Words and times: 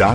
My 0.00 0.14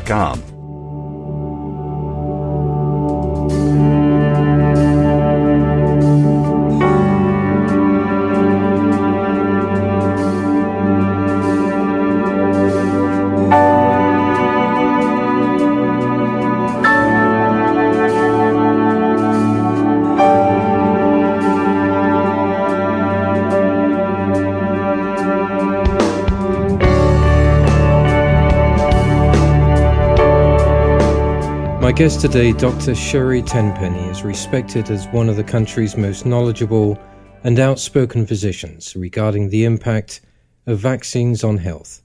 guest 31.96 32.20
today, 32.20 32.52
Dr. 32.52 32.94
Sherry 32.94 33.42
Tenpenny, 33.42 34.10
is 34.10 34.24
respected 34.24 34.90
as 34.90 35.08
one 35.14 35.30
of 35.30 35.38
the 35.38 35.44
country's 35.46 35.96
most 35.96 36.26
knowledgeable 36.26 37.00
and 37.46 37.58
outspoken 37.58 38.28
physicians 38.28 38.98
regarding 38.98 39.48
the 39.48 39.64
impact 39.64 40.20
of 40.68 40.78
vaccines 40.78 41.42
on 41.42 41.56
health. 41.56 42.02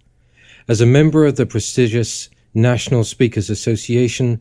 As 0.68 0.80
a 0.80 0.86
member 0.86 1.26
of 1.26 1.34
the 1.34 1.44
prestigious 1.44 2.30
National 2.54 3.02
Speakers 3.02 3.50
Association, 3.50 4.40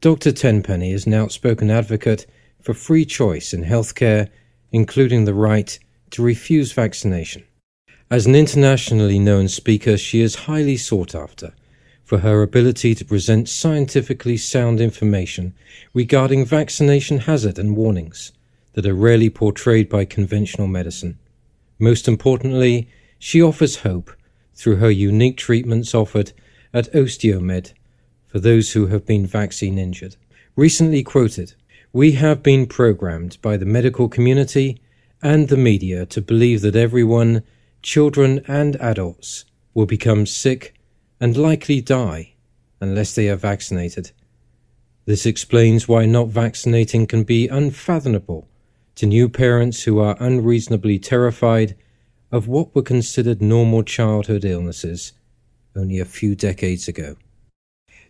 Dr. 0.00 0.32
Tenpenny 0.32 0.90
is 0.90 1.06
an 1.06 1.14
outspoken 1.14 1.70
advocate 1.70 2.26
for 2.60 2.74
free 2.74 3.04
choice 3.04 3.52
in 3.52 3.62
healthcare, 3.62 4.28
including 4.72 5.26
the 5.26 5.34
right 5.34 5.78
to 6.10 6.22
refuse 6.22 6.72
vaccination. 6.72 7.44
As 8.10 8.26
an 8.26 8.34
internationally 8.34 9.20
known 9.20 9.46
speaker, 9.46 9.96
she 9.96 10.22
is 10.22 10.34
highly 10.34 10.76
sought 10.76 11.14
after 11.14 11.52
for 12.08 12.20
her 12.20 12.40
ability 12.40 12.94
to 12.94 13.04
present 13.04 13.50
scientifically 13.50 14.34
sound 14.34 14.80
information 14.80 15.52
regarding 15.92 16.42
vaccination 16.42 17.18
hazard 17.18 17.58
and 17.58 17.76
warnings 17.76 18.32
that 18.72 18.86
are 18.86 18.94
rarely 18.94 19.28
portrayed 19.28 19.90
by 19.90 20.06
conventional 20.06 20.66
medicine. 20.66 21.18
Most 21.78 22.08
importantly, 22.08 22.88
she 23.18 23.42
offers 23.42 23.80
hope 23.80 24.10
through 24.54 24.76
her 24.76 24.90
unique 24.90 25.36
treatments 25.36 25.94
offered 25.94 26.32
at 26.72 26.90
Osteomed 26.94 27.74
for 28.26 28.38
those 28.40 28.72
who 28.72 28.86
have 28.86 29.04
been 29.04 29.26
vaccine 29.26 29.76
injured. 29.76 30.16
Recently 30.56 31.02
quoted, 31.02 31.52
We 31.92 32.12
have 32.12 32.42
been 32.42 32.64
programmed 32.64 33.36
by 33.42 33.58
the 33.58 33.66
medical 33.66 34.08
community 34.08 34.80
and 35.22 35.48
the 35.48 35.58
media 35.58 36.06
to 36.06 36.22
believe 36.22 36.62
that 36.62 36.74
everyone, 36.74 37.42
children 37.82 38.42
and 38.48 38.76
adults, 38.76 39.44
will 39.74 39.84
become 39.84 40.24
sick 40.24 40.72
and 41.20 41.36
likely 41.36 41.80
die 41.80 42.34
unless 42.80 43.14
they 43.14 43.28
are 43.28 43.36
vaccinated. 43.36 44.10
This 45.04 45.26
explains 45.26 45.88
why 45.88 46.06
not 46.06 46.28
vaccinating 46.28 47.06
can 47.06 47.24
be 47.24 47.48
unfathomable 47.48 48.48
to 48.96 49.06
new 49.06 49.28
parents 49.28 49.84
who 49.84 49.98
are 49.98 50.16
unreasonably 50.20 50.98
terrified 50.98 51.76
of 52.30 52.46
what 52.46 52.74
were 52.74 52.82
considered 52.82 53.40
normal 53.40 53.82
childhood 53.82 54.44
illnesses 54.44 55.12
only 55.74 55.98
a 55.98 56.04
few 56.04 56.34
decades 56.34 56.88
ago. 56.88 57.16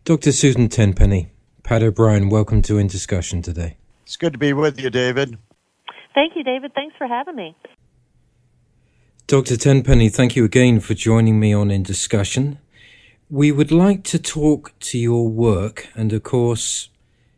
Dr. 0.04 0.32
Susan 0.32 0.68
Tenpenny, 0.68 1.30
Pat 1.62 1.82
O'Brien, 1.82 2.30
welcome 2.30 2.62
to 2.62 2.78
In 2.78 2.86
Discussion 2.86 3.42
today. 3.42 3.76
It's 4.04 4.16
good 4.16 4.32
to 4.32 4.38
be 4.38 4.52
with 4.52 4.80
you, 4.80 4.90
David. 4.90 5.36
Thank 6.14 6.34
you, 6.34 6.42
David. 6.42 6.72
Thanks 6.74 6.96
for 6.96 7.06
having 7.06 7.36
me. 7.36 7.54
Dr. 9.26 9.56
Tenpenny, 9.56 10.08
thank 10.08 10.34
you 10.34 10.44
again 10.44 10.80
for 10.80 10.94
joining 10.94 11.38
me 11.38 11.52
on 11.52 11.70
In 11.70 11.82
Discussion. 11.82 12.58
We 13.30 13.52
would 13.52 13.70
like 13.70 14.04
to 14.04 14.18
talk 14.18 14.72
to 14.80 14.98
your 14.98 15.28
work 15.28 15.88
and, 15.94 16.14
of 16.14 16.22
course, 16.22 16.88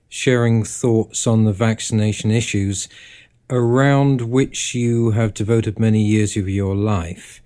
sharing 0.08 0.62
thoughts 0.62 1.26
on 1.26 1.44
the 1.44 1.52
vaccination 1.52 2.30
issues 2.30 2.88
around 3.48 4.20
which 4.20 4.72
you 4.72 5.10
have 5.10 5.34
devoted 5.34 5.80
many 5.80 6.00
years 6.00 6.36
of 6.36 6.48
your 6.48 6.76
life. 6.76 7.42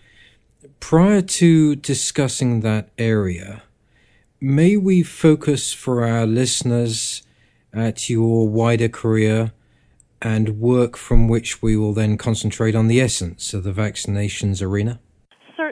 Prior 0.78 1.22
to 1.22 1.74
discussing 1.76 2.60
that 2.60 2.90
area, 2.98 3.62
may 4.42 4.76
we 4.76 5.02
focus 5.02 5.72
for 5.72 6.04
our 6.04 6.26
listeners 6.26 7.22
at 7.72 8.10
your 8.10 8.46
wider 8.46 8.90
career 8.90 9.52
and 10.20 10.60
work 10.60 10.98
from 10.98 11.28
which 11.28 11.62
we 11.62 11.78
will 11.78 11.94
then 11.94 12.18
concentrate 12.18 12.74
on 12.74 12.88
the 12.88 13.00
essence 13.00 13.54
of 13.54 13.64
the 13.64 13.72
vaccinations 13.72 14.60
arena? 14.60 15.00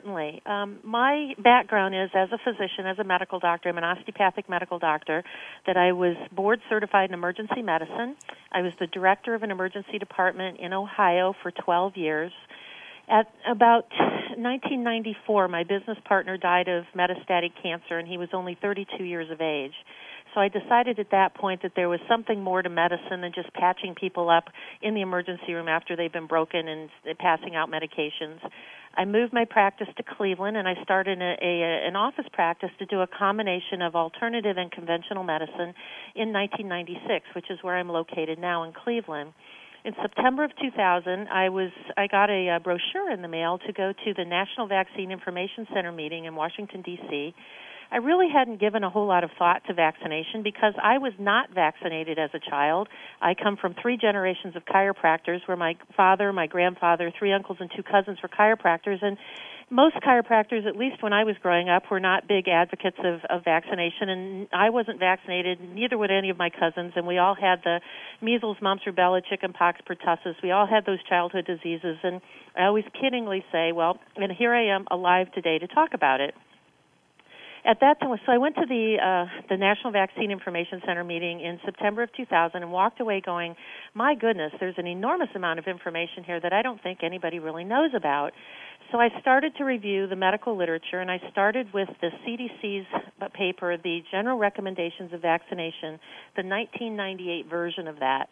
Certainly. 0.02 0.42
Um, 0.46 0.78
my 0.82 1.34
background 1.38 1.94
is 1.94 2.10
as 2.14 2.28
a 2.32 2.38
physician, 2.38 2.86
as 2.86 2.98
a 2.98 3.04
medical 3.04 3.38
doctor. 3.38 3.68
I'm 3.68 3.78
an 3.78 3.84
osteopathic 3.84 4.48
medical 4.48 4.78
doctor. 4.78 5.22
That 5.66 5.76
I 5.76 5.92
was 5.92 6.16
board 6.32 6.60
certified 6.68 7.10
in 7.10 7.14
emergency 7.14 7.62
medicine. 7.62 8.16
I 8.50 8.62
was 8.62 8.72
the 8.80 8.86
director 8.86 9.34
of 9.34 9.42
an 9.42 9.50
emergency 9.50 9.98
department 9.98 10.58
in 10.58 10.72
Ohio 10.72 11.34
for 11.42 11.50
12 11.50 11.96
years. 11.96 12.32
At 13.08 13.32
about 13.48 13.86
1994, 13.91 15.48
my 15.48 15.62
business 15.64 15.98
partner 16.04 16.36
died 16.36 16.68
of 16.68 16.84
metastatic 16.96 17.52
cancer, 17.62 17.98
and 17.98 18.08
he 18.08 18.18
was 18.18 18.30
only 18.32 18.56
32 18.60 19.04
years 19.04 19.30
of 19.30 19.41
age. 19.41 19.74
So 20.34 20.41
I 20.41 20.48
decided 20.48 20.98
at 20.98 21.10
that 21.10 21.34
point 21.34 21.62
that 21.62 21.72
there 21.76 21.88
was 21.88 22.00
something 22.09 22.43
more 22.43 22.62
to 22.62 22.70
medicine 22.70 23.20
than 23.20 23.32
just 23.34 23.53
patching 23.53 23.94
people 23.94 24.31
up 24.31 24.44
in 24.81 24.94
the 24.94 25.03
emergency 25.03 25.53
room 25.53 25.69
after 25.69 25.94
they've 25.94 26.12
been 26.12 26.26
broken 26.26 26.69
and 26.69 26.88
passing 27.19 27.54
out 27.54 27.70
medications. 27.70 28.41
I 28.94 29.04
moved 29.04 29.32
my 29.32 29.44
practice 29.44 29.88
to 29.97 30.03
Cleveland 30.03 30.56
and 30.56 30.69
I 30.69 30.75
started 30.82 31.21
a, 31.21 31.37
a, 31.41 31.87
an 31.87 31.97
office 31.97 32.26
practice 32.32 32.71
to 32.78 32.87
do 32.87 33.00
a 33.00 33.06
combination 33.06 33.81
of 33.81 33.94
alternative 33.94 34.56
and 34.59 34.71
conventional 34.71 35.25
medicine 35.25 35.75
in 36.15 36.32
1996, 36.32 37.26
which 37.34 37.50
is 37.50 37.59
where 37.62 37.76
I'm 37.76 37.88
located 37.88 38.38
now 38.38 38.65
in 38.65 38.72
Cleveland. 38.72 39.32
In 39.84 39.94
September 40.00 40.44
of 40.44 40.53
2000, 40.62 41.26
I 41.28 41.48
was 41.48 41.71
I 41.97 42.06
got 42.06 42.31
a, 42.31 42.56
a 42.56 42.60
brochure 42.60 43.10
in 43.10 43.21
the 43.21 43.28
mail 43.28 43.59
to 43.66 43.72
go 43.72 43.92
to 43.92 44.15
the 44.15 44.25
National 44.25 44.69
Vaccine 44.69 45.10
Information 45.10 45.66
Center 45.75 45.91
meeting 45.91 46.26
in 46.26 46.37
Washington 46.37 46.82
D.C. 46.82 47.34
I 47.92 47.98
really 47.98 48.28
hadn't 48.32 48.58
given 48.58 48.84
a 48.84 48.88
whole 48.88 49.06
lot 49.06 49.22
of 49.22 49.30
thought 49.39 49.65
to 49.66 49.74
vaccination 49.74 50.42
because 50.42 50.72
I 50.83 50.97
was 50.97 51.12
not 51.18 51.50
vaccinated 51.54 52.18
as 52.18 52.30
a 52.33 52.39
child. 52.39 52.89
I 53.21 53.34
come 53.34 53.59
from 53.60 53.74
three 53.83 53.98
generations 53.98 54.56
of 54.56 54.65
chiropractors 54.65 55.47
where 55.47 55.59
my 55.59 55.77
father, 55.94 56.33
my 56.33 56.47
grandfather, 56.47 57.12
three 57.18 57.34
uncles 57.34 57.59
and 57.60 57.71
two 57.77 57.83
cousins 57.83 58.16
were 58.22 58.30
chiropractors 58.30 59.03
and 59.03 59.18
most 59.68 59.97
chiropractors, 59.97 60.66
at 60.66 60.77
least 60.77 61.03
when 61.03 61.12
I 61.12 61.24
was 61.24 61.36
growing 61.42 61.68
up, 61.68 61.84
were 61.91 62.00
not 62.00 62.28
big 62.28 62.48
advocates 62.48 62.98
of, 63.03 63.21
of 63.30 63.44
vaccination, 63.44 64.10
and 64.10 64.48
I 64.53 64.68
wasn't 64.68 64.98
vaccinated. 64.98 65.60
Neither 65.60 65.97
would 65.97 66.10
any 66.10 66.28
of 66.28 66.36
my 66.36 66.50
cousins, 66.50 66.92
and 66.94 67.06
we 67.06 67.16
all 67.16 67.34
had 67.34 67.60
the 67.65 67.80
measles, 68.21 68.59
mumps, 68.60 68.84
rubella, 68.86 69.22
chickenpox, 69.24 69.80
pertussis. 69.89 70.34
We 70.42 70.50
all 70.50 70.66
had 70.66 70.84
those 70.84 71.03
childhood 71.09 71.47
diseases, 71.47 71.97
and 72.03 72.21
I 72.54 72.65
always 72.65 72.84
kiddingly 73.03 73.44
say, 73.50 73.72
"Well," 73.72 73.98
and 74.16 74.30
here 74.30 74.53
I 74.53 74.66
am 74.74 74.86
alive 74.91 75.33
today 75.33 75.59
to 75.59 75.66
talk 75.66 75.94
about 75.94 76.21
it 76.21 76.34
at 77.64 77.78
that 77.80 78.00
time, 78.00 78.16
so 78.26 78.32
I 78.32 78.38
went 78.38 78.56
to 78.56 78.66
the 78.66 78.97
uh, 78.98 79.26
the 79.48 79.56
National 79.56 79.92
Vaccine 79.92 80.30
Information 80.30 80.80
Center 80.84 81.04
meeting 81.04 81.41
in 81.41 81.60
September 81.64 82.03
of 82.03 82.12
2000 82.16 82.60
and 82.60 82.72
walked 82.72 83.00
away 83.00 83.20
going, 83.24 83.54
"My 83.94 84.14
goodness, 84.14 84.53
there's 84.59 84.74
an 84.78 84.86
enormous 84.86 85.28
amount 85.34 85.59
of 85.59 85.66
information 85.66 86.24
here 86.24 86.41
that 86.41 86.53
I 86.53 86.62
don't 86.62 86.82
think 86.82 87.00
anybody 87.03 87.38
really 87.38 87.64
knows 87.64 87.91
about." 87.94 88.32
So 88.91 88.98
I 88.98 89.09
started 89.20 89.54
to 89.56 89.64
review 89.64 90.06
the 90.06 90.16
medical 90.16 90.56
literature, 90.56 91.00
and 91.00 91.10
I 91.10 91.20
started 91.30 91.72
with 91.72 91.88
the 92.00 92.10
CDC's 92.26 92.86
paper, 93.32 93.76
the 93.76 94.03
General 94.10 94.38
Recommendations 94.38 95.12
of 95.12 95.22
Vaccination, 95.22 96.00
the 96.36 96.42
1998 96.42 97.47
version 97.48 97.86
of 97.86 98.00
that. 98.00 98.28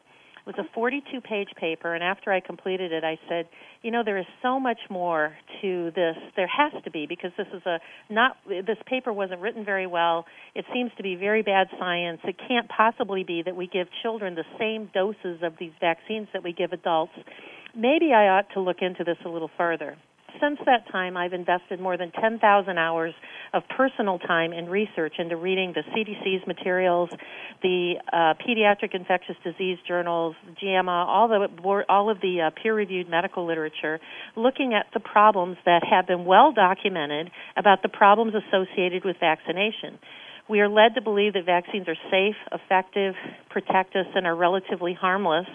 It 0.51 0.57
was 0.57 0.67
a 0.69 0.75
42 0.75 1.21
page 1.21 1.51
paper, 1.57 1.95
and 1.95 2.03
after 2.03 2.33
I 2.33 2.41
completed 2.41 2.91
it, 2.91 3.05
I 3.05 3.21
said, 3.29 3.47
you 3.83 3.93
know, 3.93 4.03
there 4.05 4.19
is 4.19 4.27
so 4.43 4.59
much 4.59 4.81
more 4.91 5.37
to 5.63 5.93
this. 5.95 6.17
There 6.35 6.49
has 6.49 6.73
to 6.83 6.91
be 6.91 7.07
because 7.07 7.31
this 7.39 7.47
is 7.55 7.63
a 7.67 7.79
not 8.13 8.37
this 8.49 8.79
paper 8.87 9.13
wasn't 9.13 9.41
written 9.41 9.65
very 9.65 9.87
well. 9.87 10.25
It 10.57 10.65
seems 10.75 10.91
to 10.97 11.05
be 11.05 11.15
very 11.15 11.43
bad 11.43 11.69
science. 11.79 12.21
It 12.25 12.35
can't 12.49 12.69
possibly 12.69 13.23
be 13.23 13.43
that 13.43 13.55
we 13.55 13.69
give 13.69 13.87
children 14.03 14.35
the 14.35 14.45
same 14.59 14.91
doses 14.93 15.41
of 15.45 15.53
these 15.61 15.73
vaccines 15.81 16.27
that 16.33 16.43
we 16.43 16.53
give 16.53 16.73
adults. 16.73 17.13
Maybe 17.77 18.13
I 18.13 18.27
ought 18.27 18.47
to 18.55 18.61
look 18.61 18.79
into 18.81 19.05
this 19.05 19.19
a 19.25 19.29
little 19.29 19.51
further 19.57 19.97
since 20.41 20.59
that 20.67 20.91
time, 20.91 21.17
I've 21.17 21.33
invested 21.33 21.81
more 21.81 21.97
than 21.97 22.11
10,000 22.13 22.79
hours 22.79 23.15
of 23.53 23.63
personal 23.77 24.19
time 24.19 24.53
in 24.53 24.69
research 24.69 25.15
into 25.19 25.37
reading 25.37 25.75
the 25.75 25.83
CDC's 25.91 26.47
materials, 26.47 27.11
the 27.63 27.95
uh, 28.13 28.35
pediatric 28.41 28.95
infectious 28.95 29.37
disease 29.43 29.79
journals, 29.87 30.37
JAMA, 30.61 30.91
all 30.91 31.29
the 31.29 31.49
all 31.89 32.11
of 32.11 32.21
the 32.21 32.43
uh, 32.43 32.51
peer-reviewed 32.63 33.09
medical 33.09 33.47
literature, 33.47 34.01
looking 34.37 34.75
at 34.75 34.87
the 34.95 35.01
problems 35.01 35.57
that 35.65 35.83
have 35.89 36.07
been 36.07 36.25
well 36.25 36.53
documented 36.53 37.31
about 37.57 37.83
the 37.83 37.89
problems 37.89 38.35
associated 38.35 39.05
with 39.05 39.17
vaccination. 39.19 39.99
We 40.49 40.61
are 40.61 40.69
led 40.69 40.95
to 40.97 41.01
believe 41.01 41.35
that 41.35 41.47
vaccines 41.47 41.87
are 41.89 41.97
safe, 42.11 42.37
effective, 42.53 43.15
protect 43.51 43.95
us, 43.95 44.07
and 44.15 44.27
are 44.27 44.35
relatively 44.35 44.95
harmless 44.95 45.47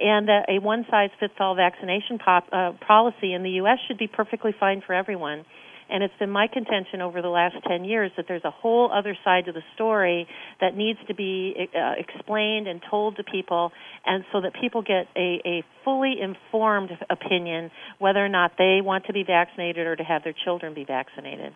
and 0.00 0.28
that 0.28 0.46
a 0.48 0.58
one 0.60 0.84
size 0.90 1.10
fits 1.18 1.34
all 1.38 1.54
vaccination 1.54 2.18
pop, 2.18 2.46
uh, 2.52 2.72
policy 2.86 3.32
in 3.32 3.42
the 3.42 3.50
U.S. 3.62 3.78
should 3.86 3.98
be 3.98 4.06
perfectly 4.06 4.54
fine 4.58 4.82
for 4.86 4.94
everyone. 4.94 5.44
And 5.88 6.02
it's 6.02 6.14
been 6.18 6.30
my 6.30 6.48
contention 6.52 7.00
over 7.00 7.22
the 7.22 7.28
last 7.28 7.54
10 7.68 7.84
years 7.84 8.10
that 8.16 8.26
there's 8.26 8.44
a 8.44 8.50
whole 8.50 8.90
other 8.92 9.16
side 9.24 9.44
to 9.44 9.52
the 9.52 9.62
story 9.74 10.26
that 10.60 10.76
needs 10.76 10.98
to 11.06 11.14
be 11.14 11.68
uh, 11.74 11.92
explained 11.96 12.66
and 12.66 12.82
told 12.90 13.16
to 13.16 13.24
people, 13.24 13.70
and 14.04 14.24
so 14.32 14.40
that 14.40 14.52
people 14.60 14.82
get 14.82 15.06
a, 15.16 15.40
a 15.46 15.64
fully 15.84 16.16
informed 16.20 16.90
opinion 17.08 17.70
whether 17.98 18.24
or 18.24 18.28
not 18.28 18.52
they 18.58 18.80
want 18.82 19.04
to 19.06 19.12
be 19.12 19.22
vaccinated 19.22 19.86
or 19.86 19.94
to 19.94 20.02
have 20.02 20.24
their 20.24 20.34
children 20.44 20.74
be 20.74 20.84
vaccinated. 20.84 21.54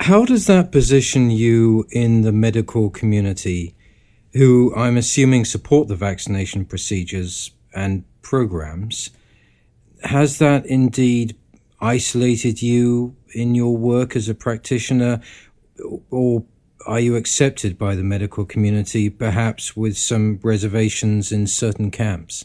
How 0.00 0.24
does 0.24 0.46
that 0.46 0.70
position 0.70 1.30
you 1.30 1.86
in 1.90 2.22
the 2.22 2.32
medical 2.32 2.90
community? 2.90 3.74
Who 4.34 4.74
I'm 4.74 4.96
assuming 4.96 5.44
support 5.44 5.88
the 5.88 5.96
vaccination 5.96 6.64
procedures 6.64 7.52
and 7.74 8.04
programs. 8.22 9.10
Has 10.02 10.38
that 10.38 10.66
indeed 10.66 11.36
isolated 11.80 12.60
you 12.62 13.16
in 13.32 13.54
your 13.54 13.76
work 13.76 14.16
as 14.16 14.28
a 14.28 14.34
practitioner, 14.34 15.20
or 16.10 16.44
are 16.86 17.00
you 17.00 17.16
accepted 17.16 17.78
by 17.78 17.94
the 17.94 18.02
medical 18.02 18.44
community, 18.44 19.08
perhaps 19.08 19.76
with 19.76 19.96
some 19.96 20.38
reservations 20.42 21.32
in 21.32 21.46
certain 21.46 21.90
camps? 21.90 22.44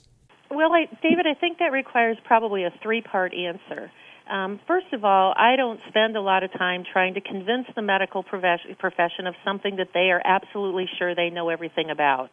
Well, 0.52 0.74
I, 0.74 0.86
David, 1.02 1.26
I 1.28 1.40
think 1.40 1.60
that 1.60 1.72
requires 1.72 2.18
probably 2.24 2.64
a 2.64 2.74
three 2.82 3.02
part 3.02 3.34
answer. 3.34 3.92
Um, 4.30 4.60
first 4.68 4.88
of 4.94 5.04
all, 5.04 5.34
I 5.36 5.56
don't 5.56 5.80
spend 5.90 6.16
a 6.16 6.22
lot 6.22 6.44
of 6.44 6.52
time 6.54 6.84
trying 6.92 7.16
to 7.16 7.22
convince 7.22 7.66
the 7.76 7.82
medical 7.82 8.24
profession 8.24 9.28
of 9.28 9.34
something 9.44 9.78
that 9.78 9.90
they 9.94 10.12
are 10.12 10.22
absolutely 10.24 10.86
sure 10.98 11.16
they 11.16 11.30
know 11.30 11.50
everything 11.50 11.90
about. 11.90 12.30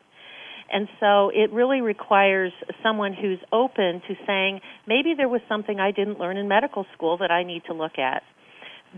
And 0.71 0.89
so 1.01 1.31
it 1.31 1.53
really 1.53 1.81
requires 1.81 2.53
someone 2.83 3.15
who's 3.15 3.39
open 3.53 4.03
to 4.09 4.15
saying, 4.27 4.61
maybe 4.87 5.15
there 5.17 5.29
was 5.29 5.41
something 5.49 5.79
I 5.81 5.93
didn't 5.93 6.19
learn 6.19 6.37
in 6.37 6.49
medical 6.49 6.85
school 6.95 7.19
that 7.19 7.31
I 7.31 7.45
need 7.45 7.63
to 7.67 7.73
look 7.73 7.99
at 7.99 8.23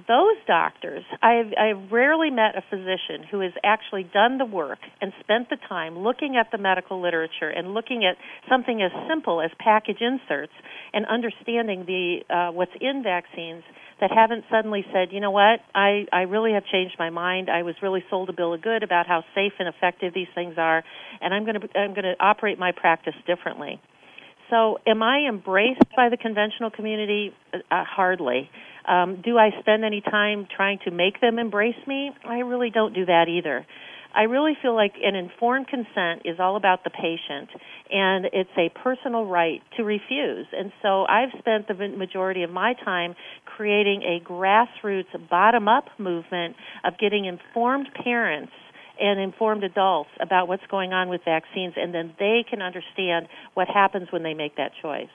those 0.07 0.37
doctors, 0.47 1.05
I've, 1.23 1.91
rarely 1.91 2.31
met 2.31 2.57
a 2.57 2.63
physician 2.69 3.25
who 3.31 3.41
has 3.41 3.53
actually 3.65 4.05
done 4.05 4.39
the 4.39 4.45
work 4.45 4.79
and 5.01 5.13
spent 5.21 5.49
the 5.49 5.57
time 5.69 5.99
looking 5.99 6.37
at 6.37 6.51
the 6.53 6.59
medical 6.59 7.01
literature 7.01 7.49
and 7.49 7.75
looking 7.75 8.05
at 8.05 8.17
something 8.49 8.83
as 8.83 8.91
simple 9.09 9.41
as 9.41 9.51
package 9.59 10.01
inserts 10.01 10.53
and 10.93 11.07
understanding 11.07 11.85
the 11.87 12.21
uh, 12.29 12.53
what's 12.53 12.73
in 12.81 13.03
vaccines 13.03 13.63
that 14.01 14.11
haven't 14.11 14.45
suddenly 14.51 14.85
said, 14.93 15.09
you 15.11 15.21
know 15.21 15.31
what, 15.31 15.61
I, 15.75 16.07
I 16.13 16.23
really 16.23 16.53
have 16.53 16.65
changed 16.71 16.97
my 16.99 17.11
mind. 17.11 17.49
I 17.51 17.63
was 17.63 17.75
really 17.83 18.05
sold 18.11 18.29
a 18.29 18.33
bill 18.33 18.55
of 18.55 18.63
good 18.63 18.83
about 18.83 19.07
how 19.07 19.25
safe 19.35 19.53
and 19.59 19.69
effective 19.69 20.15
these 20.15 20.29
things 20.35 20.55
are, 20.57 20.85
and 21.21 21.35
I'm 21.35 21.45
going 21.45 21.61
to 21.61 21.79
I'm 21.79 21.95
going 21.95 22.05
to 22.05 22.15
operate 22.21 22.59
my 22.59 22.73
practice 22.73 23.15
differently. 23.27 23.81
So, 24.51 24.79
am 24.87 25.03
I 25.03 25.27
embraced 25.29 25.85
by 25.95 26.09
the 26.09 26.17
conventional 26.17 26.71
community? 26.71 27.35
Uh, 27.53 27.85
hardly. 27.85 28.51
Um, 28.89 29.21
do 29.23 29.37
I 29.39 29.51
spend 29.61 29.85
any 29.85 30.01
time 30.01 30.49
trying 30.55 30.79
to 30.85 30.91
make 30.91 31.21
them 31.21 31.39
embrace 31.39 31.77
me? 31.87 32.11
I 32.25 32.39
really 32.39 32.71
don't 32.71 32.95
do 32.95 33.05
that 33.05 33.29
either. 33.29 33.67
I 34.15 34.23
really 34.23 34.57
feel 34.61 34.75
like 34.75 34.95
an 35.03 35.15
informed 35.15 35.69
consent 35.69 36.23
is 36.25 36.41
all 36.41 36.57
about 36.57 36.83
the 36.83 36.91
patient, 36.91 37.51
and 37.91 38.25
it's 38.33 38.51
a 38.57 38.71
personal 38.83 39.27
right 39.27 39.61
to 39.77 39.85
refuse. 39.85 40.47
And 40.53 40.73
so 40.83 41.05
I've 41.05 41.29
spent 41.39 41.69
the 41.69 41.75
majority 41.75 42.43
of 42.43 42.51
my 42.51 42.73
time 42.83 43.15
creating 43.45 44.03
a 44.03 44.25
grassroots, 44.27 45.07
bottom 45.29 45.69
up 45.69 45.85
movement 45.99 46.57
of 46.85 46.99
getting 46.99 47.27
informed 47.27 47.89
parents 48.03 48.53
and 48.99 49.21
informed 49.21 49.63
adults 49.63 50.11
about 50.21 50.49
what's 50.49 50.67
going 50.71 50.95
on 50.95 51.11
with 51.11 51.21
vaccines, 51.25 51.75
and 51.77 51.95
then 51.95 52.15
they 52.19 52.45
can 52.49 52.63
understand 52.63 53.29
what 53.53 53.69
happens 53.69 54.09
when 54.11 54.23
they 54.23 54.35
make 54.35 54.57
that 54.57 54.73
choice. 54.81 55.07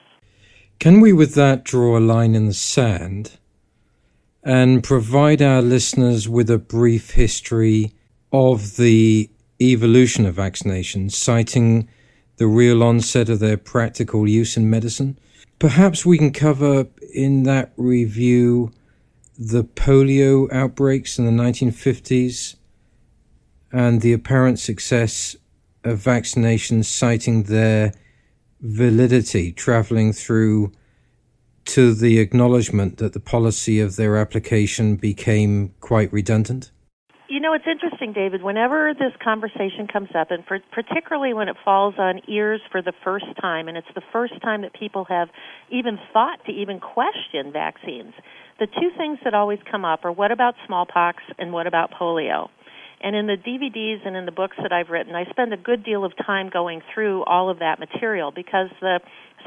Can 0.78 1.00
we, 1.00 1.12
with 1.12 1.34
that, 1.34 1.64
draw 1.64 1.98
a 1.98 2.00
line 2.00 2.34
in 2.34 2.46
the 2.46 2.54
sand 2.54 3.38
and 4.44 4.84
provide 4.84 5.40
our 5.40 5.62
listeners 5.62 6.28
with 6.28 6.50
a 6.50 6.58
brief 6.58 7.12
history 7.12 7.92
of 8.32 8.76
the 8.76 9.30
evolution 9.60 10.26
of 10.26 10.36
vaccinations, 10.36 11.12
citing 11.12 11.88
the 12.36 12.46
real 12.46 12.82
onset 12.82 13.28
of 13.28 13.38
their 13.38 13.56
practical 13.56 14.28
use 14.28 14.56
in 14.56 14.68
medicine? 14.68 15.18
Perhaps 15.58 16.04
we 16.04 16.18
can 16.18 16.32
cover 16.32 16.86
in 17.14 17.44
that 17.44 17.72
review 17.76 18.70
the 19.38 19.64
polio 19.64 20.52
outbreaks 20.52 21.18
in 21.18 21.24
the 21.24 21.42
1950s 21.42 22.56
and 23.72 24.02
the 24.02 24.12
apparent 24.12 24.58
success 24.58 25.36
of 25.84 25.98
vaccinations, 25.98 26.84
citing 26.84 27.44
their 27.44 27.94
validity, 28.60 29.52
traveling 29.52 30.12
through 30.12 30.72
to 31.66 31.94
the 31.94 32.18
acknowledgement 32.18 32.98
that 32.98 33.12
the 33.12 33.20
policy 33.20 33.80
of 33.80 33.96
their 33.96 34.16
application 34.16 34.96
became 34.96 35.74
quite 35.80 36.12
redundant? 36.12 36.70
You 37.28 37.40
know, 37.40 37.54
it's 37.54 37.64
interesting, 37.66 38.12
David. 38.12 38.42
Whenever 38.42 38.92
this 38.94 39.12
conversation 39.22 39.88
comes 39.90 40.10
up, 40.14 40.30
and 40.30 40.44
for, 40.46 40.60
particularly 40.72 41.34
when 41.34 41.48
it 41.48 41.56
falls 41.64 41.94
on 41.98 42.20
ears 42.28 42.60
for 42.70 42.82
the 42.82 42.92
first 43.02 43.26
time, 43.40 43.66
and 43.66 43.76
it's 43.76 43.88
the 43.94 44.02
first 44.12 44.34
time 44.42 44.62
that 44.62 44.72
people 44.72 45.04
have 45.08 45.28
even 45.70 45.98
thought 46.12 46.38
to 46.46 46.52
even 46.52 46.80
question 46.80 47.50
vaccines, 47.52 48.12
the 48.60 48.66
two 48.66 48.90
things 48.96 49.18
that 49.24 49.34
always 49.34 49.58
come 49.68 49.84
up 49.84 50.04
are 50.04 50.12
what 50.12 50.30
about 50.30 50.54
smallpox 50.66 51.22
and 51.38 51.52
what 51.52 51.66
about 51.66 51.90
polio? 51.90 52.48
And 53.00 53.16
in 53.16 53.26
the 53.26 53.36
DVDs 53.36 54.06
and 54.06 54.16
in 54.16 54.24
the 54.24 54.32
books 54.32 54.56
that 54.62 54.72
I've 54.72 54.88
written, 54.88 55.14
I 55.14 55.24
spend 55.30 55.52
a 55.52 55.58
good 55.58 55.84
deal 55.84 56.04
of 56.04 56.12
time 56.26 56.48
going 56.50 56.80
through 56.94 57.24
all 57.24 57.50
of 57.50 57.58
that 57.58 57.78
material 57.78 58.30
because 58.30 58.68
the 58.80 59.00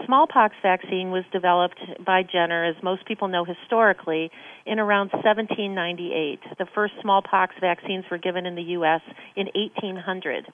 smallpox 0.05 0.55
vaccine 0.61 1.11
was 1.11 1.23
developed 1.31 1.79
by 2.05 2.23
Jenner, 2.23 2.65
as 2.65 2.75
most 2.83 3.05
people 3.05 3.27
know 3.27 3.45
historically, 3.45 4.31
in 4.65 4.79
around 4.79 5.11
1798. 5.11 6.39
The 6.57 6.65
first 6.73 6.93
smallpox 7.01 7.55
vaccines 7.59 8.05
were 8.09 8.17
given 8.17 8.45
in 8.45 8.55
the 8.55 8.77
U.S. 8.79 9.01
in 9.35 9.47
1800. 9.55 10.45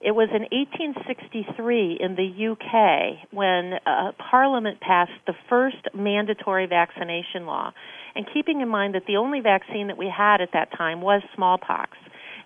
It 0.00 0.10
was 0.10 0.28
in 0.34 0.42
1863 0.52 1.98
in 1.98 2.14
the 2.14 2.52
UK 2.52 3.28
when 3.32 3.74
uh, 3.86 4.12
Parliament 4.18 4.80
passed 4.80 5.12
the 5.26 5.32
first 5.48 5.88
mandatory 5.94 6.66
vaccination 6.66 7.46
law. 7.46 7.72
And 8.14 8.26
keeping 8.32 8.60
in 8.60 8.68
mind 8.68 8.94
that 8.94 9.06
the 9.06 9.16
only 9.16 9.40
vaccine 9.40 9.86
that 9.86 9.96
we 9.96 10.12
had 10.14 10.40
at 10.42 10.50
that 10.52 10.76
time 10.76 11.00
was 11.00 11.22
smallpox. 11.34 11.96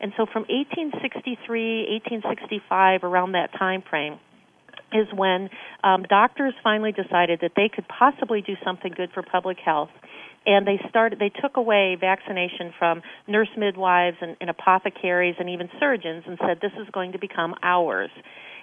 And 0.01 0.13
so 0.17 0.25
from 0.25 0.43
1863, 0.49 1.89
1865, 2.23 3.03
around 3.03 3.33
that 3.33 3.51
time 3.59 3.83
frame, 3.83 4.21
is 4.93 5.07
when 5.15 5.51
um, 5.85 6.05
doctors 6.09 6.55
finally 6.63 6.93
decided 6.93 7.41
that 7.43 7.53
they 7.57 7.69
could 7.69 7.87
possibly 7.89 8.41
do 8.43 8.55
something 8.65 8.93
good 8.97 9.11
for 9.13 9.23
public 9.23 9.59
health. 9.65 9.91
And 10.47 10.67
they 10.67 10.81
started 10.89 11.19
they 11.19 11.29
took 11.31 11.57
away 11.57 11.97
vaccination 12.01 12.73
from 12.79 13.03
nurse 13.27 13.49
midwives 13.57 14.17
and, 14.21 14.37
and 14.41 14.49
apothecaries 14.49 15.35
and 15.39 15.51
even 15.51 15.69
surgeons 15.79 16.25
and 16.27 16.39
said 16.41 16.59
this 16.63 16.73
is 16.81 16.89
going 16.93 17.13
to 17.13 17.19
become 17.19 17.55
ours 17.63 18.11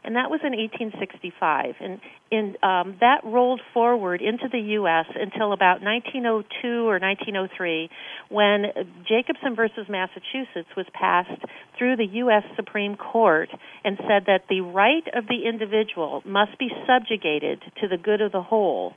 and 0.05 0.15
that 0.15 0.29
was 0.29 0.39
in 0.43 0.53
1865. 0.53 1.75
And 1.81 1.99
in, 2.29 2.55
um, 2.61 2.97
that 3.01 3.21
rolled 3.25 3.61
forward 3.73 4.21
into 4.21 4.47
the 4.51 4.77
U.S. 4.77 5.05
until 5.15 5.51
about 5.51 5.81
1902 5.81 6.85
or 6.85 6.99
1903, 7.01 7.89
when 8.29 8.65
Jacobson 9.09 9.55
versus 9.55 9.89
Massachusetts 9.89 10.69
was 10.77 10.85
passed 10.93 11.41
through 11.77 11.97
the 11.97 12.05
U.S. 12.29 12.43
Supreme 12.55 12.95
Court 12.95 13.49
and 13.83 13.97
said 14.07 14.25
that 14.27 14.45
the 14.47 14.61
right 14.61 15.03
of 15.13 15.25
the 15.27 15.49
individual 15.49 16.21
must 16.23 16.57
be 16.59 16.69
subjugated 16.85 17.61
to 17.81 17.87
the 17.87 17.97
good 17.97 18.21
of 18.21 18.31
the 18.31 18.43
whole 18.43 18.93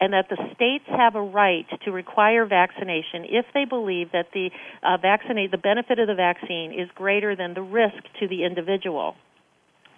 and 0.00 0.12
that 0.14 0.28
the 0.30 0.36
states 0.54 0.84
have 0.88 1.14
a 1.14 1.20
right 1.20 1.66
to 1.84 1.92
require 1.92 2.46
vaccination 2.46 3.24
if 3.28 3.44
they 3.52 3.66
believe 3.66 4.12
that 4.12 4.28
the 4.32 4.50
uh, 4.82 4.96
vaccinate 4.96 5.50
the 5.50 5.58
benefit 5.58 5.98
of 5.98 6.06
the 6.06 6.14
vaccine 6.14 6.72
is 6.72 6.88
greater 6.94 7.36
than 7.36 7.52
the 7.52 7.62
risk 7.62 8.02
to 8.18 8.26
the 8.26 8.44
individual. 8.44 9.14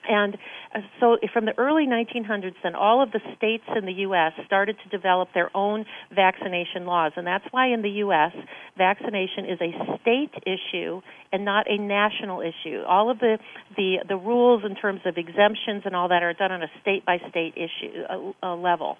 And 0.08 0.36
uh, 0.74 0.80
so 1.00 1.16
from 1.32 1.44
the 1.44 1.56
early 1.58 1.86
1900s, 1.86 2.54
then 2.62 2.74
all 2.74 3.02
of 3.02 3.12
the 3.12 3.20
states 3.36 3.64
in 3.76 3.86
the 3.86 3.92
U.S. 4.08 4.32
started 4.46 4.76
to 4.82 4.96
develop 4.96 5.28
their 5.34 5.54
own 5.56 5.84
vaccination 6.14 6.86
laws. 6.86 7.12
And 7.16 7.26
that's 7.26 7.44
why 7.50 7.72
in 7.72 7.82
the 7.82 7.90
U.S., 8.06 8.32
vaccination 8.76 9.44
is 9.46 9.58
a 9.60 9.98
state 10.00 10.32
issue 10.46 11.00
and 11.32 11.44
not 11.44 11.70
a 11.70 11.78
national 11.78 12.40
issue. 12.40 12.82
All 12.86 13.10
of 13.10 13.18
the, 13.18 13.38
the, 13.76 13.98
the 14.08 14.16
rules 14.16 14.62
in 14.64 14.74
terms 14.74 15.00
of 15.04 15.16
exemptions 15.16 15.82
and 15.84 15.94
all 15.94 16.08
that 16.08 16.22
are 16.22 16.34
done 16.34 16.52
on 16.52 16.62
a 16.62 16.70
state 16.80 17.04
by 17.04 17.18
state 17.30 17.54
issue 17.56 18.02
uh, 18.08 18.32
uh, 18.46 18.56
level. 18.56 18.96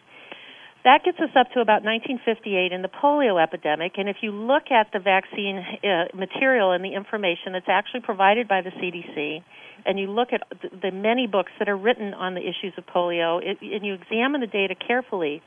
That 0.85 1.05
gets 1.05 1.19
us 1.19 1.31
up 1.39 1.47
to 1.55 1.61
about 1.61 1.85
1958 1.85 2.73
in 2.73 2.83
the 2.83 2.89
polio 2.89 3.41
epidemic. 3.41 3.93
And 3.99 4.09
if 4.09 4.17
you 4.21 4.33
look 4.33 4.73
at 4.73 4.89
the 4.93 4.99
vaccine 4.99 5.59
uh, 5.59 6.11
material 6.17 6.73
and 6.73 6.85
the 6.85 6.95
information 6.95 7.53
that's 7.53 7.69
actually 7.69 8.01
provided 8.01 8.49
by 8.49 8.63
the 8.63 8.71
CDC, 8.71 9.45
and 9.87 9.99
you 9.99 10.11
look 10.11 10.29
at 10.33 10.43
the 10.61 10.91
many 10.91 11.29
books 11.29 11.53
that 11.61 11.69
are 11.69 11.77
written 11.77 12.15
on 12.15 12.35
the 12.35 12.41
issues 12.41 12.75
of 12.77 12.85
polio, 12.87 13.41
it, 13.41 13.59
and 13.63 13.87
you 13.87 13.95
examine 13.95 14.41
the 14.41 14.49
data 14.49 14.75
carefully, 14.75 15.41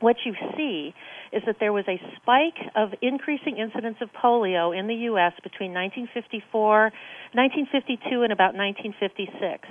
what 0.00 0.16
you 0.24 0.34
see 0.56 0.94
is 1.32 1.42
that 1.46 1.56
there 1.60 1.72
was 1.72 1.84
a 1.88 2.00
spike 2.16 2.58
of 2.74 2.90
increasing 3.02 3.58
incidence 3.58 3.96
of 4.00 4.08
polio 4.12 4.78
in 4.78 4.86
the 4.86 4.94
U.S. 5.12 5.32
between 5.42 5.72
1954, 5.72 6.92
1952, 7.32 8.22
and 8.22 8.32
about 8.32 8.54
1956. 8.54 9.68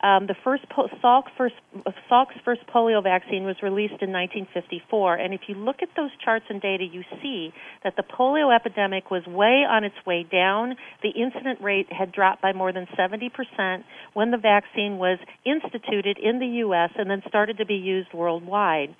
Um, 0.00 0.28
the 0.28 0.36
first 0.44 0.64
Salk 1.02 1.24
first 1.36 1.56
Salk's 2.08 2.36
first 2.44 2.60
polio 2.72 3.02
vaccine 3.02 3.44
was 3.44 3.56
released 3.62 4.00
in 4.00 4.12
1954, 4.12 5.16
and 5.16 5.34
if 5.34 5.40
you 5.48 5.56
look 5.56 5.82
at 5.82 5.88
those 5.96 6.10
charts 6.24 6.44
and 6.48 6.62
data, 6.62 6.84
you 6.84 7.02
see 7.20 7.52
that 7.82 7.96
the 7.96 8.04
polio 8.04 8.54
epidemic 8.54 9.10
was 9.10 9.26
way 9.26 9.66
on 9.68 9.82
its 9.82 9.96
way 10.06 10.24
down. 10.30 10.76
The 11.02 11.10
incident 11.10 11.60
rate 11.60 11.92
had 11.92 12.12
dropped 12.12 12.42
by 12.42 12.52
more 12.52 12.72
than 12.72 12.86
70% 12.96 13.82
when 14.14 14.30
the 14.30 14.36
vaccine 14.36 14.98
was 14.98 15.18
instituted 15.44 16.18
in 16.18 16.38
the 16.38 16.62
U.S. 16.68 16.90
and 16.96 17.10
then 17.10 17.22
started 17.26 17.58
to 17.58 17.66
be 17.66 17.74
used 17.74 18.12
worldwide 18.14 18.94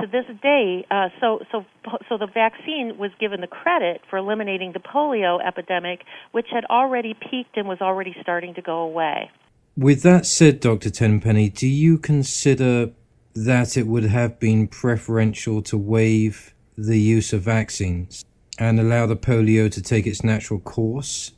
to 0.00 0.06
this 0.06 0.24
day, 0.42 0.86
uh, 0.90 1.08
so 1.20 1.40
so 1.50 1.64
so 2.08 2.16
the 2.16 2.28
vaccine 2.32 2.96
was 2.98 3.10
given 3.20 3.40
the 3.40 3.46
credit 3.46 4.00
for 4.08 4.16
eliminating 4.16 4.72
the 4.72 4.78
polio 4.78 5.44
epidemic, 5.44 6.04
which 6.32 6.46
had 6.50 6.64
already 6.66 7.14
peaked 7.14 7.56
and 7.56 7.68
was 7.68 7.80
already 7.80 8.14
starting 8.22 8.54
to 8.54 8.62
go 8.62 8.78
away. 8.78 9.30
With 9.78 10.02
that 10.02 10.26
said, 10.26 10.58
Dr. 10.58 10.90
Tenpenny, 10.90 11.50
do 11.50 11.68
you 11.68 11.98
consider 11.98 12.90
that 13.34 13.76
it 13.76 13.86
would 13.86 14.06
have 14.06 14.40
been 14.40 14.66
preferential 14.66 15.62
to 15.62 15.78
waive 15.78 16.52
the 16.76 16.98
use 16.98 17.32
of 17.32 17.42
vaccines 17.42 18.24
and 18.58 18.80
allow 18.80 19.06
the 19.06 19.14
polio 19.14 19.70
to 19.70 19.80
take 19.80 20.04
its 20.04 20.24
natural 20.24 20.58
course 20.58 21.30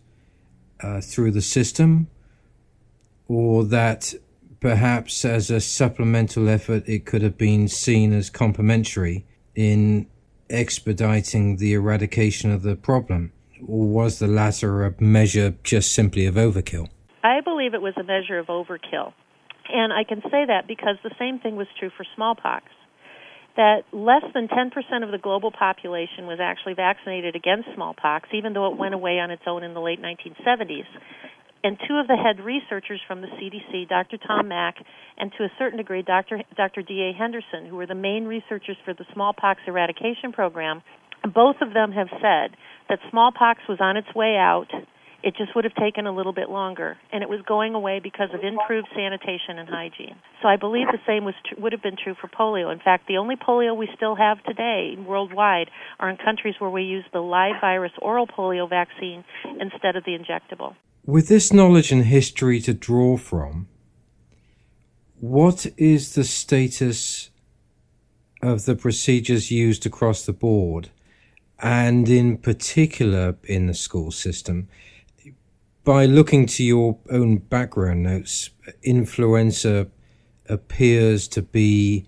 uh, 0.83 1.03
through 1.03 1.33
the 1.33 1.43
system? 1.43 2.09
Or 3.29 3.63
that 3.65 4.15
perhaps 4.59 5.23
as 5.27 5.51
a 5.51 5.61
supplemental 5.61 6.49
effort 6.49 6.85
it 6.89 7.05
could 7.05 7.21
have 7.21 7.37
been 7.37 7.69
seen 7.69 8.15
as 8.15 8.31
complementary 8.31 9.27
in 9.55 10.07
expediting 10.49 11.59
the 11.59 11.75
eradication 11.75 12.51
of 12.51 12.63
the 12.63 12.75
problem? 12.75 13.33
Or 13.67 13.87
was 13.87 14.19
the 14.19 14.29
latter 14.29 14.87
a 14.87 14.95
measure 14.99 15.57
just 15.63 15.93
simply 15.93 16.25
of 16.25 16.37
overkill? 16.37 16.89
I 17.23 17.41
believe 17.41 17.75
it 17.75 17.83
was 17.83 17.95
a 17.99 18.05
measure 18.05 18.39
of 18.39 18.47
overkill. 18.47 19.13
And 19.73 19.93
I 19.93 20.05
can 20.05 20.21
say 20.23 20.47
that 20.47 20.67
because 20.67 20.97
the 21.03 21.15
same 21.19 21.39
thing 21.39 21.57
was 21.57 21.67
true 21.79 21.91
for 21.97 22.05
smallpox. 22.17 22.65
That 23.57 23.83
less 23.93 24.23
than 24.33 24.49
10% 24.49 24.71
of 25.05 25.11
the 25.11 25.19
global 25.19 25.51
population 25.51 26.27
was 26.27 26.39
actually 26.41 26.75
vaccinated 26.75 27.37
against 27.37 27.69
smallpox, 27.75 28.29
even 28.33 28.53
though 28.53 28.73
it 28.73 28.79
went 28.79 28.95
away 28.95 29.19
on 29.19 29.31
its 29.31 29.43
own 29.47 29.63
in 29.65 29.75
the 29.75 29.81
late 29.81 30.01
1970s. 30.01 30.87
And 31.63 31.77
two 31.87 31.97
of 31.97 32.07
the 32.07 32.17
head 32.17 32.43
researchers 32.43 33.01
from 33.07 33.21
the 33.21 33.27
CDC, 33.27 33.89
Dr. 33.89 34.17
Tom 34.17 34.49
Mack, 34.49 34.77
and 35.19 35.31
to 35.37 35.45
a 35.45 35.53
certain 35.59 35.77
degree, 35.77 36.03
Dr. 36.03 36.41
Dr. 36.57 36.83
D.A. 36.83 37.13
Henderson, 37.13 37.67
who 37.69 37.77
were 37.77 37.87
the 37.87 37.95
main 37.95 38.25
researchers 38.25 38.79
for 38.85 38.95
the 38.95 39.05
smallpox 39.13 39.61
eradication 39.67 40.33
program, 40.33 40.81
both 41.35 41.57
of 41.61 41.75
them 41.75 41.93
have 41.93 42.09
said 42.13 42.57
that 42.89 42.99
smallpox 43.11 43.61
was 43.69 43.79
on 43.79 43.99
its 43.99 44.09
way 44.15 44.37
out 44.39 44.69
it 45.23 45.35
just 45.37 45.55
would 45.55 45.65
have 45.65 45.75
taken 45.75 46.07
a 46.07 46.13
little 46.13 46.33
bit 46.33 46.49
longer, 46.49 46.97
and 47.13 47.23
it 47.23 47.29
was 47.29 47.41
going 47.47 47.75
away 47.75 48.01
because 48.03 48.29
of 48.33 48.41
improved 48.43 48.89
sanitation 48.95 49.59
and 49.59 49.69
hygiene. 49.69 50.17
So 50.43 50.49
I 50.49 50.57
believe 50.57 50.87
the 50.87 50.99
same 51.07 51.25
was 51.25 51.35
tr- 51.45 51.61
would 51.61 51.73
have 51.73 51.83
been 51.83 51.97
true 52.03 52.15
for 52.21 52.29
polio. 52.29 52.73
In 52.73 52.81
fact, 52.81 53.07
the 53.07 53.19
only 53.19 53.37
polio 53.37 53.77
we 53.77 53.89
still 53.95 54.15
have 54.15 54.43
today 54.45 54.97
worldwide 54.99 55.71
are 55.99 56.09
in 56.09 56.17
countries 56.17 56.55
where 56.59 56.71
we 56.71 56.83
use 56.83 57.05
the 57.13 57.21
live 57.21 57.61
virus 57.61 57.93
oral 58.01 58.27
polio 58.27 58.69
vaccine 58.69 59.25
instead 59.61 59.97
of 59.97 60.05
the 60.05 60.13
injectable. 60.13 60.75
With 61.05 61.29
this 61.29 61.53
knowledge 61.53 61.93
and 61.93 62.05
history 62.05 62.61
to 62.61 62.75
draw 62.75 63.17
from, 63.17 63.69
what 65.19 65.67
is 65.77 66.15
the 66.15 66.25
status 66.25 67.31
of 68.43 68.65
the 68.65 68.75
procedures 68.75 69.51
used 69.51 69.85
across 69.85 70.25
the 70.25 70.33
board, 70.33 70.91
and 71.59 72.09
in 72.09 72.39
particular 72.39 73.37
in 73.45 73.67
the 73.67 73.75
school 73.75 74.11
system? 74.11 74.69
By 75.85 76.05
looking 76.07 76.47
to 76.47 76.65
your 76.65 76.99
own 77.11 77.39
background 77.39 78.03
notes, 78.03 78.51
influenza 78.83 79.89
appears 80.49 81.29
to 81.29 81.43
be 81.43 82.07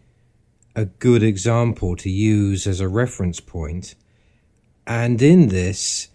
a 0.74 0.84
good 0.84 1.22
example 1.22 1.96
to 1.96 2.10
use 2.10 2.66
as 2.66 2.80
a 2.80 2.88
reference 2.88 3.40
point. 3.40 3.94
And 4.86 5.20
in 5.22 5.48
this, 5.48 6.08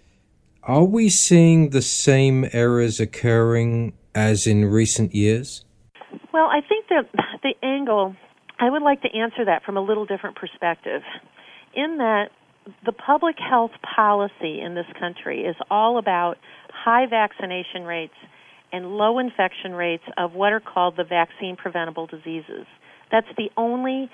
are 0.64 0.84
we 0.84 1.10
seeing 1.10 1.70
the 1.70 1.82
same 1.82 2.46
errors 2.52 3.00
occurring 3.00 3.94
as 4.14 4.48
in 4.48 4.66
recent 4.66 5.16
years? 5.16 5.64
Well, 6.34 6.48
I 6.48 6.62
think 6.68 6.88
that 6.90 7.10
the 7.44 7.54
angle, 7.66 8.16
I 8.60 8.70
would 8.70 8.82
like 8.82 9.02
to 9.04 9.10
answer 9.16 9.46
that 9.46 9.64
from 9.64 9.78
a 9.78 9.82
little 9.82 10.06
different 10.06 10.36
perspective. 10.36 11.02
In 11.74 11.98
that, 11.98 12.30
the 12.86 12.92
public 12.92 13.38
health 13.40 13.72
policy 13.96 14.60
in 14.60 14.76
this 14.76 14.88
country 15.00 15.42
is 15.42 15.56
all 15.72 15.98
about 15.98 16.38
high 16.88 17.06
vaccination 17.06 17.84
rates 17.84 18.14
and 18.72 18.96
low 18.96 19.20
infection 19.20 19.74
rates 19.74 20.06
of 20.18 20.32
what 20.32 20.54
are 20.54 20.62
called 20.62 20.96
the 20.96 21.04
vaccine 21.04 21.58
preventable 21.58 22.08
diseases. 22.08 22.66
That's 23.12 23.28
the 23.36 23.50
only, 23.58 24.10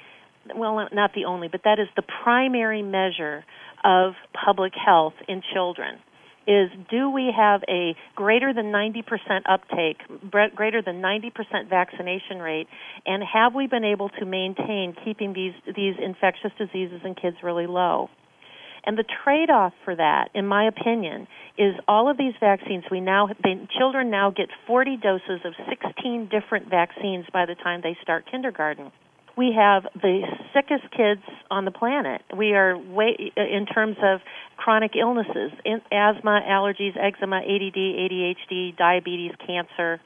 well, 0.56 0.88
not 0.92 1.12
the 1.14 1.26
only, 1.26 1.50
but 1.50 1.62
that 1.66 1.78
is 1.78 1.88
the 1.96 2.02
primary 2.24 2.82
measure 2.82 3.46
of 3.84 4.14
public 4.34 4.74
health 4.74 5.14
in 5.28 5.44
children. 5.54 6.00
Is 6.48 6.72
do 6.90 7.12
we 7.12 7.32
have 7.36 7.62
a 7.70 7.96
greater 8.16 8.54
than 8.54 8.66
90% 8.66 9.04
uptake, 9.48 9.98
greater 10.56 10.82
than 10.82 10.96
90% 10.96 11.70
vaccination 11.70 12.40
rate, 12.40 12.68
and 13.06 13.24
have 13.24 13.54
we 13.54 13.68
been 13.68 13.86
able 13.86 14.10
to 14.10 14.26
maintain 14.26 14.96
keeping 15.06 15.34
these, 15.34 15.54
these 15.76 15.94
infectious 16.04 16.52
diseases 16.58 17.02
in 17.06 17.14
kids 17.14 17.38
really 17.44 17.68
low? 17.68 18.10
And 18.86 18.98
the 18.98 19.06
trade-off 19.24 19.74
for 19.86 19.96
that, 19.96 20.30
in 20.34 20.46
my 20.46 20.68
opinion, 20.68 21.28
is 21.58 21.76
all 21.88 22.10
of 22.10 22.18
these 22.18 22.34
vaccines. 22.40 22.84
We 22.92 23.00
now, 23.00 23.30
children 23.78 24.10
now 24.10 24.30
get 24.30 24.50
40 24.68 24.98
doses 24.98 25.42
of 25.46 25.54
16 25.70 26.30
different 26.30 26.70
vaccines 26.70 27.26
by 27.32 27.46
the 27.46 27.56
time 27.56 27.82
they 27.82 27.96
start 28.02 28.26
kindergarten. 28.30 28.92
We 29.36 29.56
have 29.58 29.84
the 29.96 30.22
sickest 30.54 30.92
kids 30.92 31.22
on 31.50 31.66
the 31.66 31.72
planet. 31.72 32.22
We 32.38 32.54
are 32.54 32.78
way 32.78 33.32
in 33.36 33.66
terms 33.66 33.98
of 34.04 34.20
chronic 34.58 34.92
illnesses, 35.00 35.52
asthma, 35.92 36.42
allergies, 36.48 36.96
eczema, 36.96 37.38
ADD, 37.38 37.76
ADHD, 37.76 38.78
diabetes, 38.78 39.32
cancer. 39.48 40.00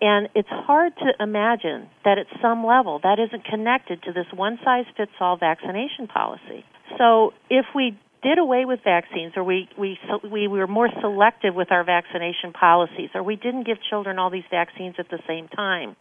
And 0.00 0.28
it's 0.34 0.48
hard 0.50 0.92
to 0.98 1.22
imagine 1.22 1.88
that 2.04 2.18
at 2.18 2.26
some 2.42 2.66
level 2.66 3.00
that 3.02 3.18
isn't 3.18 3.46
connected 3.46 4.02
to 4.02 4.12
this 4.12 4.26
one 4.34 4.58
size 4.62 4.84
fits 4.94 5.12
all 5.20 5.38
vaccination 5.38 6.06
policy. 6.06 6.64
So 6.98 7.32
if 7.48 7.64
we 7.74 7.98
did 8.26 8.38
away 8.38 8.64
with 8.64 8.80
vaccines 8.82 9.32
or 9.36 9.44
we, 9.44 9.68
we, 9.78 9.96
we 10.28 10.48
were 10.48 10.66
more 10.66 10.88
selective 11.00 11.54
with 11.54 11.70
our 11.70 11.84
vaccination 11.84 12.52
policies 12.52 13.10
or 13.14 13.22
we 13.22 13.36
didn't 13.36 13.64
give 13.64 13.76
children 13.88 14.18
all 14.18 14.30
these 14.30 14.48
vaccines 14.50 14.96
at 14.98 15.08
the 15.08 15.20
same 15.28 15.46
time, 15.46 15.94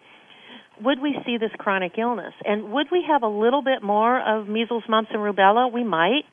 would 0.81 0.99
we 0.99 1.15
see 1.23 1.37
this 1.37 1.51
chronic 1.59 1.93
illness? 1.99 2.33
And 2.43 2.71
would 2.71 2.87
we 2.91 3.05
have 3.07 3.21
a 3.21 3.27
little 3.27 3.61
bit 3.61 3.83
more 3.83 4.19
of 4.19 4.47
measles, 4.47 4.83
mumps, 4.89 5.11
and 5.13 5.21
rubella? 5.21 5.71
We 5.71 5.83
might. 5.83 6.23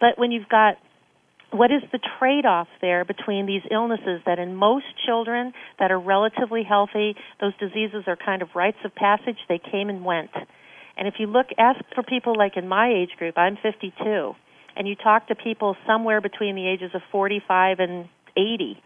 But 0.00 0.18
when 0.18 0.32
you've 0.32 0.48
got 0.48 0.74
what 1.50 1.70
is 1.70 1.80
the 1.92 2.00
trade 2.18 2.44
off 2.44 2.68
there 2.82 3.06
between 3.06 3.46
these 3.46 3.62
illnesses 3.70 4.20
that 4.26 4.38
in 4.38 4.54
most 4.54 4.84
children 5.06 5.52
that 5.78 5.90
are 5.90 5.98
relatively 5.98 6.62
healthy, 6.62 7.14
those 7.40 7.54
diseases 7.58 8.04
are 8.06 8.16
kind 8.16 8.42
of 8.42 8.48
rites 8.54 8.76
of 8.84 8.94
passage, 8.94 9.38
they 9.48 9.58
came 9.58 9.88
and 9.88 10.04
went. 10.04 10.30
And 10.98 11.08
if 11.08 11.14
you 11.18 11.26
look, 11.26 11.46
ask 11.56 11.80
for 11.94 12.02
people 12.02 12.34
like 12.36 12.58
in 12.58 12.68
my 12.68 12.92
age 12.92 13.16
group, 13.18 13.38
I'm 13.38 13.56
52 13.62 14.34
and 14.78 14.86
you 14.86 14.94
talk 14.94 15.26
to 15.26 15.34
people 15.34 15.76
somewhere 15.86 16.20
between 16.20 16.54
the 16.54 16.66
ages 16.66 16.92
of 16.94 17.02
45 17.10 17.80
and 17.80 18.08
80, 18.36 18.80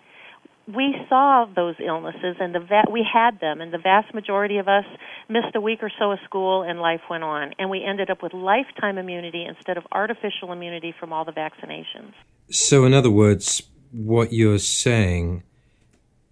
we 0.66 0.94
saw 1.08 1.44
those 1.54 1.74
illnesses 1.84 2.36
and 2.40 2.54
the 2.54 2.60
va- 2.60 2.90
we 2.90 3.04
had 3.10 3.40
them 3.40 3.60
and 3.60 3.72
the 3.72 3.78
vast 3.78 4.14
majority 4.14 4.56
of 4.56 4.68
us 4.68 4.84
missed 5.28 5.54
a 5.54 5.60
week 5.60 5.80
or 5.82 5.90
so 5.98 6.12
of 6.12 6.18
school 6.24 6.62
and 6.62 6.80
life 6.80 7.02
went 7.10 7.24
on. 7.24 7.52
And 7.58 7.68
we 7.68 7.84
ended 7.84 8.10
up 8.10 8.22
with 8.22 8.32
lifetime 8.32 8.96
immunity 8.96 9.44
instead 9.44 9.76
of 9.76 9.84
artificial 9.92 10.50
immunity 10.50 10.94
from 10.98 11.12
all 11.12 11.24
the 11.24 11.32
vaccinations. 11.32 12.12
So 12.50 12.84
in 12.84 12.94
other 12.94 13.10
words 13.10 13.62
what 13.92 14.32
you're 14.32 14.58
saying 14.58 15.42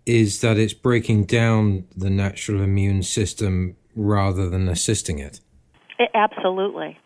is 0.07 0.41
that 0.41 0.57
it's 0.57 0.73
breaking 0.73 1.25
down 1.25 1.85
the 1.95 2.09
natural 2.09 2.63
immune 2.63 3.03
system 3.03 3.77
rather 3.95 4.49
than 4.49 4.67
assisting 4.67 5.19
it, 5.19 5.41
it 5.99 6.09
absolutely. 6.15 6.99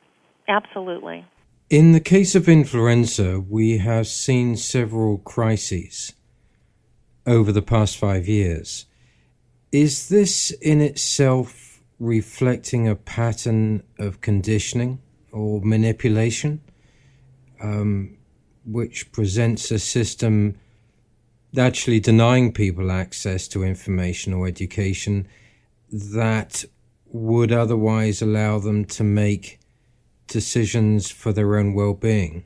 Absolutely 0.46 1.24
in 1.70 1.92
the 1.92 2.00
case 2.00 2.34
of 2.34 2.48
influenza 2.48 3.40
we 3.40 3.78
have 3.78 4.06
seen 4.06 4.56
several 4.56 5.18
crises 5.18 6.12
over 7.26 7.52
the 7.52 7.62
past 7.62 7.96
five 7.96 8.28
years. 8.28 8.86
Is 9.72 10.08
this 10.08 10.50
in 10.50 10.80
itself 10.80 11.80
reflecting 11.98 12.86
a 12.86 12.94
pattern 12.94 13.82
of 13.98 14.20
conditioning 14.20 15.00
or 15.32 15.60
manipulation, 15.62 16.60
um, 17.62 18.18
which 18.64 19.10
presents 19.10 19.70
a 19.70 19.78
system 19.78 20.56
actually 21.56 22.00
denying 22.00 22.52
people 22.52 22.90
access 22.90 23.48
to 23.48 23.62
information 23.62 24.34
or 24.34 24.46
education 24.46 25.26
that 25.90 26.64
would 27.06 27.52
otherwise 27.52 28.20
allow 28.20 28.58
them 28.58 28.84
to 28.84 29.04
make 29.04 29.60
decisions 30.26 31.10
for 31.10 31.32
their 31.32 31.56
own 31.56 31.74
well 31.74 31.94
being? 31.94 32.44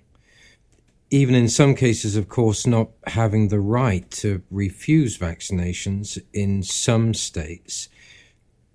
even 1.11 1.35
in 1.35 1.49
some 1.49 1.75
cases, 1.75 2.17
of 2.17 2.29
course, 2.29 2.67
not 2.67 2.91
having 3.07 3.49
the 3.49 3.61
right 3.61 4.11
to 4.11 4.43
refuse 4.51 5.17
vaccinations 5.17 6.21
in 6.33 6.63
some 6.63 7.15
states. 7.15 7.89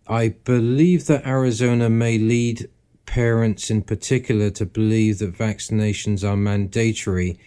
I 0.08 0.30
believe 0.30 1.06
that 1.08 1.26
Arizona 1.26 1.90
may 1.90 2.18
lead 2.18 2.70
parents 3.06 3.70
in 3.70 3.84
particular 3.84 4.50
to 4.52 4.66
believe 4.66 5.20
that 5.20 5.38
vaccinations 5.38 6.28
are 6.28 6.36
mandatory, 6.36 7.38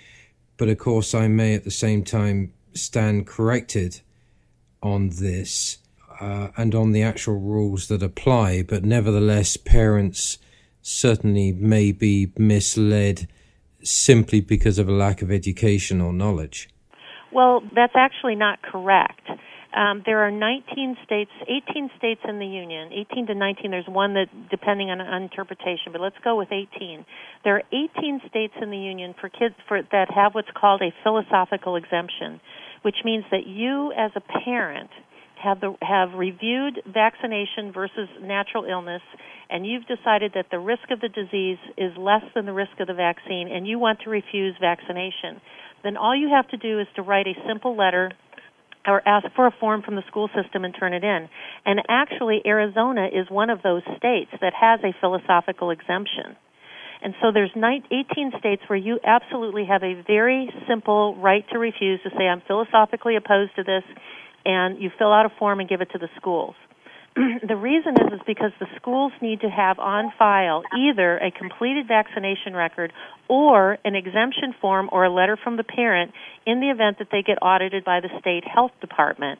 but 0.56 0.68
of 0.68 0.78
course, 0.78 1.14
I 1.14 1.26
may 1.28 1.54
at 1.54 1.64
the 1.64 1.70
same 1.70 2.04
time 2.04 2.52
stand 2.72 3.26
corrected 3.26 4.00
on 4.82 5.08
this 5.08 5.78
uh, 6.20 6.48
and 6.56 6.74
on 6.74 6.92
the 6.92 7.02
actual 7.02 7.40
rules 7.40 7.88
that 7.88 8.02
apply, 8.02 8.62
but 8.62 8.84
nevertheless, 8.84 9.56
parents 9.56 10.38
certainly 10.86 11.50
may 11.52 11.90
be 11.90 12.32
misled 12.38 13.26
simply 13.82 14.40
because 14.40 14.78
of 14.78 14.88
a 14.88 14.92
lack 14.92 15.20
of 15.20 15.32
education 15.32 16.00
or 16.00 16.12
knowledge? 16.12 16.68
Well, 17.32 17.62
that's 17.74 17.94
actually 17.96 18.36
not 18.36 18.62
correct. 18.62 19.28
Um, 19.76 20.02
there 20.06 20.20
are 20.20 20.30
19 20.30 20.96
states, 21.04 21.30
18 21.42 21.90
states 21.98 22.20
in 22.26 22.38
the 22.38 22.46
union, 22.46 22.92
18 22.92 23.26
to 23.26 23.34
19. 23.34 23.70
There's 23.70 23.88
one 23.88 24.14
that, 24.14 24.28
depending 24.48 24.90
on, 24.90 25.00
on 25.00 25.22
interpretation, 25.22 25.92
but 25.92 26.00
let's 26.00 26.16
go 26.22 26.36
with 26.36 26.48
18. 26.50 27.04
There 27.44 27.56
are 27.56 27.62
18 27.72 28.20
states 28.30 28.54
in 28.62 28.70
the 28.70 28.78
union 28.78 29.14
for 29.20 29.28
kids 29.28 29.56
for, 29.68 29.82
that 29.90 30.08
have 30.14 30.34
what's 30.34 30.48
called 30.58 30.82
a 30.82 30.94
philosophical 31.02 31.76
exemption, 31.76 32.40
which 32.82 32.96
means 33.04 33.24
that 33.32 33.46
you, 33.46 33.92
as 33.92 34.12
a 34.14 34.22
parent, 34.44 34.90
have 35.42 35.60
the, 35.60 35.74
have 35.82 36.14
reviewed 36.14 36.80
vaccination 36.92 37.72
versus 37.72 38.08
natural 38.22 38.64
illness 38.64 39.02
and 39.48 39.66
you've 39.66 39.86
decided 39.86 40.32
that 40.34 40.46
the 40.50 40.58
risk 40.58 40.90
of 40.90 41.00
the 41.00 41.08
disease 41.08 41.58
is 41.76 41.92
less 41.96 42.22
than 42.34 42.46
the 42.46 42.52
risk 42.52 42.72
of 42.80 42.86
the 42.86 42.94
vaccine 42.94 43.48
and 43.48 43.66
you 43.66 43.78
want 43.78 44.00
to 44.00 44.10
refuse 44.10 44.54
vaccination, 44.60 45.40
then 45.84 45.96
all 45.96 46.16
you 46.16 46.28
have 46.28 46.48
to 46.48 46.56
do 46.56 46.80
is 46.80 46.86
to 46.96 47.02
write 47.02 47.26
a 47.26 47.34
simple 47.46 47.76
letter 47.76 48.10
or 48.86 49.06
ask 49.06 49.26
for 49.34 49.46
a 49.46 49.54
form 49.58 49.82
from 49.82 49.96
the 49.96 50.02
school 50.08 50.28
system 50.34 50.64
and 50.64 50.74
turn 50.78 50.92
it 50.92 51.02
in. 51.02 51.28
And 51.64 51.80
actually, 51.88 52.40
Arizona 52.46 53.06
is 53.06 53.28
one 53.28 53.50
of 53.50 53.62
those 53.62 53.82
states 53.96 54.30
that 54.40 54.52
has 54.54 54.80
a 54.84 54.94
philosophical 55.00 55.70
exemption. 55.70 56.36
And 57.02 57.14
so 57.20 57.30
there's 57.32 57.50
18 57.54 58.32
states 58.38 58.62
where 58.68 58.78
you 58.78 58.98
absolutely 59.04 59.66
have 59.66 59.82
a 59.82 60.02
very 60.06 60.48
simple 60.68 61.16
right 61.16 61.44
to 61.52 61.58
refuse 61.58 62.00
to 62.04 62.10
say, 62.10 62.24
I'm 62.24 62.42
philosophically 62.46 63.16
opposed 63.16 63.54
to 63.56 63.64
this, 63.64 63.82
and 64.46 64.80
you 64.80 64.90
fill 64.96 65.12
out 65.12 65.26
a 65.26 65.30
form 65.38 65.60
and 65.60 65.68
give 65.68 65.80
it 65.80 65.90
to 65.90 65.98
the 65.98 66.08
schools. 66.16 66.54
the 67.48 67.56
reason 67.56 67.94
is 67.94 68.12
is 68.12 68.20
because 68.26 68.52
the 68.60 68.66
schools 68.76 69.12
need 69.22 69.40
to 69.40 69.48
have 69.48 69.78
on 69.78 70.12
file 70.18 70.62
either 70.78 71.16
a 71.18 71.30
completed 71.30 71.88
vaccination 71.88 72.54
record 72.54 72.92
or 73.28 73.78
an 73.84 73.94
exemption 73.94 74.54
form 74.60 74.88
or 74.92 75.04
a 75.04 75.10
letter 75.10 75.36
from 75.42 75.56
the 75.56 75.64
parent 75.64 76.12
in 76.46 76.60
the 76.60 76.70
event 76.70 76.98
that 76.98 77.08
they 77.10 77.22
get 77.22 77.38
audited 77.40 77.84
by 77.84 78.00
the 78.00 78.10
state 78.20 78.44
health 78.46 78.72
department. 78.80 79.38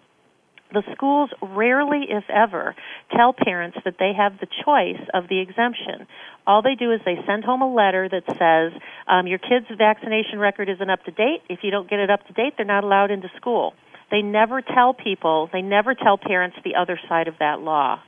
The 0.73 0.83
schools 0.95 1.31
rarely, 1.41 2.07
if 2.09 2.25
ever, 2.29 2.75
tell 3.15 3.33
parents 3.33 3.79
that 3.85 3.97
they 4.01 4.13
have 4.17 4.41
the 4.41 4.49
choice 4.65 5.01
of 5.15 5.29
the 5.29 5.39
exemption. 5.39 6.09
All 6.47 6.61
they 6.61 6.75
do 6.75 6.93
is 6.93 7.01
they 7.05 7.19
send 7.25 7.45
home 7.45 7.63
a 7.63 7.73
letter 7.73 8.09
that 8.09 8.25
says, 8.27 8.81
um, 9.07 9.29
Your 9.29 9.39
kid's 9.39 9.67
vaccination 9.79 10.41
record 10.41 10.69
isn't 10.69 10.91
up 10.91 11.05
to 11.05 11.13
date. 11.13 11.43
If 11.49 11.61
you 11.63 11.71
don't 11.71 11.89
get 11.89 12.01
it 12.01 12.11
up 12.11 12.27
to 12.27 12.33
date, 12.33 12.55
they're 12.57 12.67
not 12.67 12.83
allowed 12.83 13.13
into 13.13 13.29
school. 13.37 13.75
They 14.11 14.23
never 14.23 14.63
tell 14.63 14.95
people, 14.95 15.49
they 15.53 15.63
never 15.63 15.95
tell 15.95 16.19
parents 16.19 16.57
the 16.65 16.77
other 16.77 16.99
side 17.09 17.29
of 17.29 17.35
that 17.41 17.61
law. 17.61 18.01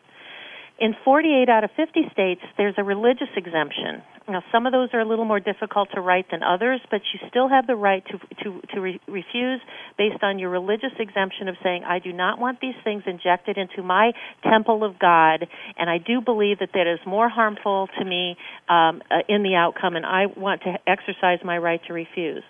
In 0.79 0.95
48 1.05 1.49
out 1.49 1.65
of 1.65 1.71
50 1.77 2.09
states, 2.13 2.41
there's 2.57 2.75
a 2.79 2.85
religious 2.85 3.29
exemption. 3.37 4.01
Now, 4.29 4.45
some 4.53 4.65
of 4.65 4.73
those 4.73 4.91
are 4.93 5.01
a 5.01 5.05
little 5.05 5.25
more 5.25 5.41
difficult 5.41 5.89
to 5.95 6.01
write 6.01 6.31
than 6.31 6.45
others, 6.45 6.81
but 6.89 7.01
you 7.13 7.29
still 7.29 7.49
have 7.49 7.67
the 7.67 7.75
right 7.75 8.05
to 8.07 8.19
to 8.45 8.61
to 8.75 8.81
re- 8.81 9.01
refuse 9.09 9.61
based 9.97 10.23
on 10.23 10.39
your 10.39 10.51
religious 10.51 10.93
exemption 11.01 11.49
of 11.49 11.57
saying, 11.65 11.83
"I 11.83 11.99
do 11.99 12.13
not 12.13 12.39
want 12.39 12.61
these 12.61 12.77
things 12.85 13.05
injected 13.07 13.57
into 13.57 13.83
my 13.83 14.13
temple 14.45 14.85
of 14.85 14.99
God, 14.99 15.49
and 15.79 15.89
I 15.89 15.99
do 15.99 16.21
believe 16.21 16.59
that 16.59 16.73
that 16.75 16.87
is 16.87 17.01
more 17.07 17.29
harmful 17.29 17.89
to 17.99 18.05
me 18.05 18.37
um, 18.69 19.03
uh, 19.11 19.23
in 19.29 19.43
the 19.43 19.57
outcome, 19.57 19.97
and 19.97 20.05
I 20.05 20.27
want 20.27 20.63
to 20.63 20.79
exercise 20.87 21.43
my 21.43 21.57
right 21.57 21.81
to 21.87 21.93
refuse." 21.95 22.45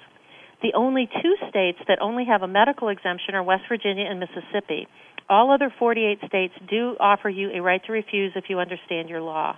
The 0.62 0.72
only 0.74 1.08
two 1.22 1.36
states 1.48 1.78
that 1.86 1.98
only 2.00 2.24
have 2.24 2.42
a 2.42 2.48
medical 2.48 2.88
exemption 2.88 3.34
are 3.34 3.42
West 3.42 3.64
Virginia 3.68 4.06
and 4.06 4.18
Mississippi. 4.18 4.88
All 5.28 5.50
other 5.52 5.72
48 5.78 6.18
states 6.26 6.54
do 6.68 6.96
offer 6.98 7.28
you 7.28 7.50
a 7.54 7.60
right 7.60 7.84
to 7.84 7.92
refuse 7.92 8.32
if 8.34 8.44
you 8.48 8.58
understand 8.58 9.08
your 9.08 9.20
law. 9.20 9.56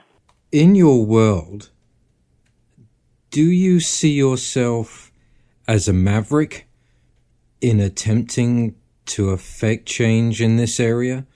In 0.53 0.75
your 0.75 1.05
world, 1.05 1.71
do 3.31 3.45
you 3.45 3.81
see 3.81 4.13
yourself 4.13 5.13
as 5.69 5.89
a 5.89 5.93
maverick 5.93 6.69
in 7.61 7.79
attempting 7.81 8.75
to 9.07 9.31
affect 9.31 9.87
change 9.87 10.43
in 10.43 10.57
this 10.57 10.81
area? 10.81 11.27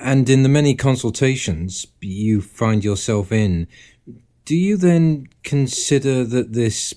And 0.00 0.28
in 0.30 0.42
the 0.42 0.48
many 0.48 0.74
consultations 0.74 1.86
you 2.00 2.40
find 2.40 2.84
yourself 2.84 3.32
in, 3.32 3.66
do 4.44 4.54
you 4.56 4.76
then 4.76 5.26
consider 5.42 6.22
that 6.24 6.52
this 6.52 6.94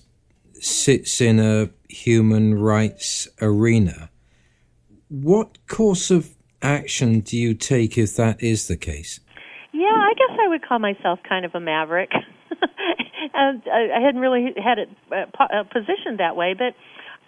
sits 0.64 1.22
in 1.22 1.40
a 1.40 1.70
human 1.90 2.56
rights 2.60 3.28
arena. 3.42 4.10
What 5.10 5.58
course 5.68 6.12
of 6.12 6.36
action 6.62 7.22
do 7.22 7.38
you 7.38 7.54
take 7.54 7.98
if 7.98 8.16
that 8.16 8.42
is 8.44 8.68
the 8.68 8.78
case? 8.78 9.20
Yeah, 9.72 9.88
I 9.88 10.14
guess 10.18 10.38
I 10.44 10.48
would 10.48 10.62
call 10.66 10.80
myself 10.80 11.20
kind 11.28 11.46
of 11.46 11.56
a 11.56 11.60
maverick. 11.60 12.12
and 13.34 13.62
I 13.72 14.00
hadn't 14.04 14.22
really 14.22 14.54
had 14.56 14.80
it 14.80 14.90
uh, 15.12 15.44
uh, 15.44 15.64
positioned 15.64 16.20
that 16.20 16.36
way, 16.36 16.54
but 16.58 16.76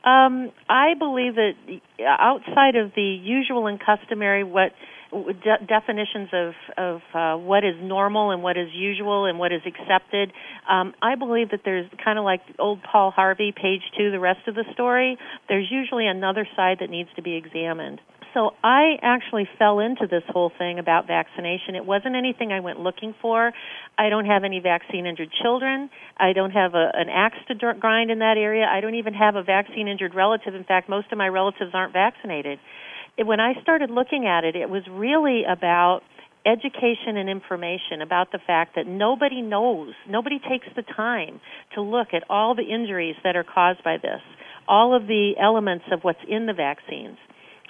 um, 0.08 0.52
I 0.68 0.96
believe 0.98 1.36
that 1.36 1.54
outside 2.00 2.76
of 2.76 2.92
the 2.96 3.02
usual 3.02 3.68
and 3.68 3.80
customary, 3.80 4.44
what 4.44 4.72
de- 5.12 5.66
definitions 5.68 6.30
of 6.34 6.54
of 6.78 7.02
uh, 7.14 7.38
what 7.38 7.64
is 7.64 7.76
normal 7.82 8.32
and 8.32 8.42
what 8.42 8.58
is 8.58 8.70
usual 8.74 9.26
and 9.26 9.38
what 9.38 9.52
is 9.52 9.62
accepted. 9.66 10.32
Um, 10.70 10.94
I 11.02 11.16
believe 11.16 11.52
that 11.52 11.62
there's 11.66 11.90
kind 12.04 12.18
of 12.18 12.26
like 12.26 12.42
old 12.60 12.80
Paul 12.84 13.12
Harvey, 13.12 13.54
page 13.56 13.82
two, 13.98 14.12
the 14.12 14.20
rest 14.20 14.48
of 14.48 14.56
the 14.56 14.66
story. 14.74 15.18
There's 15.48 15.68
usually 15.70 16.08
another 16.08 16.48
side 16.56 16.78
that 16.80 16.90
needs 16.90 17.10
to 17.16 17.22
be 17.22 17.36
examined 17.36 18.00
so 18.34 18.52
I 18.64 18.98
actually 19.02 19.48
fell 19.60 19.80
into 19.80 20.08
this 20.10 20.24
whole 20.30 20.52
thing 20.58 20.80
about 20.80 21.08
vaccination. 21.08 21.76
It 21.76 21.86
wasn't 21.86 22.16
anything 22.16 22.52
I 22.52 22.60
went 22.60 22.80
looking 22.80 23.14
for. 23.22 23.52
I 23.98 24.10
don't 24.10 24.26
have 24.26 24.44
any 24.44 24.60
vaccine 24.60 25.06
injured 25.06 25.30
children. 25.42 25.90
I 26.18 26.34
don't 26.34 26.52
have 26.52 26.74
a, 26.74 26.92
an 26.94 27.10
axe 27.10 27.38
to 27.48 27.56
grind 27.56 28.12
in 28.12 28.20
that 28.20 28.38
area. 28.38 28.66
I 28.66 28.82
don't 28.82 28.96
even 28.96 29.14
have 29.14 29.36
a 29.36 29.44
vaccine 29.44 29.88
injured 29.88 30.16
relative. 30.16 30.56
In 30.56 30.64
fact, 30.64 30.90
most 30.90 31.12
of 31.12 31.18
my 31.18 31.28
relatives 31.28 31.72
aren't 31.74 31.94
vaccinated 31.94 32.60
when 33.18 33.40
I 33.40 33.54
started 33.62 33.90
looking 33.90 34.26
at 34.26 34.44
it, 34.44 34.56
it 34.56 34.70
was 34.70 34.84
really 34.90 35.44
about 35.44 36.02
education 36.46 37.18
and 37.18 37.30
information 37.30 38.02
about 38.02 38.32
the 38.32 38.40
fact 38.46 38.76
that 38.76 38.88
nobody 38.88 39.42
knows, 39.42 39.94
nobody 40.10 40.40
takes 40.40 40.68
the 40.76 40.82
time 40.82 41.40
to 41.76 41.82
look 41.82 42.10
at 42.14 42.24
all 42.30 42.56
the 42.56 42.64
injuries 42.64 43.16
that 43.24 43.36
are 43.36 43.44
caused 43.44 43.84
by 43.84 43.98
this, 43.98 44.22
all 44.68 44.96
of 44.96 45.08
the 45.08 45.34
elements 45.40 45.86
of 45.92 46.02
what's 46.02 46.24
in 46.28 46.46
the 46.48 46.54
vaccines. 46.54 47.18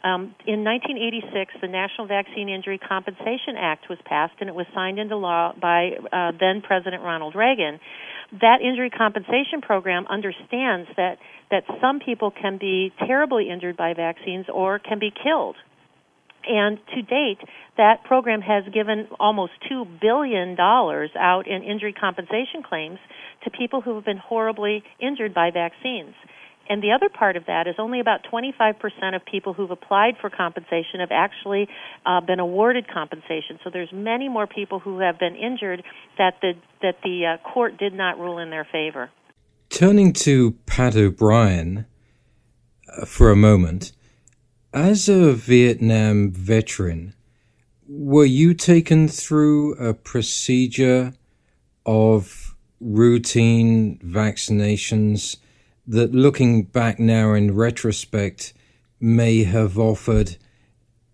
Um, 0.04 0.34
in 0.48 0.64
1986, 0.64 1.54
the 1.62 1.68
National 1.68 2.08
Vaccine 2.08 2.50
Injury 2.50 2.80
Compensation 2.80 3.54
Act 3.56 3.86
was 3.88 4.00
passed, 4.06 4.34
and 4.40 4.50
it 4.50 4.56
was 4.56 4.66
signed 4.74 4.98
into 4.98 5.16
law 5.16 5.54
by 5.60 5.92
uh, 6.12 6.32
then 6.40 6.62
President 6.62 7.04
Ronald 7.04 7.36
Reagan. 7.36 7.80
That 8.40 8.62
injury 8.62 8.90
compensation 8.90 9.62
program 9.62 10.06
understands 10.10 10.88
that 10.96 11.18
that 11.50 11.64
some 11.82 12.00
people 12.00 12.32
can 12.32 12.58
be 12.58 12.94
terribly 13.06 13.50
injured 13.50 13.76
by 13.76 13.94
vaccines 13.94 14.46
or 14.52 14.80
can 14.80 15.00
be 15.00 15.12
killed. 15.12 15.58
And 16.48 16.80
to 16.96 17.02
date, 17.02 17.38
that 17.78 18.04
program 18.06 18.42
has 18.42 18.64
given 18.74 19.08
almost 19.20 19.52
$2 19.70 20.00
billion 20.00 20.60
out 20.60 21.44
in 21.46 21.62
injury 21.64 21.94
compensation 21.94 22.64
claims 22.68 23.00
to 23.44 23.52
people 23.52 23.82
who 23.82 23.96
have 23.96 24.06
been 24.06 24.18
horribly 24.18 24.84
injured 25.00 25.34
by 25.34 25.52
vaccines. 25.52 26.16
And 26.70 26.82
the 26.82 26.92
other 26.92 27.10
part 27.10 27.36
of 27.36 27.46
that 27.48 27.68
is 27.68 27.76
only 27.80 28.00
about 28.00 28.22
25% 28.32 29.16
of 29.16 29.26
people 29.26 29.54
who've 29.54 29.72
applied 29.72 30.16
for 30.22 30.30
compensation 30.30 31.00
have 31.00 31.12
actually 31.12 31.68
uh, 32.06 32.22
been 32.22 32.40
awarded 32.40 32.88
compensation. 32.88 33.60
So 33.64 33.70
there's 33.72 33.92
many 33.92 34.30
more 34.30 34.48
people 34.48 34.80
who 34.80 35.00
have 35.00 35.20
been 35.20 35.36
injured 35.36 35.84
that 36.18 36.36
the 36.42 36.54
that 36.82 36.96
the 37.04 37.38
uh, 37.38 37.50
court 37.50 37.78
did 37.78 37.94
not 37.94 38.20
rule 38.20 38.38
in 38.38 38.50
their 38.50 38.66
favor. 38.72 39.10
Turning 39.70 40.14
to 40.14 40.52
Pat 40.66 40.96
O'Brien 40.96 41.86
uh, 42.98 43.06
for 43.06 43.32
a 43.32 43.36
moment, 43.36 43.92
as 44.74 45.10
a 45.10 45.34
Vietnam 45.34 46.32
veteran, 46.32 47.14
were 47.88 48.26
you 48.26 48.54
taken 48.54 49.10
through 49.10 49.74
a 49.76 49.94
procedure 49.94 51.14
of 51.86 52.56
routine 52.80 54.00
vaccinations? 54.00 55.38
That 55.92 56.14
looking 56.14 56.64
back 56.64 57.00
now 57.00 57.34
in 57.34 57.54
retrospect 57.54 58.54
may 59.02 59.44
have 59.44 59.78
offered 59.78 60.38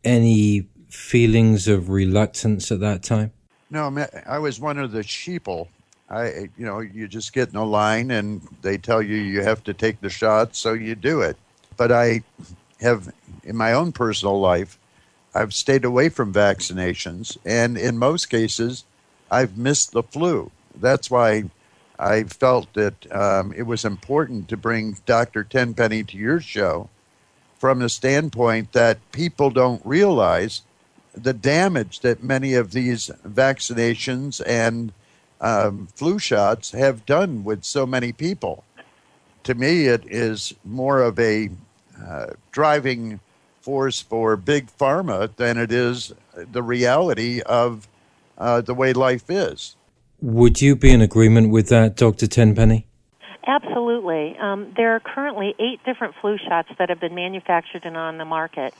any 0.03 0.67
feelings 0.87 1.67
of 1.67 1.89
reluctance 1.89 2.71
at 2.71 2.79
that 2.79 3.01
time? 3.01 3.31
No, 3.71 4.05
I 4.27 4.37
was 4.37 4.59
one 4.59 4.77
of 4.77 4.91
the 4.91 5.01
sheeple. 5.01 5.67
I, 6.11 6.49
you 6.57 6.65
know, 6.65 6.79
you 6.79 7.07
just 7.07 7.33
get 7.33 7.49
in 7.49 7.55
a 7.55 7.65
line 7.65 8.11
and 8.11 8.47
they 8.61 8.77
tell 8.77 9.01
you 9.01 9.15
you 9.15 9.41
have 9.41 9.63
to 9.63 9.73
take 9.73 9.99
the 9.99 10.11
shot, 10.11 10.55
so 10.55 10.73
you 10.73 10.93
do 10.93 11.21
it. 11.21 11.37
But 11.75 11.91
I 11.91 12.21
have, 12.79 13.11
in 13.43 13.57
my 13.57 13.73
own 13.73 13.91
personal 13.91 14.39
life, 14.39 14.77
I've 15.33 15.55
stayed 15.55 15.85
away 15.85 16.09
from 16.09 16.31
vaccinations, 16.31 17.35
and 17.45 17.77
in 17.77 17.97
most 17.97 18.27
cases, 18.27 18.85
I've 19.31 19.57
missed 19.57 19.91
the 19.91 20.03
flu. 20.03 20.51
That's 20.79 21.09
why 21.09 21.45
I 21.99 22.23
felt 22.23 22.73
that 22.73 23.12
um, 23.12 23.53
it 23.53 23.63
was 23.63 23.83
important 23.86 24.49
to 24.49 24.57
bring 24.57 24.97
Dr. 25.05 25.43
Tenpenny 25.43 26.03
to 26.03 26.17
your 26.17 26.39
show 26.39 26.89
from 27.57 27.79
the 27.79 27.89
standpoint 27.89 28.73
that 28.73 28.99
people 29.12 29.49
don't 29.49 29.81
realize 29.83 30.62
the 31.13 31.33
damage 31.33 32.01
that 32.01 32.23
many 32.23 32.53
of 32.53 32.71
these 32.71 33.10
vaccinations 33.27 34.41
and 34.45 34.93
um, 35.41 35.88
flu 35.95 36.19
shots 36.19 36.71
have 36.71 37.05
done 37.05 37.43
with 37.43 37.63
so 37.63 37.86
many 37.86 38.12
people. 38.12 38.63
To 39.43 39.55
me, 39.55 39.88
it 39.88 40.03
is 40.05 40.53
more 40.63 41.01
of 41.01 41.17
a 41.19 41.49
uh, 42.05 42.27
driving 42.51 43.19
force 43.62 44.01
for 44.01 44.36
big 44.36 44.67
pharma 44.77 45.36
than 45.38 45.57
it 45.57 45.71
is 45.71 46.13
the 46.36 46.62
reality 46.62 47.41
of 47.41 47.88
uh, 48.38 48.62
the 48.62 48.73
way 48.73 48.93
life 48.93 49.29
is. 49.29 49.76
Would 50.21 50.62
you 50.62 50.75
be 50.75 50.91
in 50.91 51.01
agreement 51.01 51.51
with 51.51 51.69
that, 51.69 51.95
Dr. 51.95 52.25
Tenpenny? 52.25 52.88
Absolutely. 53.45 54.36
Um, 54.38 54.73
there 54.75 54.95
are 54.95 54.99
currently 54.99 55.53
eight 55.60 55.80
different 55.86 56.15
flu 56.19 56.38
shots 56.38 56.69
that 56.80 56.89
have 56.89 56.99
been 56.99 57.15
manufactured 57.15 57.86
and 57.86 57.95
on 57.95 58.17
the 58.17 58.25
market. 58.25 58.73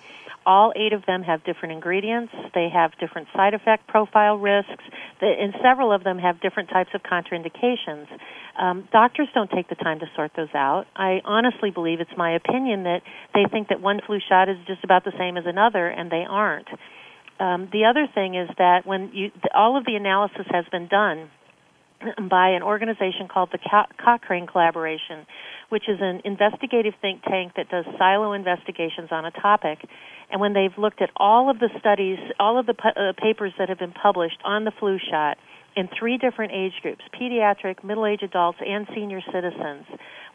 All 0.48 0.74
eight 0.76 0.94
of 0.94 1.06
them 1.06 1.24
have 1.24 1.44
different 1.44 1.74
ingredients. 1.74 2.34
They 2.56 2.70
have 2.74 2.92
different 3.00 3.28
side 3.36 3.54
effect 3.54 3.88
profile 3.88 4.38
risks, 4.38 4.84
and 5.22 5.54
several 5.62 5.92
of 5.92 6.04
them 6.04 6.18
have 6.20 6.42
different 6.42 6.70
types 6.70 6.90
of 6.94 7.04
contraindications. 7.04 8.08
Um, 8.58 8.88
doctors 8.92 9.28
don't 9.34 9.52
take 9.52 9.70
the 9.70 9.76
time 9.76 10.00
to 10.00 10.06
sort 10.16 10.32
those 10.36 10.54
out. 10.56 10.86
I 10.96 11.22
honestly 11.24 11.70
believe 11.70 12.00
it's 12.00 12.18
my 12.18 12.32
opinion 12.32 12.84
that 12.84 13.04
they 13.34 13.46
think 13.52 13.68
that 13.70 13.80
one 13.80 14.00
flu 14.06 14.20
shot 14.28 14.50
is 14.50 14.58
just 14.66 14.84
about 14.84 15.06
the 15.06 15.14
same 15.18 15.38
as 15.38 15.46
another, 15.46 15.88
and 15.88 16.10
they 16.10 16.26
aren't. 16.28 16.68
Um, 17.40 17.70
the 17.72 17.86
other 17.86 18.08
thing 18.14 18.36
is 18.36 18.50
that 18.58 18.86
when 18.86 19.12
you, 19.14 19.32
all 19.54 19.78
of 19.78 19.86
the 19.86 19.96
analysis 19.96 20.46
has 20.50 20.66
been 20.72 20.88
done 20.88 21.30
by 22.30 22.50
an 22.50 22.64
organization 22.64 23.28
called 23.28 23.50
the 23.52 23.60
Cochrane 24.04 24.48
Collaboration, 24.48 25.26
which 25.70 25.84
is 25.88 25.98
an 26.00 26.22
investigative 26.26 26.94
think 27.02 27.24
tank 27.24 27.54
that 27.58 27.70
does 27.70 27.86
silo 27.98 28.34
investigations 28.34 29.10
on 29.12 29.26
a 29.26 29.32
topic. 29.32 29.80
And 30.32 30.42
when 30.42 30.54
they've 30.54 30.78
looked 30.78 31.02
at 31.02 31.10
all 31.16 31.50
of 31.50 31.60
the 31.60 31.70
studies, 31.80 32.18
all 32.40 32.60
of 32.60 32.66
the 32.66 32.74
pu- 32.74 33.00
uh, 33.00 33.14
papers 33.14 33.54
that 33.58 33.70
have 33.70 33.80
been 33.80 33.94
published 33.94 34.40
on 34.44 34.64
the 34.64 34.72
flu 34.80 34.98
shot 35.10 35.38
in 35.76 35.88
three 35.98 36.18
different 36.18 36.52
age 36.54 36.74
groups 36.82 37.02
pediatric, 37.14 37.84
middle 37.84 38.06
aged 38.06 38.24
adults, 38.24 38.58
and 38.66 38.88
senior 38.94 39.22
citizens 39.32 39.86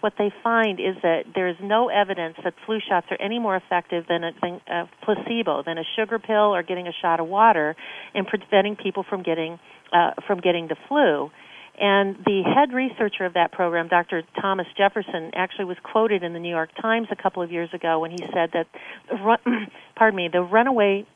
what 0.02 0.14
they 0.18 0.32
find 0.42 0.80
is 0.80 0.96
that 1.02 1.24
there 1.34 1.48
is 1.48 1.56
no 1.62 1.88
evidence 1.88 2.36
that 2.42 2.54
flu 2.66 2.78
shots 2.86 3.06
are 3.10 3.20
any 3.20 3.38
more 3.38 3.56
effective 3.56 4.04
than 4.08 4.24
a, 4.24 4.32
than 4.42 4.60
a 4.66 4.90
placebo, 5.04 5.62
than 5.64 5.78
a 5.78 5.84
sugar 5.96 6.18
pill 6.18 6.54
or 6.54 6.62
getting 6.62 6.88
a 6.88 6.92
shot 7.00 7.20
of 7.20 7.28
water 7.28 7.76
in 8.14 8.24
preventing 8.24 8.76
people 8.76 9.04
from 9.08 9.22
getting 9.22 9.58
uh, 9.92 10.10
from 10.26 10.40
getting 10.40 10.68
the 10.68 10.76
flu. 10.88 11.30
And 11.78 12.16
the 12.24 12.42
head 12.42 12.74
researcher 12.74 13.24
of 13.24 13.34
that 13.34 13.52
program, 13.52 13.88
Dr. 13.88 14.22
Thomas 14.40 14.66
Jefferson, 14.76 15.30
actually 15.34 15.64
was 15.66 15.78
quoted 15.82 16.22
in 16.22 16.32
the 16.32 16.38
New 16.38 16.50
York 16.50 16.70
Times 16.80 17.08
a 17.10 17.16
couple 17.16 17.42
of 17.42 17.50
years 17.50 17.70
ago 17.72 17.98
when 17.98 18.10
he 18.10 18.18
said 18.32 18.50
that, 18.52 18.66
pardon 19.96 20.16
me, 20.16 20.28
the 20.30 20.42
runaway 20.42 21.06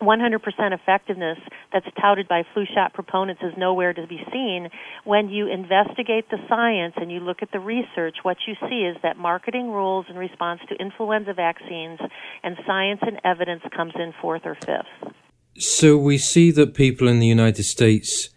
100% 0.00 0.40
effectiveness 0.72 1.38
that's 1.72 1.86
touted 2.00 2.28
by 2.28 2.42
flu 2.52 2.64
shot 2.74 2.94
proponents 2.94 3.42
is 3.42 3.52
nowhere 3.56 3.92
to 3.92 4.06
be 4.06 4.20
seen. 4.32 4.68
When 5.04 5.28
you 5.28 5.46
investigate 5.50 6.30
the 6.30 6.38
science 6.48 6.94
and 6.96 7.10
you 7.10 7.20
look 7.20 7.38
at 7.42 7.52
the 7.52 7.60
research, 7.60 8.16
what 8.22 8.36
you 8.46 8.54
see 8.68 8.82
is 8.82 8.96
that 9.02 9.16
marketing 9.16 9.70
rules 9.70 10.06
in 10.08 10.16
response 10.16 10.60
to 10.68 10.74
influenza 10.76 11.34
vaccines 11.34 11.98
and 12.42 12.56
science 12.66 13.00
and 13.02 13.20
evidence 13.24 13.62
comes 13.74 13.92
in 13.96 14.12
fourth 14.20 14.42
or 14.44 14.54
fifth. 14.54 15.14
So 15.58 15.96
we 15.96 16.18
see 16.18 16.50
that 16.50 16.74
people 16.74 17.08
in 17.08 17.18
the 17.18 17.26
United 17.26 17.64
States 17.64 18.30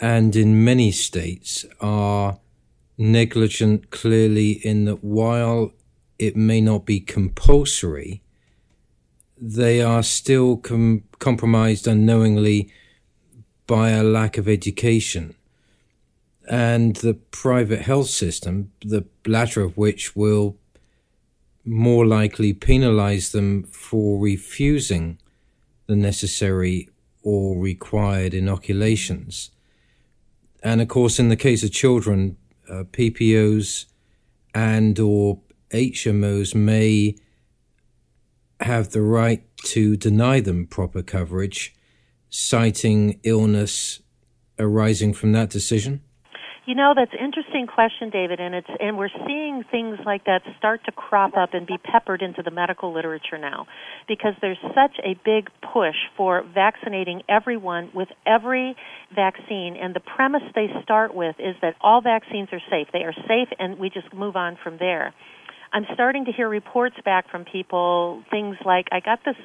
and 0.00 0.36
in 0.36 0.64
many 0.64 0.92
states 0.92 1.64
are 1.80 2.38
negligent 2.96 3.90
clearly 3.90 4.52
in 4.52 4.84
that 4.84 5.02
while 5.02 5.72
it 6.18 6.36
may 6.36 6.60
not 6.60 6.84
be 6.84 7.00
compulsory, 7.00 8.22
they 9.40 9.80
are 9.80 10.02
still 10.02 10.56
com- 10.56 11.04
compromised 11.18 11.86
unknowingly 11.86 12.70
by 13.66 13.90
a 13.90 14.02
lack 14.02 14.38
of 14.38 14.48
education. 14.48 15.34
And 16.50 16.96
the 16.96 17.14
private 17.14 17.82
health 17.82 18.08
system, 18.08 18.72
the 18.80 19.04
latter 19.26 19.60
of 19.62 19.76
which 19.76 20.16
will 20.16 20.56
more 21.64 22.06
likely 22.06 22.52
penalize 22.52 23.32
them 23.32 23.64
for 23.64 24.18
refusing 24.18 25.18
the 25.86 25.96
necessary 25.96 26.88
or 27.22 27.58
required 27.58 28.32
inoculations. 28.32 29.50
And 30.62 30.80
of 30.80 30.88
course, 30.88 31.18
in 31.18 31.28
the 31.28 31.36
case 31.36 31.62
of 31.62 31.70
children, 31.70 32.36
uh, 32.68 32.84
PPOs 32.84 33.86
and 34.54 34.98
or 34.98 35.40
HMOs 35.70 36.54
may 36.54 37.16
have 38.60 38.90
the 38.90 39.02
right 39.02 39.44
to 39.64 39.96
deny 39.96 40.40
them 40.40 40.66
proper 40.66 41.02
coverage, 41.02 41.74
citing 42.30 43.20
illness 43.22 44.00
arising 44.58 45.14
from 45.14 45.32
that 45.32 45.50
decision? 45.50 46.02
You 46.68 46.74
know, 46.74 46.92
that's 46.94 47.14
an 47.14 47.24
interesting 47.24 47.66
question, 47.66 48.10
David, 48.10 48.40
and 48.40 48.54
it's 48.54 48.68
and 48.78 48.98
we're 48.98 49.08
seeing 49.26 49.64
things 49.70 49.96
like 50.04 50.26
that 50.26 50.42
start 50.58 50.84
to 50.84 50.92
crop 50.92 51.34
up 51.34 51.54
and 51.54 51.66
be 51.66 51.78
peppered 51.78 52.20
into 52.20 52.42
the 52.42 52.50
medical 52.50 52.92
literature 52.92 53.38
now 53.38 53.66
because 54.06 54.34
there's 54.42 54.58
such 54.74 54.94
a 55.02 55.18
big 55.24 55.48
push 55.72 55.96
for 56.14 56.44
vaccinating 56.52 57.22
everyone 57.26 57.90
with 57.94 58.08
every 58.26 58.76
vaccine 59.14 59.76
and 59.80 59.94
the 59.94 60.00
premise 60.00 60.42
they 60.54 60.66
start 60.82 61.14
with 61.14 61.36
is 61.38 61.56
that 61.62 61.74
all 61.80 62.02
vaccines 62.02 62.50
are 62.52 62.60
safe. 62.68 62.88
They 62.92 63.04
are 63.04 63.14
safe 63.26 63.48
and 63.58 63.78
we 63.78 63.88
just 63.88 64.12
move 64.12 64.36
on 64.36 64.58
from 64.62 64.76
there. 64.76 65.14
I'm 65.72 65.84
starting 65.94 66.24
to 66.24 66.32
hear 66.32 66.48
reports 66.48 66.96
back 67.04 67.30
from 67.30 67.44
people, 67.44 68.22
things 68.30 68.56
like 68.64 68.86
I 68.90 69.00
got 69.00 69.20
this 69.24 69.36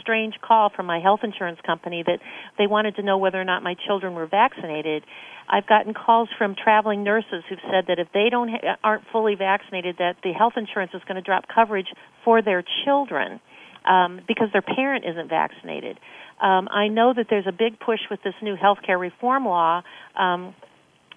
strange 0.00 0.34
call 0.40 0.70
from 0.74 0.86
my 0.86 0.98
health 0.98 1.20
insurance 1.22 1.60
company 1.64 2.02
that 2.06 2.18
they 2.58 2.66
wanted 2.66 2.96
to 2.96 3.02
know 3.02 3.18
whether 3.18 3.40
or 3.40 3.44
not 3.44 3.62
my 3.62 3.74
children 3.86 4.14
were 4.14 4.26
vaccinated. 4.26 5.04
I've 5.48 5.66
gotten 5.66 5.94
calls 5.94 6.28
from 6.36 6.56
traveling 6.62 7.04
nurses 7.04 7.44
who've 7.48 7.60
said 7.70 7.84
that 7.88 7.98
if 7.98 8.08
they 8.12 8.28
don't 8.30 8.48
ha- 8.48 8.76
aren't 8.82 9.04
fully 9.12 9.34
vaccinated, 9.34 9.96
that 9.98 10.16
the 10.22 10.32
health 10.32 10.54
insurance 10.56 10.92
is 10.94 11.02
going 11.06 11.16
to 11.16 11.22
drop 11.22 11.44
coverage 11.52 11.88
for 12.24 12.42
their 12.42 12.64
children 12.84 13.40
um, 13.88 14.20
because 14.26 14.48
their 14.52 14.62
parent 14.62 15.04
isn't 15.08 15.28
vaccinated. 15.28 15.98
Um, 16.42 16.68
I 16.70 16.88
know 16.88 17.14
that 17.14 17.26
there's 17.30 17.46
a 17.46 17.52
big 17.52 17.80
push 17.80 18.00
with 18.10 18.20
this 18.22 18.34
new 18.42 18.56
health 18.56 18.78
care 18.84 18.98
reform 18.98 19.44
law. 19.44 19.82
Um, 20.16 20.54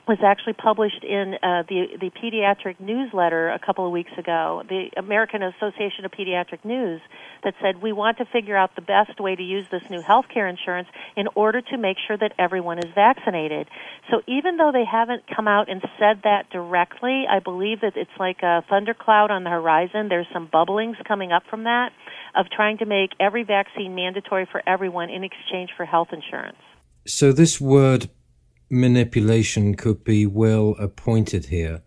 was 0.07 0.17
actually 0.23 0.53
published 0.53 1.03
in 1.03 1.35
uh, 1.35 1.63
the 1.69 1.85
the 1.99 2.09
pediatric 2.09 2.79
newsletter 2.79 3.49
a 3.49 3.59
couple 3.59 3.85
of 3.85 3.91
weeks 3.91 4.11
ago, 4.17 4.63
the 4.67 4.89
American 4.97 5.43
Association 5.43 6.05
of 6.05 6.11
Pediatric 6.11 6.65
News, 6.65 7.01
that 7.43 7.53
said 7.61 7.81
we 7.81 7.91
want 7.93 8.17
to 8.17 8.25
figure 8.25 8.57
out 8.57 8.75
the 8.75 8.81
best 8.81 9.19
way 9.19 9.35
to 9.35 9.43
use 9.43 9.65
this 9.71 9.83
new 9.89 10.01
health 10.01 10.25
care 10.33 10.47
insurance 10.47 10.87
in 11.15 11.27
order 11.35 11.61
to 11.61 11.77
make 11.77 11.97
sure 12.07 12.17
that 12.17 12.33
everyone 12.39 12.79
is 12.79 12.91
vaccinated. 12.95 13.67
So 14.09 14.21
even 14.27 14.57
though 14.57 14.71
they 14.71 14.85
haven't 14.85 15.23
come 15.33 15.47
out 15.47 15.69
and 15.69 15.81
said 15.99 16.21
that 16.23 16.49
directly, 16.51 17.25
I 17.29 17.39
believe 17.39 17.81
that 17.81 17.93
it's 17.95 18.11
like 18.19 18.41
a 18.41 18.63
thundercloud 18.69 19.29
on 19.29 19.43
the 19.43 19.49
horizon. 19.49 20.09
There's 20.09 20.27
some 20.33 20.47
bubblings 20.47 20.95
coming 21.07 21.31
up 21.31 21.43
from 21.49 21.63
that 21.65 21.91
of 22.35 22.47
trying 22.49 22.77
to 22.79 22.85
make 22.85 23.11
every 23.19 23.43
vaccine 23.43 23.93
mandatory 23.93 24.47
for 24.51 24.61
everyone 24.67 25.09
in 25.09 25.23
exchange 25.23 25.69
for 25.75 25.85
health 25.85 26.09
insurance. 26.11 26.57
So 27.05 27.31
this 27.31 27.59
word 27.59 28.09
manipulation 28.71 29.75
could 29.75 30.03
be 30.03 30.25
well 30.25 30.75
appointed 30.79 31.47
here. 31.47 31.81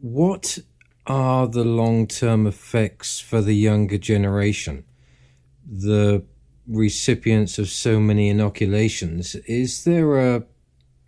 What 0.00 0.58
are 1.06 1.46
the 1.46 1.64
long 1.64 2.08
term 2.08 2.46
effects 2.46 3.20
for 3.20 3.40
the 3.40 3.54
younger 3.54 3.96
generation? 3.96 4.84
The 5.64 6.24
recipients 6.66 7.58
of 7.58 7.68
so 7.68 8.00
many 8.00 8.28
inoculations, 8.28 9.36
is 9.46 9.84
there 9.84 10.18
a 10.18 10.44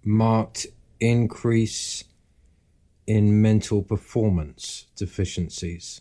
marked 0.04 0.68
increase 1.00 2.04
in 3.06 3.42
mental 3.42 3.82
performance 3.82 4.86
deficiencies, 4.94 6.00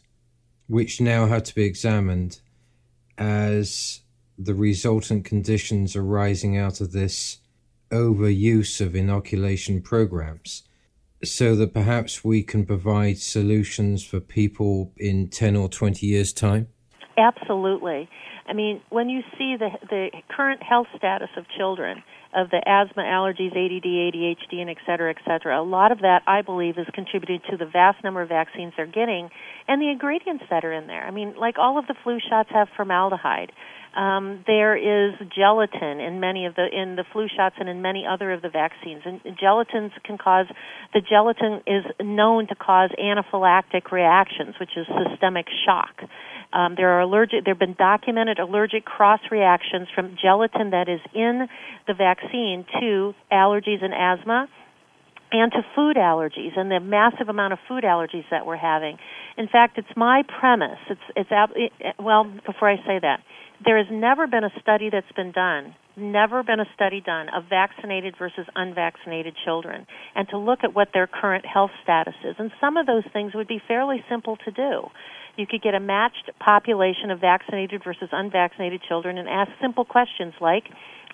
which 0.68 1.02
now 1.02 1.26
have 1.26 1.44
to 1.44 1.56
be 1.56 1.64
examined 1.64 2.42
as 3.18 4.02
the 4.38 4.54
resultant 4.54 5.26
conditions 5.26 5.96
arising 5.96 6.58
out 6.58 6.80
of 6.80 6.92
this 6.92 7.40
overuse 7.92 8.82
of 8.82 8.96
inoculation 8.96 9.82
programs 9.82 10.64
so 11.24 11.56
that 11.56 11.74
perhaps 11.74 12.24
we 12.24 12.44
can 12.44 12.66
provide 12.66 13.18
solutions 13.18 14.04
for 14.04 14.20
people 14.20 14.94
in 14.98 15.28
10 15.28 15.56
or 15.56 15.68
20 15.68 16.06
years' 16.06 16.32
time? 16.32 16.68
Absolutely. 17.18 18.10
I 18.48 18.54
mean, 18.54 18.82
when 18.90 19.10
you 19.10 19.22
see 19.38 19.56
the, 19.60 19.70
the 19.90 20.10
current 20.36 20.64
health 20.64 20.88
status 20.98 21.30
of 21.38 21.46
children, 21.58 22.02
of 22.34 22.50
the 22.50 22.62
asthma, 22.66 23.04
allergies, 23.04 23.52
ADD, 23.52 23.86
ADHD, 23.86 24.62
and 24.62 24.70
et 24.70 24.78
cetera, 24.86 25.12
et 25.12 25.22
cetera, 25.26 25.62
a 25.62 25.64
lot 25.64 25.92
of 25.92 26.00
that, 26.00 26.22
I 26.28 26.42
believe, 26.42 26.78
is 26.78 26.88
contributed 26.94 27.42
to 27.50 27.58
the 27.58 27.66
vast 27.66 28.04
number 28.04 28.22
of 28.22 28.30
vaccines 28.30 28.74
they're 28.78 28.86
getting 28.86 29.30
and 29.68 29.82
the 29.82 29.90
ingredients 29.90 30.44
that 30.50 30.64
are 30.64 30.74
in 30.74 30.88
there. 30.88 31.06
I 31.06 31.12
mean, 31.12 31.36
like 31.40 31.58
all 31.58 31.78
of 31.78 31.88
the 31.88 31.96
flu 32.04 32.20
shots 32.20 32.50
have 32.52 32.70
formaldehyde. 32.76 33.52
Um, 33.96 34.44
there 34.46 34.78
is 34.78 35.16
gelatin 35.36 36.00
in 36.00 36.20
many 36.20 36.46
of 36.46 36.56
the 36.56 36.68
in 36.72 36.96
the 36.96 37.04
flu 37.12 37.28
shots 37.28 37.56
and 37.60 37.68
in 37.68 37.82
many 37.82 38.06
other 38.06 38.32
of 38.32 38.42
the 38.42 38.50
vaccines. 38.50 39.02
And 39.04 39.20
gelatins 39.38 39.92
can 40.04 40.18
cause 40.18 40.46
the 40.94 41.02
gelatin 41.02 41.62
is 41.66 41.86
known 42.00 42.48
to 42.48 42.56
cause 42.56 42.92
anaphylactic 43.02 43.92
reactions, 43.92 44.56
which 44.60 44.78
is 44.78 44.86
systemic 44.88 45.48
shock. 45.66 46.02
Um, 46.54 46.76
there 46.76 46.90
are 46.90 47.02
allergic. 47.02 47.46
There 47.46 47.54
have 47.54 47.60
been 47.60 47.76
documented 47.78 48.40
allergic 48.40 48.86
cross 48.86 49.22
reactions 49.32 49.88
from 49.94 50.16
gelatin 50.22 50.70
that 50.72 50.88
is 50.88 51.02
in 51.14 51.48
the 51.88 51.94
vaccine 51.94 52.66
to 52.80 53.14
allergies 53.32 53.84
and 53.84 53.94
asthma 53.94 54.48
and 55.32 55.52
to 55.52 55.62
food 55.76 55.96
allergies 55.96 56.58
and 56.58 56.72
the 56.72 56.80
massive 56.80 57.30
amount 57.30 57.54
of 57.54 57.60
food 57.68 57.84
allergies 57.84 58.26
that 58.32 58.46
we're 58.46 58.58
having. 58.58 58.98
In 59.38 59.48
fact, 59.48 59.78
it's 59.78 59.96
my 59.96 60.24
premise. 60.40 60.80
It's 60.90 61.02
it's 61.16 61.30
it, 61.56 61.96
well 62.00 62.26
before 62.46 62.70
I 62.70 62.78
say 62.78 63.00
that, 63.02 63.20
there 63.64 63.78
has 63.78 63.88
never 63.92 64.28
been 64.28 64.44
a 64.44 64.52
study 64.62 64.90
that's 64.92 65.12
been 65.16 65.32
done, 65.32 65.76
never 65.98 66.44
been 66.44 66.60
a 66.60 66.70
study 66.74 67.02
done 67.02 67.28
of 67.30 67.44
vaccinated 67.50 68.16
versus 68.18 68.46
unvaccinated 68.56 69.36
children 69.46 69.86
and 70.16 70.28
to 70.30 70.38
look 70.38 70.60
at 70.64 70.74
what 70.74 70.90
their 70.94 71.08
current 71.08 71.46
health 71.46 71.72
status 71.84 72.16
is. 72.24 72.36
And 72.40 72.52
some 72.60 72.78
of 72.78 72.86
those 72.86 73.04
things 73.14 73.34
would 73.36 73.48
be 73.48 73.62
fairly 73.68 74.04
simple 74.10 74.38
to 74.46 74.52
do. 74.52 74.88
You 75.36 75.48
could 75.48 75.62
get 75.62 75.74
a 75.74 75.80
matched 75.80 76.32
population 76.40 77.12
of 77.12 77.20
vaccinated 77.22 77.82
versus 77.84 78.10
unvaccinated 78.12 78.82
children 78.88 79.18
and 79.18 79.30
ask 79.30 79.52
simple 79.62 79.86
questions 79.86 80.34
like 80.42 80.66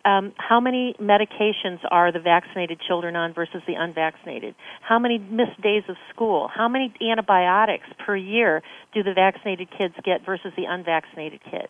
um, 0.06 0.34
how 0.38 0.60
many 0.60 0.96
medications 1.02 1.80
are 1.90 2.12
the 2.12 2.20
vaccinated 2.20 2.80
children 2.88 3.16
on 3.16 3.34
versus 3.34 3.62
the 3.68 3.74
unvaccinated? 3.74 4.54
How 4.82 5.00
many 5.00 5.18
missed 5.18 5.60
days 5.62 5.84
of 5.90 5.96
school? 6.14 6.48
How 6.48 6.68
many 6.68 6.94
antibiotics 7.02 7.88
per 8.06 8.16
year 8.16 8.62
do 8.94 9.02
the 9.02 9.14
vaccinated 9.14 9.70
kids 9.76 9.96
get 10.04 10.24
versus 10.26 10.54
the 10.56 10.66
unvaccinated 10.66 11.42
kids? 11.44 11.70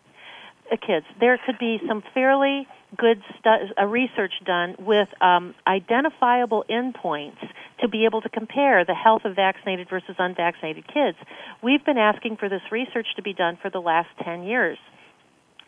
Uh, 0.70 0.76
kids. 0.84 1.06
There 1.18 1.38
could 1.46 1.58
be 1.58 1.80
some 1.88 2.02
fairly 2.12 2.66
good 2.96 3.22
stu- 3.38 3.72
uh, 3.80 3.84
research 3.86 4.32
done 4.44 4.74
with 4.78 5.08
um, 5.20 5.54
identifiable 5.66 6.64
endpoints 6.68 7.38
to 7.80 7.88
be 7.88 8.04
able 8.04 8.20
to 8.20 8.28
compare 8.28 8.84
the 8.84 8.94
health 8.94 9.24
of 9.24 9.36
vaccinated 9.36 9.88
versus 9.88 10.16
unvaccinated 10.18 10.86
kids. 10.92 11.16
We've 11.62 11.84
been 11.84 11.98
asking 11.98 12.36
for 12.36 12.48
this 12.48 12.62
research 12.70 13.06
to 13.16 13.22
be 13.22 13.32
done 13.32 13.58
for 13.60 13.70
the 13.70 13.80
last 13.80 14.08
10 14.24 14.42
years. 14.42 14.78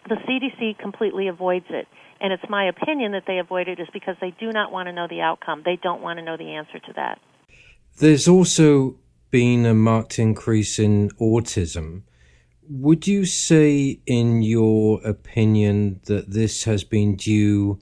The 0.09 0.17
CDC 0.17 0.79
completely 0.79 1.29
avoids 1.29 1.67
it. 1.71 1.87
And 2.21 2.33
it's 2.33 2.43
my 2.49 2.69
opinion 2.69 3.13
that 3.13 3.25
they 3.27 3.39
avoid 3.39 3.69
it 3.69 3.79
is 3.79 3.89
because 3.93 4.17
they 4.21 4.35
do 4.41 4.53
not 4.53 4.73
want 4.73 4.89
to 4.89 4.93
know 4.93 5.07
the 5.09 5.21
outcome. 5.21 5.63
They 5.65 5.79
don't 5.83 6.03
want 6.03 6.19
to 6.19 6.25
know 6.25 6.37
the 6.37 6.55
answer 6.55 6.79
to 6.79 6.93
that. 6.97 7.21
There's 7.99 8.29
also 8.29 8.97
been 9.31 9.67
a 9.67 9.75
marked 9.75 10.19
increase 10.19 10.79
in 10.79 11.11
autism. 11.21 12.03
Would 12.69 13.07
you 13.07 13.25
say, 13.25 14.01
in 14.07 14.43
your 14.43 15.01
opinion, 15.05 16.01
that 16.05 16.31
this 16.31 16.65
has 16.65 16.85
been 16.85 17.17
due 17.17 17.79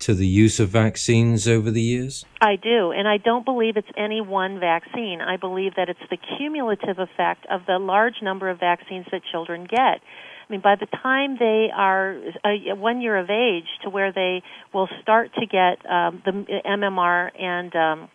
to 0.00 0.14
the 0.14 0.26
use 0.26 0.60
of 0.60 0.68
vaccines 0.68 1.46
over 1.46 1.70
the 1.70 1.82
years? 1.82 2.24
I 2.40 2.56
do, 2.56 2.90
and 2.90 3.06
I 3.08 3.16
don't 3.18 3.44
believe 3.44 3.76
it's 3.76 3.88
any 3.96 4.20
one 4.20 4.60
vaccine. 4.60 5.20
I 5.20 5.36
believe 5.36 5.74
that 5.76 5.88
it's 5.88 6.00
the 6.10 6.18
cumulative 6.38 6.98
effect 6.98 7.46
of 7.50 7.62
the 7.66 7.78
large 7.78 8.16
number 8.22 8.48
of 8.48 8.58
vaccines 8.58 9.06
that 9.12 9.22
children 9.30 9.66
get. 9.68 10.00
I 10.48 10.52
mean, 10.52 10.60
by 10.60 10.76
the 10.76 10.86
time 10.86 11.36
they 11.38 11.68
are 11.74 12.16
uh, 12.44 12.74
one 12.76 13.00
year 13.00 13.16
of 13.16 13.30
age 13.30 13.68
to 13.82 13.90
where 13.90 14.12
they 14.12 14.42
will 14.72 14.88
start 15.02 15.30
to 15.34 15.46
get 15.46 15.84
um, 15.90 16.22
the 16.24 16.44
MMR 16.66 17.30
and 17.40 17.74
um, 17.74 18.08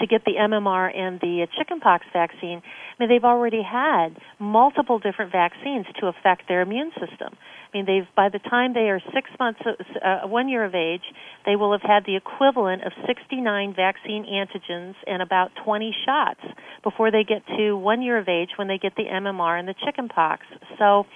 to 0.00 0.06
get 0.06 0.24
the 0.24 0.32
MMR 0.32 0.94
and 0.94 1.20
the 1.20 1.46
chickenpox 1.56 2.04
vaccine, 2.12 2.60
I 2.60 3.02
mean, 3.02 3.08
they've 3.08 3.24
already 3.24 3.62
had 3.62 4.08
multiple 4.38 4.98
different 4.98 5.32
vaccines 5.32 5.86
to 6.00 6.06
affect 6.08 6.48
their 6.48 6.60
immune 6.60 6.92
system. 6.92 7.32
I 7.32 7.76
mean, 7.76 7.86
they've 7.86 8.08
by 8.14 8.28
the 8.28 8.38
time 8.38 8.74
they 8.74 8.90
are 8.90 9.00
six 9.14 9.30
months, 9.38 9.60
uh, 9.64 9.72
uh 10.04 10.26
one 10.26 10.48
year 10.48 10.64
of 10.64 10.74
age, 10.74 11.02
they 11.44 11.56
will 11.56 11.72
have 11.72 11.82
had 11.82 12.04
the 12.04 12.16
equivalent 12.16 12.84
of 12.84 12.92
69 13.06 13.74
vaccine 13.74 14.24
antigens 14.24 14.94
and 15.06 15.22
about 15.22 15.50
20 15.64 15.94
shots 16.04 16.40
before 16.82 17.10
they 17.10 17.24
get 17.24 17.46
to 17.56 17.76
one 17.76 18.02
year 18.02 18.18
of 18.18 18.28
age 18.28 18.50
when 18.56 18.68
they 18.68 18.78
get 18.78 18.94
the 18.96 19.04
MMR 19.04 19.58
and 19.58 19.68
the 19.68 19.74
chickenpox. 19.84 20.46
So 20.78 21.06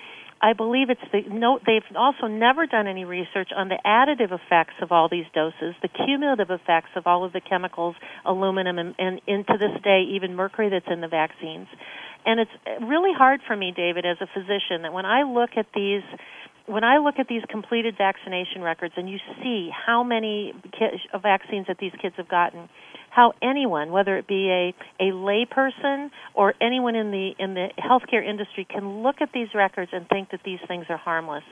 I 0.42 0.55
believe 0.55 0.88
it's 0.88 1.00
the 1.12 1.22
no. 1.29 1.59
They've 1.64 1.85
also 1.94 2.26
never 2.26 2.66
done 2.66 2.87
any 2.87 3.05
research 3.05 3.50
on 3.55 3.68
the 3.68 3.79
additive 3.85 4.33
effects 4.33 4.74
of 4.81 4.90
all 4.90 5.09
these 5.09 5.26
doses, 5.35 5.74
the 5.83 5.88
cumulative 5.88 6.50
effects 6.50 6.90
of 6.96 7.07
all 7.07 7.24
of 7.24 7.33
the 7.33 7.42
chemicals, 7.42 7.94
aluminum, 8.24 8.79
and, 8.79 8.94
and, 8.98 9.20
and 9.26 9.46
to 9.46 9.59
this 9.59 9.83
day 9.85 10.03
even 10.14 10.35
mercury 10.35 10.70
that's 10.70 10.88
in 10.90 11.03
the 11.03 11.09
vaccines. 11.09 11.66
And 12.24 12.40
it's 12.40 12.50
really 12.81 13.12
hard 13.12 13.40
for 13.46 13.55
me, 13.55 13.72
David, 13.74 14.07
as 14.07 14.16
a 14.20 14.26
physician, 14.26 14.83
that 14.83 14.92
when 14.92 15.05
I 15.05 15.22
look 15.22 15.50
at 15.57 15.66
these 15.74 16.03
when 16.66 16.85
I 16.85 16.98
look 16.98 17.18
at 17.18 17.26
these 17.26 17.42
completed 17.50 17.96
vaccination 17.98 18.62
records 18.62 18.94
and 18.96 19.11
you 19.11 19.18
see 19.42 19.70
how 19.74 20.05
many 20.05 20.55
vaccines 21.20 21.66
that 21.66 21.79
these 21.79 21.92
kids 22.00 22.14
have 22.16 22.29
gotten, 22.29 22.68
how 23.11 23.35
anyone, 23.42 23.90
whether 23.90 24.16
it 24.16 24.27
be 24.27 24.49
a, 24.49 24.75
a 25.01 25.12
layperson 25.12 26.11
or 26.33 26.55
anyone 26.61 26.94
in 26.94 27.11
the 27.11 27.33
in 27.38 27.55
the 27.55 27.68
healthcare 27.79 28.27
industry, 28.27 28.64
can 28.64 29.03
look 29.03 29.20
at 29.20 29.33
these 29.33 29.49
records 29.55 29.90
and 29.92 30.09
think 30.09 30.31
that 30.31 30.40
these 30.44 30.61
things 30.66 30.87
are 30.88 30.96
harmless. 30.96 31.44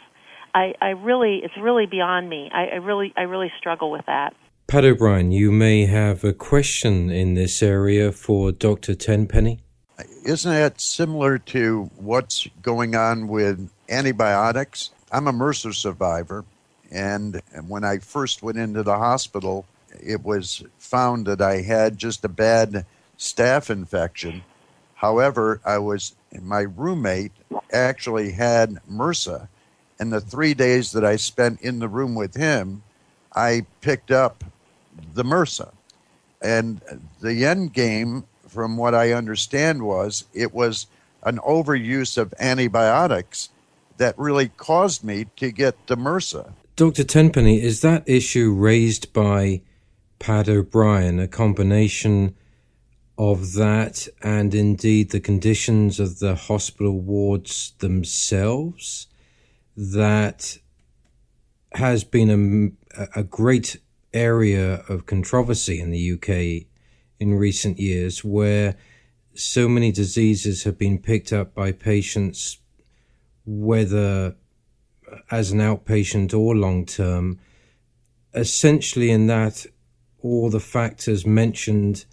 I, 0.54 0.74
I 0.80 0.88
really, 0.90 1.40
it's 1.44 1.56
really 1.60 1.86
beyond 1.86 2.28
me. 2.28 2.48
I, 2.52 2.66
I 2.66 2.74
really, 2.76 3.12
I 3.16 3.22
really 3.22 3.52
struggle 3.58 3.90
with 3.90 4.06
that. 4.06 4.34
Pat 4.66 4.84
O'Brien, 4.84 5.32
you 5.32 5.50
may 5.50 5.86
have 5.86 6.24
a 6.24 6.32
question 6.32 7.10
in 7.10 7.34
this 7.34 7.62
area 7.62 8.12
for 8.12 8.52
Dr. 8.52 8.94
Tenpenny. 8.94 9.60
Isn't 10.24 10.52
that 10.52 10.80
similar 10.80 11.38
to 11.38 11.90
what's 11.96 12.46
going 12.62 12.94
on 12.94 13.28
with 13.28 13.70
antibiotics? 13.88 14.90
I'm 15.10 15.26
a 15.26 15.32
MRSA 15.32 15.74
survivor, 15.74 16.44
and 16.90 17.40
when 17.66 17.82
I 17.82 17.98
first 17.98 18.42
went 18.42 18.58
into 18.58 18.82
the 18.82 18.96
hospital, 18.96 19.66
it 20.00 20.24
was 20.24 20.62
found 20.78 21.26
that 21.26 21.40
I 21.40 21.62
had 21.62 21.98
just 21.98 22.24
a 22.24 22.28
bad 22.28 22.86
staph 23.18 23.70
infection. 23.70 24.42
However, 24.94 25.60
I 25.64 25.78
was 25.78 26.14
my 26.40 26.60
roommate 26.60 27.32
actually 27.72 28.32
had 28.32 28.78
MRSA, 28.90 29.48
and 29.98 30.12
the 30.12 30.20
three 30.20 30.54
days 30.54 30.92
that 30.92 31.04
I 31.04 31.16
spent 31.16 31.60
in 31.60 31.78
the 31.78 31.88
room 31.88 32.14
with 32.14 32.34
him, 32.34 32.82
I 33.34 33.66
picked 33.80 34.10
up 34.10 34.44
the 35.14 35.24
MRSA. 35.24 35.72
And 36.40 36.80
the 37.20 37.44
end 37.44 37.72
game, 37.72 38.24
from 38.46 38.76
what 38.76 38.94
I 38.94 39.12
understand, 39.12 39.82
was 39.82 40.24
it 40.32 40.54
was 40.54 40.86
an 41.22 41.38
overuse 41.38 42.16
of 42.16 42.32
antibiotics 42.38 43.50
that 43.96 44.16
really 44.18 44.48
caused 44.56 45.02
me 45.02 45.26
to 45.36 45.50
get 45.50 45.86
the 45.88 45.96
MRSA. 45.96 46.52
Dr. 46.76 47.02
Tenpenny, 47.02 47.60
is 47.60 47.80
that 47.80 48.04
issue 48.06 48.52
raised 48.52 49.12
by 49.12 49.62
Pat 50.18 50.48
O'Brien, 50.48 51.20
a 51.20 51.28
combination 51.28 52.34
of 53.16 53.54
that 53.54 54.06
and 54.22 54.54
indeed 54.54 55.10
the 55.10 55.20
conditions 55.20 55.98
of 55.98 56.20
the 56.20 56.34
hospital 56.34 57.00
wards 57.00 57.72
themselves 57.78 59.08
that 59.76 60.58
has 61.72 62.04
been 62.04 62.76
a, 62.96 63.20
a 63.20 63.22
great 63.24 63.78
area 64.14 64.84
of 64.88 65.06
controversy 65.06 65.80
in 65.80 65.90
the 65.90 66.12
UK 66.12 66.66
in 67.20 67.34
recent 67.34 67.78
years 67.78 68.24
where 68.24 68.76
so 69.34 69.68
many 69.68 69.92
diseases 69.92 70.64
have 70.64 70.78
been 70.78 70.98
picked 70.98 71.32
up 71.32 71.54
by 71.54 71.70
patients, 71.72 72.58
whether 73.44 74.34
as 75.30 75.52
an 75.52 75.58
outpatient 75.58 76.36
or 76.36 76.56
long 76.56 76.84
term, 76.84 77.38
essentially 78.34 79.10
in 79.10 79.26
that 79.26 79.66
all 80.22 80.50
the 80.50 80.60
factors 80.60 81.26
mentioned 81.26 82.04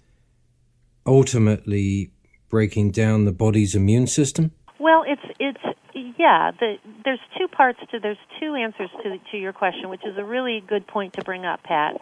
ultimately 1.04 2.10
breaking 2.48 2.90
down 2.90 3.24
the 3.24 3.32
body's 3.32 3.74
immune 3.74 4.06
system? 4.06 4.52
Well, 4.78 5.04
it's 5.06 5.22
it's 5.38 5.78
yeah. 6.18 6.52
The, 6.58 6.76
there's 7.04 7.20
two 7.38 7.48
parts 7.48 7.78
to 7.90 7.98
there's 7.98 8.18
two 8.40 8.54
answers 8.54 8.90
to 9.02 9.18
to 9.32 9.36
your 9.36 9.52
question, 9.52 9.88
which 9.88 10.04
is 10.04 10.16
a 10.18 10.24
really 10.24 10.62
good 10.66 10.86
point 10.86 11.14
to 11.14 11.24
bring 11.24 11.44
up, 11.44 11.62
Pat. 11.62 11.94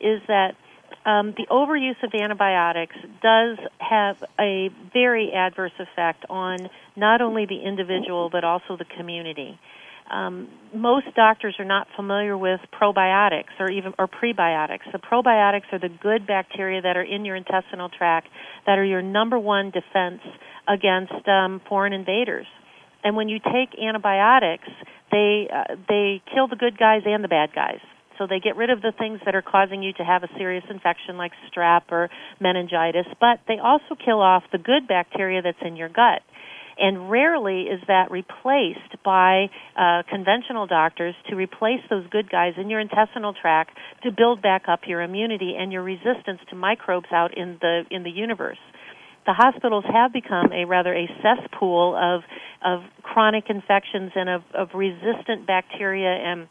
Is 0.00 0.20
that 0.28 0.54
um, 1.04 1.34
the 1.36 1.46
overuse 1.50 2.02
of 2.02 2.12
antibiotics 2.14 2.96
does 3.22 3.58
have 3.78 4.22
a 4.38 4.70
very 4.92 5.32
adverse 5.32 5.72
effect 5.78 6.24
on 6.28 6.68
not 6.96 7.20
only 7.20 7.46
the 7.46 7.60
individual 7.62 8.28
but 8.30 8.44
also 8.44 8.76
the 8.76 8.84
community. 8.84 9.58
Um, 10.10 10.48
most 10.74 11.06
doctors 11.14 11.54
are 11.58 11.64
not 11.64 11.86
familiar 11.94 12.36
with 12.36 12.60
probiotics 12.72 13.54
or 13.58 13.70
even 13.70 13.92
or 13.98 14.08
prebiotics. 14.08 14.90
The 14.92 14.98
probiotics 14.98 15.72
are 15.72 15.78
the 15.78 15.88
good 15.88 16.26
bacteria 16.26 16.82
that 16.82 16.96
are 16.96 17.02
in 17.02 17.24
your 17.24 17.36
intestinal 17.36 17.88
tract 17.88 18.28
that 18.66 18.78
are 18.78 18.84
your 18.84 19.02
number 19.02 19.38
one 19.38 19.70
defense 19.70 20.20
against 20.68 21.26
um, 21.28 21.60
foreign 21.68 21.92
invaders. 21.92 22.46
And 23.02 23.16
when 23.16 23.28
you 23.28 23.38
take 23.38 23.78
antibiotics, 23.80 24.68
they 25.10 25.48
uh, 25.52 25.76
they 25.88 26.22
kill 26.32 26.48
the 26.48 26.56
good 26.56 26.76
guys 26.78 27.02
and 27.06 27.22
the 27.22 27.28
bad 27.28 27.50
guys. 27.54 27.80
So 28.18 28.26
they 28.26 28.38
get 28.38 28.56
rid 28.56 28.68
of 28.68 28.82
the 28.82 28.92
things 28.98 29.20
that 29.24 29.34
are 29.34 29.42
causing 29.42 29.82
you 29.82 29.94
to 29.94 30.04
have 30.04 30.22
a 30.22 30.28
serious 30.36 30.64
infection 30.68 31.16
like 31.16 31.32
strep 31.50 31.82
or 31.90 32.10
meningitis, 32.38 33.06
but 33.18 33.40
they 33.48 33.58
also 33.58 33.96
kill 33.96 34.20
off 34.20 34.42
the 34.52 34.58
good 34.58 34.86
bacteria 34.86 35.40
that's 35.40 35.62
in 35.62 35.74
your 35.76 35.88
gut. 35.88 36.20
And 36.80 37.10
rarely 37.10 37.62
is 37.64 37.80
that 37.88 38.10
replaced 38.10 39.02
by 39.04 39.50
uh, 39.76 40.02
conventional 40.08 40.66
doctors 40.66 41.14
to 41.28 41.36
replace 41.36 41.80
those 41.90 42.06
good 42.10 42.30
guys 42.30 42.54
in 42.56 42.70
your 42.70 42.80
intestinal 42.80 43.34
tract 43.34 43.76
to 44.02 44.10
build 44.10 44.40
back 44.40 44.62
up 44.66 44.80
your 44.86 45.02
immunity 45.02 45.54
and 45.58 45.70
your 45.70 45.82
resistance 45.82 46.40
to 46.48 46.56
microbes 46.56 47.08
out 47.12 47.36
in 47.36 47.58
the 47.60 47.82
in 47.90 48.02
the 48.02 48.10
universe. 48.10 48.58
The 49.26 49.34
hospitals 49.34 49.84
have 49.92 50.12
become 50.12 50.52
a 50.52 50.64
rather 50.64 50.94
a 50.94 51.06
cesspool 51.22 51.94
of 51.94 52.22
of 52.64 52.80
chronic 53.02 53.44
infections 53.50 54.12
and 54.14 54.30
of, 54.30 54.42
of 54.54 54.68
resistant 54.74 55.46
bacteria 55.46 56.10
and 56.10 56.48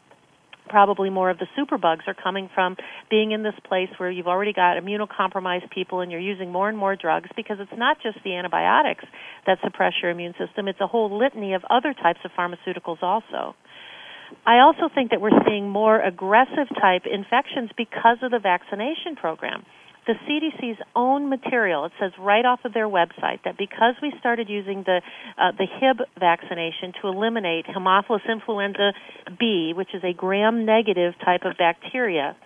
probably 0.70 1.10
more 1.10 1.28
of 1.28 1.38
the 1.38 1.46
superbugs 1.58 2.06
are 2.06 2.14
coming 2.14 2.48
from 2.54 2.76
being 3.10 3.32
in 3.32 3.42
this 3.42 3.54
place 3.68 3.90
where 3.98 4.10
you've 4.10 4.28
already 4.28 4.52
got 4.52 4.78
immunocompromised 4.78 5.70
people 5.70 6.00
and 6.00 6.10
you're 6.10 6.20
using 6.20 6.50
more 6.50 6.68
and 6.68 6.78
more 6.78 6.96
drugs 6.96 7.28
because 7.36 7.58
it's 7.60 7.76
not 7.76 7.98
just 8.02 8.16
the 8.24 8.34
antibiotics 8.36 9.04
that 9.46 9.58
suppress 9.62 9.92
your 10.00 10.10
immune 10.10 10.34
system, 10.38 10.68
it's 10.68 10.80
a 10.80 10.86
whole 10.86 11.18
litany 11.18 11.52
of 11.54 11.62
other 11.68 11.92
types 11.92 12.20
of 12.24 12.30
pharmaceuticals 12.38 13.02
also. 13.02 13.54
I 14.46 14.60
also 14.60 14.88
think 14.94 15.10
that 15.10 15.20
we're 15.20 15.36
seeing 15.46 15.68
more 15.68 16.00
aggressive 16.00 16.68
type 16.80 17.02
infections 17.04 17.70
because 17.76 18.18
of 18.22 18.30
the 18.30 18.38
vaccination 18.38 19.16
program 19.16 19.64
the 20.06 20.14
CDC's 20.26 20.78
own 20.96 21.28
material. 21.28 21.84
It 21.84 21.92
says 22.00 22.12
right 22.18 22.44
off 22.44 22.60
of 22.64 22.72
their 22.72 22.88
website 22.88 23.42
that 23.44 23.58
because 23.58 23.94
we 24.02 24.12
started 24.18 24.48
using 24.48 24.82
the 24.84 25.00
uh, 25.38 25.52
the 25.56 25.66
Hib 25.66 25.98
vaccination 26.18 26.92
to 27.00 27.08
eliminate 27.08 27.66
Haemophilus 27.66 28.28
influenza 28.28 28.92
B, 29.38 29.72
which 29.74 29.94
is 29.94 30.02
a 30.04 30.12
gram-negative 30.12 31.14
type 31.24 31.42
of 31.44 31.56
bacteria, 31.58 32.36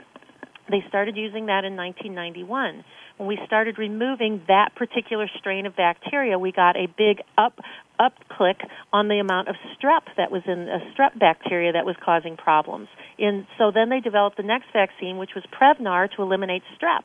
they 0.70 0.82
started 0.88 1.16
using 1.16 1.46
that 1.46 1.64
in 1.64 1.76
1991. 1.76 2.84
When 3.16 3.28
we 3.28 3.38
started 3.46 3.78
removing 3.78 4.42
that 4.48 4.74
particular 4.74 5.28
strain 5.38 5.66
of 5.66 5.76
bacteria, 5.76 6.38
we 6.38 6.50
got 6.50 6.76
a 6.76 6.86
big 6.86 7.18
up 7.38 7.58
up 7.98 8.14
click 8.28 8.58
on 8.92 9.06
the 9.06 9.20
amount 9.20 9.48
of 9.48 9.54
strep 9.70 10.02
that 10.16 10.32
was 10.32 10.42
in 10.46 10.68
a 10.68 10.80
strep 10.92 11.16
bacteria 11.18 11.72
that 11.72 11.86
was 11.86 11.94
causing 12.04 12.36
problems. 12.36 12.88
And 13.18 13.46
so 13.56 13.70
then 13.72 13.88
they 13.88 14.00
developed 14.00 14.36
the 14.36 14.42
next 14.42 14.66
vaccine, 14.72 15.18
which 15.18 15.30
was 15.36 15.44
Prevnar, 15.54 16.10
to 16.16 16.22
eliminate 16.22 16.62
strep. 16.76 17.04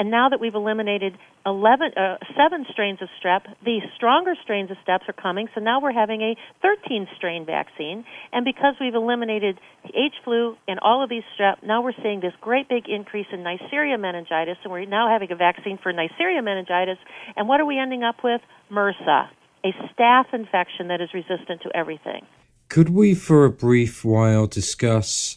And 0.00 0.10
now 0.10 0.30
that 0.30 0.40
we've 0.40 0.54
eliminated 0.54 1.18
11, 1.44 1.92
uh, 1.94 2.16
seven 2.34 2.64
strains 2.72 3.02
of 3.02 3.08
strep, 3.20 3.42
the 3.62 3.80
stronger 3.96 4.32
strains 4.42 4.70
of 4.70 4.78
strep 4.78 5.06
are 5.06 5.12
coming. 5.12 5.46
So 5.54 5.60
now 5.60 5.78
we're 5.78 5.92
having 5.92 6.22
a 6.22 6.36
13 6.62 7.06
strain 7.18 7.44
vaccine. 7.44 8.06
And 8.32 8.42
because 8.42 8.76
we've 8.80 8.94
eliminated 8.94 9.60
H 9.84 10.14
flu 10.24 10.56
and 10.66 10.78
all 10.80 11.04
of 11.04 11.10
these 11.10 11.22
strep, 11.38 11.62
now 11.62 11.82
we're 11.82 11.92
seeing 12.02 12.20
this 12.20 12.32
great 12.40 12.66
big 12.66 12.88
increase 12.88 13.26
in 13.30 13.40
Neisseria 13.40 14.00
meningitis. 14.00 14.56
And 14.64 14.72
we're 14.72 14.86
now 14.86 15.10
having 15.12 15.30
a 15.32 15.36
vaccine 15.36 15.78
for 15.82 15.92
Neisseria 15.92 16.42
meningitis. 16.42 16.96
And 17.36 17.46
what 17.46 17.60
are 17.60 17.66
we 17.66 17.78
ending 17.78 18.02
up 18.02 18.24
with? 18.24 18.40
MRSA, 18.72 19.28
a 19.66 19.72
staph 19.92 20.32
infection 20.32 20.88
that 20.88 21.02
is 21.02 21.10
resistant 21.12 21.60
to 21.64 21.76
everything. 21.76 22.24
Could 22.70 22.88
we, 22.88 23.14
for 23.14 23.44
a 23.44 23.50
brief 23.50 24.02
while, 24.02 24.46
discuss 24.46 25.36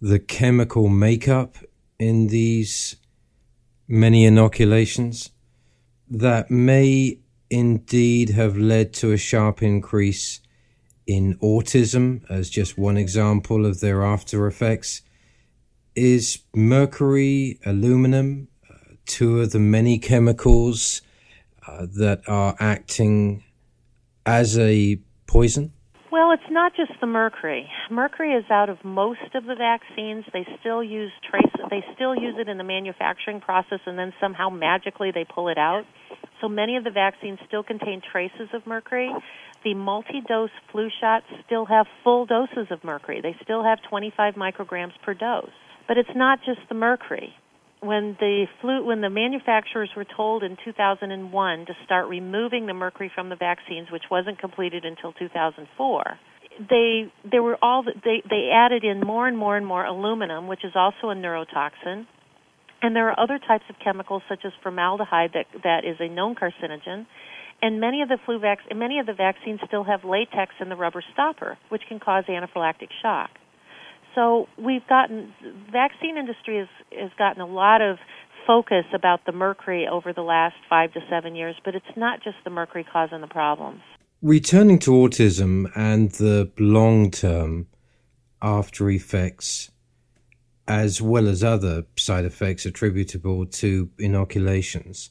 the 0.00 0.18
chemical 0.18 0.88
makeup 0.88 1.56
in 1.98 2.28
these 2.28 2.96
many 3.88 4.24
inoculations 4.24 5.30
that 6.08 6.50
may 6.50 7.18
indeed 7.50 8.30
have 8.30 8.56
led 8.56 8.92
to 8.94 9.12
a 9.12 9.16
sharp 9.16 9.62
increase 9.62 10.40
in 11.06 11.36
autism, 11.38 12.22
as 12.30 12.48
just 12.48 12.78
one 12.78 12.96
example 12.96 13.66
of 13.66 13.80
their 13.80 14.02
after 14.02 14.46
effects, 14.46 15.02
is 15.94 16.38
mercury, 16.54 17.58
aluminum, 17.66 18.48
uh, 18.70 18.74
two 19.04 19.40
of 19.40 19.50
the 19.50 19.58
many 19.58 19.98
chemicals 19.98 21.02
uh, 21.66 21.86
that 21.98 22.22
are 22.26 22.56
acting 22.58 23.42
as 24.24 24.58
a 24.58 24.98
poison? 25.26 25.72
Well, 26.12 26.32
it's 26.32 26.50
not 26.50 26.72
just 26.76 26.92
the 27.00 27.06
mercury. 27.06 27.70
Mercury 27.90 28.34
is 28.34 28.44
out 28.50 28.68
of 28.68 28.76
most 28.84 29.34
of 29.34 29.44
the 29.44 29.54
vaccines. 29.54 30.26
They 30.30 30.46
still 30.60 30.84
use 30.84 31.10
trace 31.30 31.42
they 31.70 31.82
still 31.94 32.14
use 32.14 32.34
it 32.38 32.50
in 32.50 32.58
the 32.58 32.64
manufacturing 32.64 33.40
process 33.40 33.78
and 33.86 33.98
then 33.98 34.12
somehow 34.20 34.50
magically 34.50 35.10
they 35.10 35.24
pull 35.24 35.48
it 35.48 35.56
out. 35.56 35.84
So 36.42 36.50
many 36.50 36.76
of 36.76 36.84
the 36.84 36.90
vaccines 36.90 37.38
still 37.48 37.62
contain 37.62 38.02
traces 38.12 38.50
of 38.52 38.66
mercury. 38.66 39.10
The 39.64 39.72
multi-dose 39.72 40.50
flu 40.70 40.90
shots 41.00 41.24
still 41.46 41.64
have 41.64 41.86
full 42.04 42.26
doses 42.26 42.66
of 42.70 42.84
mercury. 42.84 43.22
They 43.22 43.34
still 43.42 43.64
have 43.64 43.78
25 43.88 44.34
micrograms 44.34 44.92
per 45.02 45.14
dose. 45.14 45.48
But 45.88 45.96
it's 45.96 46.14
not 46.14 46.40
just 46.44 46.60
the 46.68 46.74
mercury 46.74 47.32
when 47.82 48.16
the 48.20 48.46
flu 48.60 48.84
when 48.84 49.00
the 49.00 49.10
manufacturers 49.10 49.90
were 49.96 50.06
told 50.16 50.42
in 50.42 50.56
2001 50.64 51.66
to 51.66 51.72
start 51.84 52.08
removing 52.08 52.66
the 52.66 52.74
mercury 52.74 53.10
from 53.14 53.28
the 53.28 53.36
vaccines 53.36 53.90
which 53.90 54.04
wasn't 54.10 54.38
completed 54.38 54.84
until 54.84 55.12
2004 55.12 56.18
they 56.58 57.12
there 57.28 57.42
were 57.42 57.58
all 57.62 57.82
they 57.82 58.22
they 58.28 58.50
added 58.52 58.84
in 58.84 59.00
more 59.00 59.26
and 59.26 59.36
more 59.36 59.56
and 59.56 59.66
more 59.66 59.84
aluminum 59.84 60.48
which 60.48 60.64
is 60.64 60.72
also 60.74 61.10
a 61.10 61.14
neurotoxin. 61.14 62.06
And 62.82 62.96
there 62.96 63.08
are 63.10 63.18
other 63.18 63.38
types 63.38 63.64
of 63.70 63.76
chemicals 63.82 64.22
such 64.28 64.44
as 64.44 64.52
formaldehyde 64.62 65.30
that 65.34 65.46
that 65.62 65.84
is 65.84 65.96
a 66.00 66.08
known 66.08 66.34
carcinogen. 66.34 67.06
And 67.62 67.80
many 67.80 68.02
of 68.02 68.08
the 68.08 68.18
flu 68.26 68.40
vac- 68.40 68.74
many 68.74 68.98
of 68.98 69.06
the 69.06 69.12
vaccines 69.12 69.60
still 69.66 69.84
have 69.84 70.04
latex 70.04 70.52
in 70.60 70.68
the 70.68 70.76
rubber 70.76 71.02
stopper 71.12 71.58
which 71.68 71.82
can 71.88 72.00
cause 72.00 72.24
anaphylactic 72.28 72.88
shock 73.02 73.30
so 74.14 74.48
we've 74.58 74.86
gotten 74.88 75.32
vaccine 75.70 76.16
industry 76.16 76.58
has 76.58 76.68
has 76.98 77.10
gotten 77.18 77.40
a 77.42 77.46
lot 77.46 77.80
of 77.80 77.98
focus 78.46 78.84
about 78.94 79.24
the 79.26 79.32
mercury 79.32 79.86
over 79.86 80.12
the 80.12 80.22
last 80.22 80.56
five 80.68 80.92
to 80.92 81.00
seven 81.08 81.34
years, 81.34 81.56
but 81.64 81.74
it's 81.74 81.96
not 81.96 82.22
just 82.22 82.36
the 82.44 82.50
mercury 82.50 82.84
causing 82.90 83.20
the 83.20 83.26
problems. 83.26 83.80
Returning 84.20 84.78
to 84.80 84.90
autism 84.90 85.70
and 85.74 86.10
the 86.12 86.50
long 86.58 87.10
term 87.10 87.68
after 88.40 88.88
effects, 88.90 89.70
as 90.66 91.00
well 91.00 91.28
as 91.28 91.42
other 91.42 91.84
side 91.96 92.24
effects 92.24 92.66
attributable 92.66 93.46
to 93.46 93.90
inoculations, 93.98 95.10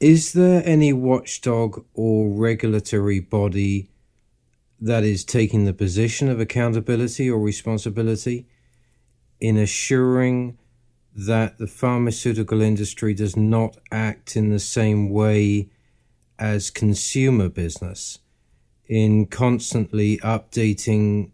is 0.00 0.32
there 0.32 0.62
any 0.64 0.92
watchdog 0.92 1.84
or 1.94 2.28
regulatory 2.28 3.20
body 3.20 3.91
that 4.82 5.04
is 5.04 5.24
taking 5.24 5.64
the 5.64 5.72
position 5.72 6.28
of 6.28 6.40
accountability 6.40 7.30
or 7.30 7.38
responsibility 7.38 8.48
in 9.40 9.56
assuring 9.56 10.58
that 11.14 11.58
the 11.58 11.68
pharmaceutical 11.68 12.60
industry 12.60 13.14
does 13.14 13.36
not 13.36 13.76
act 13.92 14.34
in 14.34 14.50
the 14.50 14.58
same 14.58 15.08
way 15.08 15.70
as 16.36 16.68
consumer 16.68 17.48
business 17.48 18.18
in 18.88 19.24
constantly 19.26 20.18
updating 20.18 21.30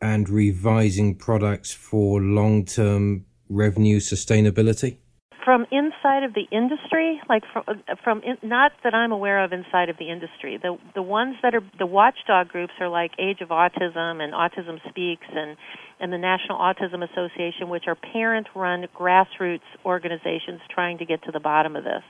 and 0.00 0.30
revising 0.30 1.14
products 1.14 1.70
for 1.74 2.18
long 2.18 2.64
term 2.64 3.26
revenue 3.50 4.00
sustainability? 4.00 4.96
From 5.44 5.66
inside 6.08 6.24
of 6.24 6.34
the 6.34 6.46
industry, 6.50 7.20
like 7.28 7.42
from, 7.52 7.64
from 8.02 8.22
in, 8.22 8.36
not 8.42 8.72
that 8.84 8.94
I'm 8.94 9.12
aware 9.12 9.44
of 9.44 9.52
inside 9.52 9.88
of 9.88 9.96
the 9.98 10.10
industry. 10.10 10.58
The 10.60 10.76
the 10.94 11.02
ones 11.02 11.36
that 11.42 11.54
are 11.54 11.62
the 11.78 11.86
watchdog 11.86 12.48
groups 12.48 12.72
are 12.80 12.88
like 12.88 13.12
Age 13.18 13.40
of 13.40 13.48
Autism 13.48 14.22
and 14.22 14.32
Autism 14.32 14.78
Speaks 14.88 15.26
and 15.34 15.56
and 16.00 16.12
the 16.12 16.18
National 16.18 16.58
Autism 16.58 17.02
Association, 17.08 17.68
which 17.68 17.84
are 17.86 17.94
parent-run 17.94 18.86
grassroots 18.98 19.60
organizations 19.84 20.60
trying 20.70 20.98
to 20.98 21.04
get 21.04 21.22
to 21.24 21.32
the 21.32 21.40
bottom 21.40 21.76
of 21.76 21.84
this 21.84 22.02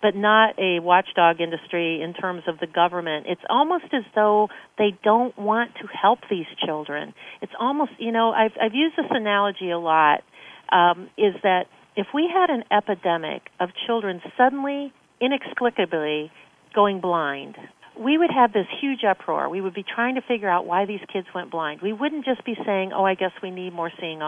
but 0.00 0.16
not 0.16 0.58
a 0.58 0.80
watchdog 0.80 1.40
industry 1.40 2.02
in 2.02 2.12
terms 2.12 2.42
of 2.48 2.58
the 2.58 2.66
government. 2.66 3.24
It's 3.28 3.40
almost 3.48 3.84
as 3.92 4.02
though 4.16 4.48
they 4.76 4.98
don't 5.04 5.38
want 5.38 5.76
to 5.76 5.86
help 5.86 6.18
these 6.28 6.46
children. 6.66 7.14
It's 7.40 7.52
almost, 7.60 7.92
you 7.98 8.10
know, 8.10 8.32
I've, 8.32 8.50
I've 8.60 8.74
used 8.74 8.96
this 8.96 9.06
analogy 9.10 9.70
a 9.70 9.78
lot, 9.78 10.24
um, 10.72 11.08
is 11.16 11.34
that 11.44 11.66
if 11.96 12.08
we 12.14 12.28
had 12.32 12.50
an 12.50 12.64
epidemic 12.70 13.42
of 13.60 13.70
children 13.86 14.20
suddenly, 14.36 14.92
inexplicably 15.20 16.30
going 16.74 17.00
blind, 17.00 17.56
we 17.98 18.16
would 18.16 18.30
have 18.30 18.52
this 18.52 18.66
huge 18.80 19.04
uproar. 19.04 19.48
We 19.48 19.60
would 19.60 19.74
be 19.74 19.84
trying 19.84 20.14
to 20.14 20.22
figure 20.22 20.48
out 20.48 20.66
why 20.66 20.86
these 20.86 21.00
kids 21.12 21.26
went 21.34 21.50
blind. 21.50 21.82
We 21.82 21.92
wouldn't 21.92 22.24
just 22.24 22.44
be 22.44 22.56
saying, 22.64 22.92
"Oh, 22.92 23.04
I 23.04 23.14
guess 23.14 23.32
we 23.42 23.50
need 23.50 23.72
more 23.74 23.90
seeing 24.00 24.20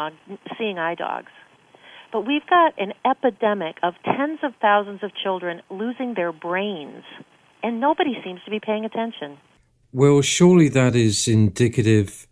seeing 0.59 0.79
eye 0.79 0.95
dogs." 0.95 1.33
But 2.13 2.27
we've 2.27 2.47
got 2.47 2.75
an 2.79 2.93
epidemic 3.05 3.79
of 3.83 3.95
tens 4.05 4.41
of 4.43 4.55
thousands 4.61 5.03
of 5.03 5.13
children 5.15 5.63
losing 5.71 6.15
their 6.15 6.33
brains, 6.33 7.03
and 7.63 7.81
nobody 7.81 8.21
seems 8.23 8.41
to 8.45 8.51
be 8.51 8.61
paying 8.61 8.85
attention. 8.85 9.39
Well, 9.93 10.21
surely 10.23 10.69
that 10.69 10.95
is 10.95 11.27
indicative 11.27 12.27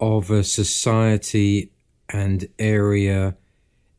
of 0.00 0.30
a 0.30 0.42
society 0.42 1.70
and 2.08 2.48
area, 2.58 3.36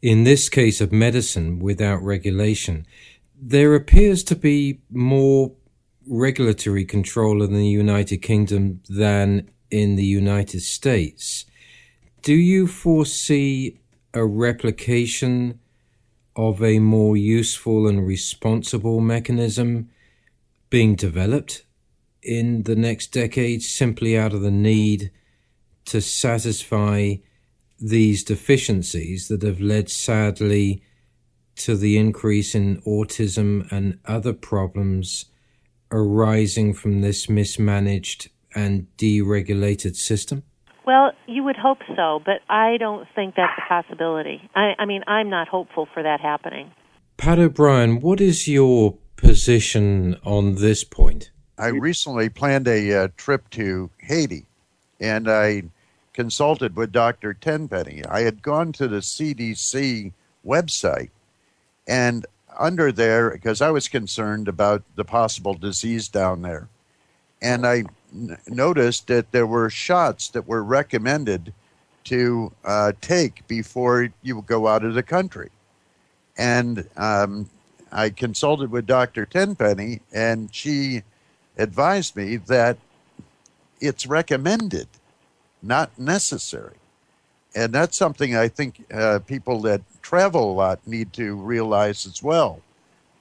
in 0.04 0.26
this 0.26 0.50
case 0.50 0.82
of 0.82 0.92
medicine, 0.92 1.60
without 1.60 2.04
regulation. 2.04 2.86
There 3.42 3.74
appears 3.74 4.22
to 4.26 4.36
be 4.36 4.82
more 4.92 5.54
regulatory 6.06 6.84
control 6.84 7.42
in 7.42 7.54
the 7.54 7.66
United 7.66 8.18
Kingdom 8.18 8.82
than 8.90 9.50
in 9.72 9.96
the 9.96 10.04
United 10.04 10.60
States. 10.60 11.46
Do 12.22 12.34
you 12.34 12.68
foresee 12.68 13.80
a 14.14 14.26
replication 14.26 15.62
of 16.36 16.62
a 16.62 16.80
more 16.80 17.16
useful 17.16 17.88
and 17.88 18.06
responsible 18.06 19.00
mechanism 19.00 19.90
being 20.70 20.96
developed 20.96 21.64
in 22.22 22.64
the 22.64 22.76
next 22.76 23.14
decade 23.14 23.64
simply 23.64 24.18
out 24.18 24.34
of 24.34 24.42
the 24.42 24.52
need 24.52 25.12
to 25.86 26.02
satisfy 26.02 27.16
these 27.84 28.24
deficiencies 28.24 29.28
that 29.28 29.42
have 29.42 29.60
led 29.60 29.90
sadly 29.90 30.82
to 31.56 31.76
the 31.76 31.98
increase 31.98 32.56
in 32.56 32.82
autism 32.82 33.70
and 33.72 34.00
other 34.06 34.34
problems 34.34 35.26
arising 35.92 36.74
from 36.74 37.02
this 37.02 37.30
mismanaged 37.30 38.30
and 38.56 38.88
deregulated 38.98 39.96
system? 39.96 40.44
Well, 40.86 41.12
you 41.28 41.44
would 41.44 41.58
hope 41.58 41.80
so, 41.96 42.22
but 42.26 42.40
I 42.50 42.78
don't 42.78 43.08
think 43.16 43.36
that's 43.36 43.54
a 43.58 43.68
possibility. 43.68 44.50
I, 44.56 44.74
I 44.80 44.86
mean, 44.86 45.04
I'm 45.06 45.30
not 45.30 45.48
hopeful 45.48 45.88
for 45.94 46.04
that 46.04 46.22
happening. 46.22 46.72
Pat 47.18 47.38
O'Brien, 47.38 48.00
what 48.00 48.20
is 48.20 48.48
your 48.48 48.98
position 49.18 50.18
on 50.24 50.56
this 50.56 50.84
point? 50.84 51.32
I 51.58 51.68
recently 51.68 52.30
planned 52.30 52.68
a 52.68 53.04
uh, 53.04 53.08
trip 53.16 53.50
to 53.52 53.92
Haiti, 54.00 54.48
and 55.00 55.30
I 55.30 55.64
consulted 56.14 56.76
with 56.76 56.92
Dr. 56.92 57.34
Tenpenny. 57.34 58.04
I 58.06 58.22
had 58.22 58.42
gone 58.42 58.72
to 58.74 58.88
the 58.88 58.98
CDC 58.98 60.14
website, 60.46 61.10
and 61.88 62.26
under 62.58 62.92
there, 62.92 63.32
because 63.32 63.62
I 63.62 63.72
was 63.72 63.88
concerned 63.88 64.48
about 64.48 64.84
the 64.96 65.06
possible 65.06 65.56
disease 65.56 66.08
down 66.08 66.42
there, 66.44 66.68
and 67.42 67.66
I 67.66 67.84
noticed 68.48 69.08
that 69.08 69.32
there 69.32 69.48
were 69.48 69.70
shots 69.70 70.30
that 70.30 70.48
were 70.48 70.64
recommended 70.64 71.54
to 72.06 72.52
uh, 72.64 72.92
take 73.02 73.48
before 73.48 74.10
you 74.22 74.44
go 74.46 74.68
out 74.68 74.84
of 74.84 74.94
the 74.94 75.04
country. 75.04 75.50
And 76.38 76.88
um, 76.98 77.50
I 77.92 78.10
consulted 78.10 78.72
with 78.72 78.86
Dr. 78.86 79.26
Tenpenny, 79.26 80.02
and 80.12 80.54
she 80.54 81.04
advised 81.58 82.16
me 82.16 82.38
that 82.38 82.78
it's 83.80 84.08
recommended, 84.08 84.88
not 85.64 85.98
necessary. 85.98 86.76
And 87.56 87.74
that's 87.74 87.98
something 87.98 88.36
I 88.36 88.48
think 88.48 88.84
uh, 88.94 89.20
people 89.26 89.62
that 89.62 89.82
travel 90.02 90.52
a 90.52 90.54
lot 90.54 90.88
need 90.88 91.14
to 91.14 91.36
realize 91.36 92.06
as 92.06 92.22
well 92.22 92.62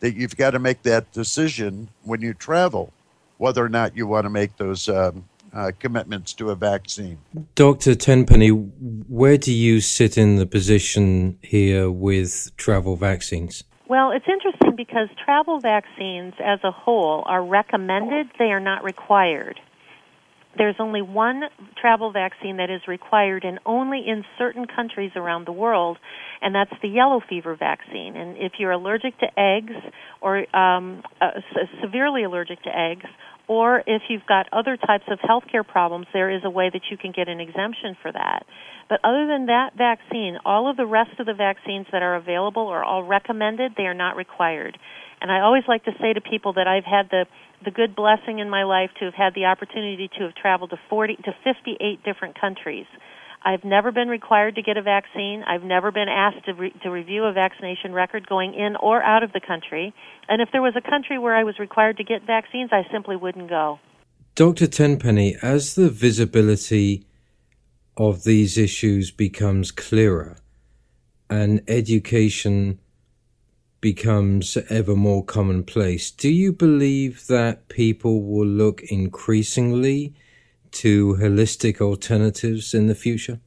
that 0.00 0.16
you've 0.16 0.36
got 0.36 0.50
to 0.50 0.58
make 0.58 0.82
that 0.82 1.12
decision 1.12 1.88
when 2.02 2.20
you 2.20 2.34
travel 2.34 2.92
whether 3.38 3.64
or 3.64 3.68
not 3.68 3.96
you 3.96 4.06
want 4.06 4.24
to 4.24 4.30
make 4.30 4.56
those 4.56 4.88
um, 4.88 5.24
uh, 5.52 5.70
commitments 5.78 6.32
to 6.32 6.50
a 6.50 6.54
vaccine. 6.54 7.18
Dr. 7.54 7.94
Tenpenny, 7.94 8.48
where 8.48 9.36
do 9.36 9.52
you 9.52 9.80
sit 9.80 10.16
in 10.16 10.36
the 10.36 10.46
position 10.46 11.38
here 11.42 11.90
with 11.90 12.50
travel 12.56 12.96
vaccines? 12.96 13.64
Well, 13.88 14.10
it's 14.10 14.26
interesting 14.28 14.74
because 14.76 15.08
travel 15.24 15.60
vaccines 15.60 16.34
as 16.42 16.60
a 16.64 16.70
whole 16.70 17.24
are 17.26 17.44
recommended, 17.44 18.28
they 18.38 18.50
are 18.52 18.60
not 18.60 18.84
required. 18.84 19.60
There's 20.56 20.76
only 20.78 21.00
one 21.00 21.42
travel 21.80 22.12
vaccine 22.12 22.58
that 22.58 22.70
is 22.70 22.82
required 22.86 23.44
and 23.44 23.58
only 23.64 24.04
in 24.06 24.24
certain 24.38 24.66
countries 24.66 25.12
around 25.16 25.46
the 25.46 25.52
world, 25.52 25.98
and 26.42 26.54
that's 26.54 26.72
the 26.82 26.88
yellow 26.88 27.20
fever 27.26 27.56
vaccine. 27.56 28.16
And 28.16 28.36
if 28.36 28.52
you're 28.58 28.72
allergic 28.72 29.18
to 29.20 29.26
eggs 29.38 29.72
or 30.20 30.44
um, 30.54 31.02
uh, 31.20 31.30
severely 31.80 32.24
allergic 32.24 32.62
to 32.64 32.70
eggs 32.70 33.06
or 33.48 33.82
if 33.86 34.02
you've 34.08 34.26
got 34.26 34.46
other 34.52 34.76
types 34.76 35.04
of 35.10 35.18
healthcare 35.18 35.66
problems, 35.66 36.06
there 36.12 36.30
is 36.30 36.42
a 36.44 36.50
way 36.50 36.70
that 36.72 36.82
you 36.90 36.96
can 36.96 37.12
get 37.12 37.28
an 37.28 37.40
exemption 37.40 37.96
for 38.00 38.12
that. 38.12 38.44
But 38.88 39.00
other 39.04 39.26
than 39.26 39.46
that 39.46 39.70
vaccine, 39.76 40.38
all 40.44 40.70
of 40.70 40.76
the 40.76 40.86
rest 40.86 41.18
of 41.18 41.26
the 41.26 41.34
vaccines 41.34 41.86
that 41.92 42.02
are 42.02 42.14
available 42.14 42.68
are 42.68 42.84
all 42.84 43.02
recommended, 43.02 43.72
they 43.76 43.84
are 43.84 43.94
not 43.94 44.16
required. 44.16 44.78
And 45.20 45.30
I 45.30 45.40
always 45.40 45.64
like 45.68 45.84
to 45.84 45.92
say 46.00 46.12
to 46.12 46.20
people 46.20 46.54
that 46.54 46.66
I've 46.66 46.84
had 46.84 47.10
the 47.10 47.26
the 47.64 47.70
good 47.70 47.94
blessing 47.94 48.38
in 48.38 48.50
my 48.50 48.64
life 48.64 48.90
to 48.98 49.06
have 49.06 49.14
had 49.14 49.34
the 49.34 49.46
opportunity 49.46 50.08
to 50.18 50.24
have 50.24 50.34
traveled 50.34 50.70
to 50.70 50.76
40 50.88 51.16
to 51.24 51.32
58 51.44 52.02
different 52.04 52.40
countries 52.40 52.86
I've 53.44 53.64
never 53.64 53.90
been 53.90 54.08
required 54.08 54.54
to 54.54 54.62
get 54.62 54.76
a 54.76 54.82
vaccine. 54.82 55.42
I've 55.46 55.64
never 55.64 55.90
been 55.90 56.08
asked 56.08 56.44
to, 56.46 56.54
re- 56.54 56.74
to 56.82 56.90
review 56.90 57.24
a 57.24 57.32
vaccination 57.32 57.92
record 57.92 58.26
going 58.26 58.54
in 58.54 58.76
or 58.76 59.02
out 59.02 59.22
of 59.22 59.32
the 59.32 59.40
country. 59.40 59.92
And 60.28 60.40
if 60.40 60.50
there 60.52 60.62
was 60.62 60.74
a 60.76 60.90
country 60.90 61.18
where 61.18 61.34
I 61.34 61.44
was 61.44 61.58
required 61.58 61.96
to 61.96 62.04
get 62.04 62.24
vaccines, 62.24 62.70
I 62.72 62.86
simply 62.92 63.16
wouldn't 63.16 63.48
go. 63.48 63.80
Dr. 64.34 64.66
Tenpenny, 64.66 65.36
as 65.42 65.74
the 65.74 65.90
visibility 65.90 67.04
of 67.96 68.24
these 68.24 68.56
issues 68.56 69.10
becomes 69.10 69.70
clearer 69.70 70.38
and 71.28 71.62
education 71.68 72.78
becomes 73.82 74.56
ever 74.70 74.96
more 74.96 75.22
commonplace, 75.22 76.10
do 76.10 76.30
you 76.30 76.52
believe 76.52 77.26
that 77.26 77.68
people 77.68 78.22
will 78.22 78.46
look 78.46 78.80
increasingly 78.84 80.14
to 80.70 81.16
holistic 81.20 81.82
alternatives 81.82 82.72
in 82.72 82.86
the 82.86 82.94
future? 82.94 83.38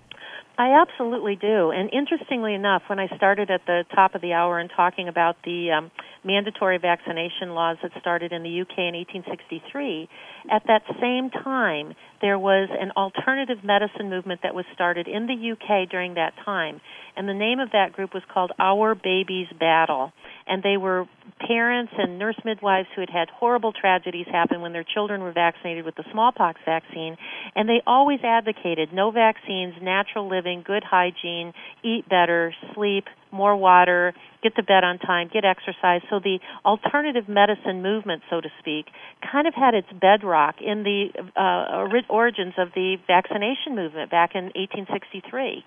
I 0.58 0.80
absolutely 0.80 1.36
do. 1.36 1.72
And 1.72 1.90
interestingly 1.92 2.54
enough, 2.54 2.84
when 2.88 3.00
I 3.00 3.08
started 3.18 3.50
at 3.50 3.66
the 3.66 3.84
top 3.94 4.14
of 4.14 4.22
the 4.22 4.34
hour 4.34 4.60
and 4.60 4.70
talking 4.76 5.08
about 5.08 5.38
the 5.44 5.72
um, 5.72 5.92
mandatory 6.26 6.78
vaccination 6.78 7.54
laws 7.54 7.78
that 7.84 7.92
started 8.00 8.32
in 8.32 8.44
the 8.44 8.62
UK 8.62 8.78
in 8.78 8.96
1863, 8.96 10.10
at 10.52 10.64
that 10.68 10.82
same 11.00 11.30
time, 11.30 11.94
there 12.22 12.40
was 12.40 12.70
an 12.72 12.92
alternative 12.98 13.64
medicine 13.64 14.10
movement 14.10 14.42
that 14.44 14.56
was 14.56 14.66
started 14.74 15.08
in 15.08 15.28
the 15.28 15.52
UK 15.54 15.90
during 15.90 16.16
that 16.16 16.34
time. 16.44 16.82
And 17.16 17.30
the 17.30 17.34
name 17.34 17.60
of 17.60 17.72
that 17.72 17.94
group 17.94 18.14
was 18.14 18.24
called 18.34 18.52
Our 18.60 18.96
Babies 18.96 19.48
Battle. 19.60 20.12
And 20.48 20.62
they 20.62 20.78
were 20.78 21.08
parents 21.40 21.94
and 21.98 22.18
nurse 22.18 22.38
midwives 22.46 22.88
who 22.96 23.02
had 23.02 23.10
had 23.10 23.30
horrible 23.30 23.74
tragedies 23.74 24.28
happen 24.32 24.62
when 24.62 24.74
their 24.74 24.86
children 24.86 25.22
were 25.22 25.32
vaccinated 25.32 25.86
with 25.86 25.96
the 25.96 26.04
smallpox 26.12 26.60
vaccine, 26.66 27.18
and 27.56 27.68
they 27.68 27.82
always 27.86 28.20
advocated 28.24 28.94
no 28.94 29.12
vaccines, 29.12 29.74
natural 29.82 30.30
living, 30.30 30.64
good 30.66 30.84
hygiene, 30.84 31.54
eat 31.84 32.08
better, 32.08 32.54
sleep, 32.74 33.06
more 33.36 33.56
water, 33.56 34.14
get 34.42 34.56
to 34.56 34.64
bed 34.64 34.84
on 34.84 34.98
time, 35.00 35.30
get 35.32 35.46
exercise. 35.46 36.02
So 36.10 36.20
the 36.20 36.40
alternative 36.64 37.28
medicine 37.28 37.82
movement, 37.82 38.24
so 38.30 38.42
to 38.42 38.50
speak, 38.60 38.88
kind 39.32 39.48
of 39.48 39.54
had 39.54 39.74
its 39.74 39.88
bedrock 40.00 40.56
in 40.62 40.84
the 40.84 41.10
uh, 41.36 42.00
origins 42.10 42.54
of 42.58 42.70
the 42.74 42.98
vaccination 43.08 43.76
movement 43.76 44.10
back 44.10 44.32
in 44.36 44.46
1863. 44.56 45.64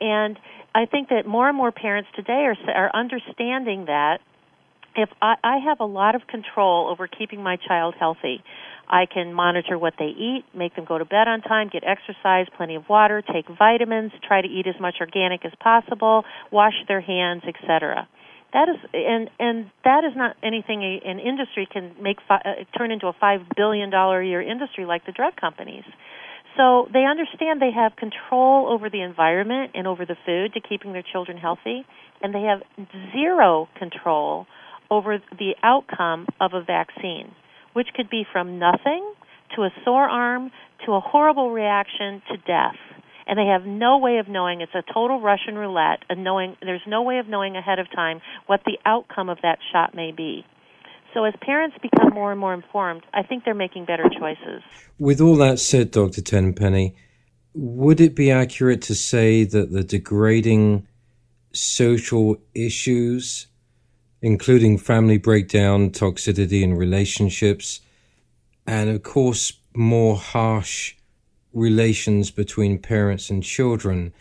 And 0.00 0.38
I 0.74 0.86
think 0.86 1.08
that 1.08 1.26
more 1.26 1.48
and 1.48 1.56
more 1.56 1.72
parents 1.72 2.08
today 2.16 2.46
are, 2.48 2.56
are 2.72 2.90
understanding 2.94 3.86
that 3.86 4.18
if 4.96 5.08
I, 5.20 5.34
I 5.42 5.58
have 5.58 5.80
a 5.80 5.84
lot 5.84 6.14
of 6.14 6.26
control 6.26 6.88
over 6.88 7.06
keeping 7.06 7.42
my 7.42 7.56
child 7.56 7.94
healthy, 7.98 8.42
I 8.90 9.06
can 9.06 9.32
monitor 9.32 9.78
what 9.78 9.94
they 9.98 10.06
eat, 10.10 10.44
make 10.52 10.74
them 10.74 10.84
go 10.84 10.98
to 10.98 11.04
bed 11.04 11.28
on 11.28 11.42
time, 11.42 11.70
get 11.72 11.84
exercise, 11.84 12.46
plenty 12.56 12.74
of 12.74 12.88
water, 12.88 13.22
take 13.22 13.46
vitamins, 13.48 14.10
try 14.26 14.42
to 14.42 14.48
eat 14.48 14.66
as 14.66 14.74
much 14.80 14.96
organic 15.00 15.44
as 15.44 15.52
possible, 15.60 16.24
wash 16.50 16.74
their 16.88 17.00
hands, 17.00 17.42
etc. 17.46 18.08
That 18.52 18.68
is, 18.68 18.76
and 18.92 19.30
and 19.38 19.70
that 19.84 20.02
is 20.02 20.16
not 20.16 20.34
anything 20.42 20.82
a, 20.82 21.08
an 21.08 21.20
industry 21.20 21.68
can 21.72 21.94
make 22.02 22.16
fi- 22.26 22.42
uh, 22.44 22.64
turn 22.76 22.90
into 22.90 23.06
a 23.06 23.12
five 23.12 23.42
billion 23.56 23.90
dollar 23.90 24.20
a 24.20 24.26
year 24.26 24.42
industry 24.42 24.84
like 24.86 25.06
the 25.06 25.12
drug 25.12 25.36
companies. 25.36 25.84
So 26.56 26.88
they 26.92 27.04
understand 27.04 27.62
they 27.62 27.70
have 27.70 27.94
control 27.94 28.68
over 28.68 28.90
the 28.90 29.02
environment 29.02 29.70
and 29.74 29.86
over 29.86 30.04
the 30.04 30.16
food 30.26 30.52
to 30.54 30.60
keeping 30.60 30.92
their 30.92 31.04
children 31.12 31.38
healthy, 31.38 31.86
and 32.22 32.34
they 32.34 32.42
have 32.42 32.62
zero 33.12 33.68
control 33.78 34.46
over 34.90 35.22
the 35.38 35.54
outcome 35.62 36.26
of 36.40 36.52
a 36.54 36.62
vaccine, 36.62 37.30
which 37.72 37.88
could 37.94 38.10
be 38.10 38.24
from 38.32 38.58
nothing 38.58 39.12
to 39.56 39.62
a 39.62 39.70
sore 39.84 40.08
arm 40.08 40.50
to 40.86 40.92
a 40.92 41.00
horrible 41.00 41.50
reaction 41.50 42.22
to 42.30 42.36
death. 42.38 42.76
And 43.26 43.38
they 43.38 43.46
have 43.46 43.64
no 43.64 43.98
way 43.98 44.18
of 44.18 44.28
knowing. 44.28 44.60
It's 44.60 44.74
a 44.74 44.82
total 44.92 45.20
Russian 45.20 45.54
roulette, 45.54 46.00
and 46.08 46.24
knowing 46.24 46.56
there's 46.62 46.82
no 46.86 47.02
way 47.02 47.18
of 47.18 47.28
knowing 47.28 47.56
ahead 47.56 47.78
of 47.78 47.86
time 47.94 48.20
what 48.46 48.62
the 48.64 48.78
outcome 48.84 49.28
of 49.28 49.38
that 49.42 49.58
shot 49.72 49.94
may 49.94 50.10
be. 50.10 50.44
So 51.14 51.24
as 51.24 51.34
parents 51.40 51.76
become 51.82 52.12
more 52.12 52.30
and 52.30 52.40
more 52.40 52.54
informed, 52.54 53.02
I 53.12 53.22
think 53.22 53.44
they're 53.44 53.54
making 53.54 53.84
better 53.84 54.08
choices. 54.08 54.62
With 54.98 55.20
all 55.20 55.36
that 55.36 55.58
said, 55.58 55.90
Dr. 55.90 56.22
Tenpenny, 56.22 56.94
would 57.54 58.00
it 58.00 58.14
be 58.14 58.30
accurate 58.30 58.82
to 58.82 58.94
say 58.94 59.44
that 59.44 59.72
the 59.72 59.82
degrading 59.82 60.86
social 61.52 62.36
issues, 62.54 63.48
including 64.22 64.78
family 64.78 65.18
breakdown, 65.18 65.90
toxicity 65.90 66.62
in 66.62 66.74
relationships, 66.74 67.80
and 68.66 68.90
of 68.90 69.02
course, 69.02 69.54
more 69.74 70.16
harsh 70.16 70.94
relations 71.52 72.30
between 72.30 72.78
parents 72.78 73.30
and 73.30 73.42
children, 73.42 74.12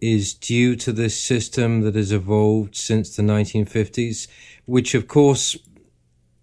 is 0.00 0.34
due 0.34 0.76
to 0.76 0.92
this 0.92 1.18
system 1.18 1.80
that 1.80 1.94
has 1.94 2.12
evolved 2.12 2.76
since 2.76 3.16
the 3.16 3.22
1950s, 3.22 4.28
which 4.64 4.94
of 4.94 5.08
course 5.08 5.56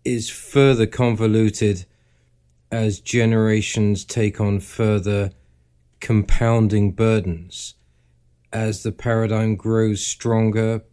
is 0.03 0.29
further 0.29 0.85
convoluted 0.85 1.85
as 2.71 2.99
generations 2.99 4.03
take 4.03 4.41
on 4.41 4.59
further 4.59 5.31
compounding 5.99 6.91
burdens. 6.91 7.75
As 8.51 8.83
the 8.83 8.91
paradigm 8.91 9.55
grows 9.55 10.05
stronger 10.05 10.83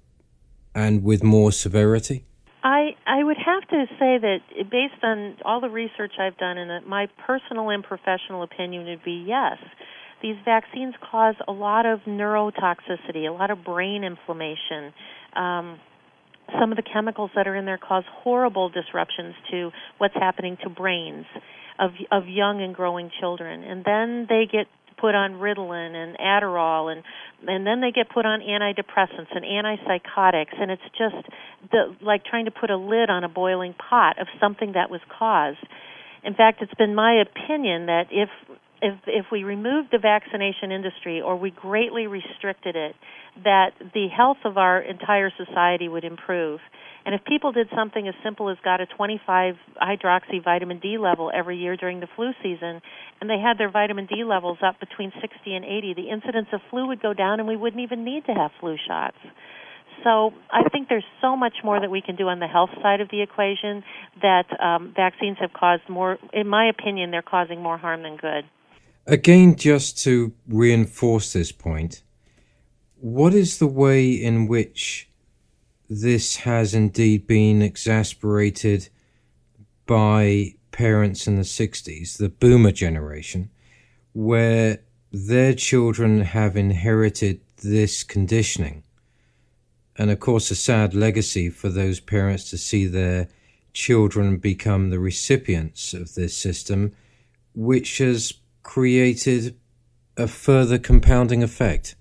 and 0.74 1.02
with 1.02 1.22
more 1.22 1.52
severity? 1.52 2.24
I 2.62 2.90
I 3.06 3.24
would 3.24 3.36
have 3.36 3.68
to 3.68 3.86
say 3.98 4.18
that 4.18 4.38
based 4.70 5.02
on 5.02 5.36
all 5.44 5.60
the 5.60 5.70
research 5.70 6.12
I've 6.20 6.36
done 6.36 6.58
and 6.58 6.86
my 6.86 7.08
personal 7.26 7.70
and 7.70 7.82
professional 7.82 8.42
opinion 8.42 8.86
would 8.86 9.04
be 9.04 9.24
yes. 9.26 9.58
These 10.22 10.36
vaccines 10.44 10.94
cause 11.10 11.34
a 11.48 11.52
lot 11.52 11.84
of 11.84 12.00
neurotoxicity, 12.06 13.28
a 13.28 13.32
lot 13.32 13.50
of 13.50 13.64
brain 13.64 14.04
inflammation. 14.04 14.94
Um, 15.34 15.80
some 16.60 16.70
of 16.70 16.76
the 16.76 16.82
chemicals 16.82 17.30
that 17.34 17.48
are 17.48 17.56
in 17.56 17.64
there 17.64 17.78
cause 17.78 18.04
horrible 18.22 18.68
disruptions 18.68 19.34
to 19.50 19.70
what's 19.98 20.14
happening 20.14 20.56
to 20.62 20.70
brains 20.70 21.26
of 21.78 21.90
of 22.10 22.28
young 22.28 22.62
and 22.62 22.74
growing 22.74 23.10
children 23.18 23.64
and 23.64 23.84
then 23.84 24.26
they 24.28 24.46
get 24.50 24.66
put 25.02 25.16
on 25.16 25.32
Ritalin 25.32 25.94
and 25.94 26.16
Adderall 26.16 26.92
and 26.92 27.02
and 27.46 27.66
then 27.66 27.80
they 27.80 27.90
get 27.90 28.08
put 28.08 28.24
on 28.24 28.38
antidepressants 28.38 29.34
and 29.34 29.44
antipsychotics 29.44 30.54
and 30.58 30.70
it's 30.70 30.88
just 30.96 31.26
the 31.72 31.96
like 32.00 32.24
trying 32.24 32.44
to 32.44 32.52
put 32.52 32.70
a 32.70 32.76
lid 32.76 33.10
on 33.10 33.24
a 33.24 33.28
boiling 33.28 33.74
pot 33.74 34.20
of 34.20 34.28
something 34.40 34.72
that 34.72 34.90
was 34.90 35.00
caused. 35.18 35.58
In 36.24 36.34
fact, 36.34 36.62
it's 36.62 36.74
been 36.74 36.94
my 36.94 37.20
opinion 37.20 37.86
that 37.86 38.06
if 38.12 38.30
if 38.82 38.98
if 39.06 39.26
we 39.30 39.44
removed 39.44 39.88
the 39.92 39.98
vaccination 39.98 40.72
industry 40.72 41.20
or 41.20 41.36
we 41.36 41.50
greatly 41.50 42.06
restricted 42.06 42.76
it, 42.76 42.94
that 43.44 43.70
the 43.94 44.08
health 44.14 44.38
of 44.44 44.58
our 44.58 44.80
entire 44.80 45.30
society 45.30 45.88
would 45.88 46.04
improve. 46.04 46.60
And 47.04 47.14
if 47.14 47.24
people 47.24 47.50
did 47.50 47.68
something 47.74 48.06
as 48.06 48.14
simple 48.22 48.48
as 48.48 48.56
got 48.62 48.80
a 48.80 48.86
25 48.86 49.54
hydroxy 49.80 50.42
vitamin 50.42 50.78
D 50.78 50.98
level 50.98 51.32
every 51.34 51.56
year 51.56 51.76
during 51.76 51.98
the 52.00 52.06
flu 52.14 52.30
season, 52.42 52.80
and 53.20 53.30
they 53.30 53.38
had 53.38 53.58
their 53.58 53.70
vitamin 53.70 54.06
D 54.06 54.22
levels 54.24 54.58
up 54.64 54.78
between 54.78 55.12
60 55.20 55.54
and 55.54 55.64
80, 55.64 55.94
the 55.94 56.10
incidence 56.10 56.48
of 56.52 56.60
flu 56.70 56.86
would 56.88 57.02
go 57.02 57.12
down 57.12 57.40
and 57.40 57.48
we 57.48 57.56
wouldn't 57.56 57.82
even 57.82 58.04
need 58.04 58.24
to 58.26 58.32
have 58.32 58.52
flu 58.60 58.76
shots. 58.86 59.16
So 60.04 60.32
I 60.50 60.68
think 60.70 60.88
there's 60.88 61.04
so 61.20 61.36
much 61.36 61.54
more 61.64 61.80
that 61.80 61.90
we 61.90 62.02
can 62.02 62.16
do 62.16 62.28
on 62.28 62.40
the 62.40 62.46
health 62.46 62.70
side 62.82 63.00
of 63.00 63.08
the 63.10 63.22
equation 63.22 63.82
that 64.20 64.46
um, 64.60 64.92
vaccines 64.94 65.38
have 65.40 65.52
caused 65.52 65.88
more, 65.88 66.18
in 66.32 66.48
my 66.48 66.68
opinion, 66.68 67.10
they're 67.10 67.22
causing 67.22 67.60
more 67.60 67.78
harm 67.78 68.02
than 68.02 68.16
good. 68.16 68.44
Again, 69.06 69.56
just 69.56 69.98
to 70.04 70.32
reinforce 70.46 71.32
this 71.32 71.50
point, 71.50 72.02
what 73.00 73.34
is 73.34 73.58
the 73.58 73.66
way 73.66 74.12
in 74.12 74.46
which 74.46 75.08
this 75.90 76.36
has 76.36 76.72
indeed 76.72 77.26
been 77.26 77.62
exasperated 77.62 78.88
by 79.86 80.54
parents 80.70 81.26
in 81.26 81.34
the 81.34 81.42
60s, 81.42 82.16
the 82.16 82.28
boomer 82.28 82.70
generation, 82.70 83.50
where 84.12 84.78
their 85.10 85.52
children 85.52 86.20
have 86.20 86.56
inherited 86.56 87.40
this 87.56 88.04
conditioning? 88.04 88.84
And 89.96 90.12
of 90.12 90.20
course, 90.20 90.52
a 90.52 90.54
sad 90.54 90.94
legacy 90.94 91.50
for 91.50 91.70
those 91.70 91.98
parents 91.98 92.48
to 92.50 92.56
see 92.56 92.86
their 92.86 93.28
children 93.72 94.36
become 94.36 94.90
the 94.90 95.00
recipients 95.00 95.92
of 95.92 96.14
this 96.14 96.36
system, 96.36 96.94
which 97.52 97.98
has 97.98 98.32
created 98.62 99.56
a 100.16 100.28
further 100.28 100.78
compounding 100.78 101.42
effect? 101.42 101.94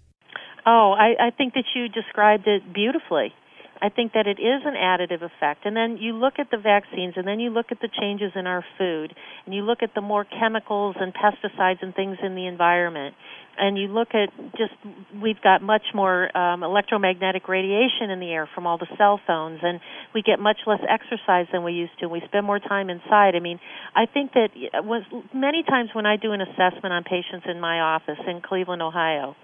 Oh, 0.65 0.93
I, 0.97 1.27
I 1.27 1.29
think 1.31 1.53
that 1.53 1.65
you 1.75 1.89
described 1.89 2.47
it 2.47 2.73
beautifully. 2.73 3.33
I 3.81 3.89
think 3.89 4.13
that 4.13 4.27
it 4.27 4.37
is 4.39 4.61
an 4.63 4.75
additive 4.75 5.23
effect. 5.23 5.65
And 5.65 5.75
then 5.75 5.97
you 5.97 6.13
look 6.13 6.35
at 6.37 6.51
the 6.51 6.57
vaccines, 6.57 7.15
and 7.17 7.27
then 7.27 7.39
you 7.39 7.49
look 7.49 7.67
at 7.71 7.81
the 7.81 7.89
changes 7.99 8.31
in 8.35 8.45
our 8.45 8.63
food, 8.77 9.13
and 9.45 9.55
you 9.55 9.63
look 9.63 9.81
at 9.81 9.95
the 9.95 10.01
more 10.01 10.23
chemicals 10.23 10.95
and 10.99 11.13
pesticides 11.13 11.81
and 11.81 11.95
things 11.95 12.17
in 12.23 12.35
the 12.35 12.45
environment 12.45 13.15
and 13.57 13.77
you 13.77 13.87
look 13.87 14.09
at 14.13 14.29
just 14.57 14.73
we've 15.21 15.41
got 15.41 15.61
much 15.61 15.83
more 15.93 16.35
um, 16.37 16.63
electromagnetic 16.63 17.47
radiation 17.47 18.09
in 18.09 18.19
the 18.19 18.31
air 18.31 18.49
from 18.53 18.65
all 18.65 18.77
the 18.77 18.87
cell 18.97 19.19
phones 19.25 19.59
and 19.61 19.79
we 20.13 20.21
get 20.21 20.39
much 20.39 20.57
less 20.65 20.79
exercise 20.87 21.47
than 21.51 21.63
we 21.63 21.73
used 21.73 21.91
to 21.99 22.07
we 22.07 22.21
spend 22.25 22.45
more 22.45 22.59
time 22.59 22.89
inside. 22.89 23.35
I 23.35 23.39
mean 23.39 23.59
i 23.95 24.05
think 24.05 24.31
that 24.33 24.49
was 24.83 25.03
many 25.33 25.63
times 25.63 25.89
when 25.93 26.05
i 26.05 26.17
do 26.17 26.31
an 26.31 26.41
assessment 26.41 26.93
on 26.93 27.03
patients 27.03 27.45
in 27.49 27.59
my 27.59 27.79
office 27.79 28.19
in 28.27 28.41
cleveland 28.41 28.81
ohio 28.81 29.35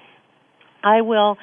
I 0.83 1.01
will 1.01 1.37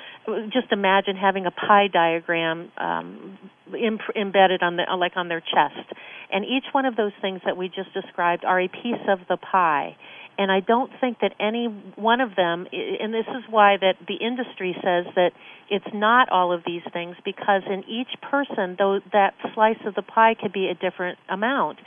just 0.53 0.71
imagine 0.71 1.17
having 1.17 1.45
a 1.45 1.51
pie 1.51 1.89
diagram 1.93 2.71
um, 2.79 3.39
imp- 3.69 4.17
embedded 4.17 4.63
on 4.63 4.77
the 4.77 4.85
like 4.97 5.17
on 5.17 5.29
their 5.29 5.41
chest, 5.41 5.93
and 6.33 6.45
each 6.45 6.65
one 6.73 6.87
of 6.87 6.97
those 6.97 7.13
things 7.21 7.41
that 7.45 7.57
we 7.57 7.69
just 7.69 7.93
described 7.93 8.45
are 8.45 8.61
a 8.61 8.69
piece 8.69 9.05
of 9.09 9.19
the 9.29 9.37
pie 9.37 9.97
and 10.39 10.51
I 10.51 10.61
don't 10.61 10.91
think 11.01 11.19
that 11.21 11.35
any 11.41 11.67
one 11.97 12.21
of 12.21 12.37
them 12.37 12.67
and 12.73 13.13
this 13.13 13.27
is 13.29 13.45
why 13.49 13.77
that 13.81 13.95
the 14.07 14.17
industry 14.17 14.75
says 14.83 15.07
that 15.15 15.31
it's 15.71 15.87
not 15.95 16.29
all 16.31 16.53
of 16.53 16.63
these 16.67 16.83
things 16.93 17.17
because 17.25 17.63
in 17.67 17.85
each 17.89 18.21
person 18.23 18.77
though 18.79 19.01
that 19.13 19.35
slice 19.55 19.81
of 19.87 19.95
the 19.95 20.03
pie 20.03 20.35
could 20.41 20.53
be 20.53 20.69
a 20.69 20.75
different 20.75 21.19
amount 21.29 21.79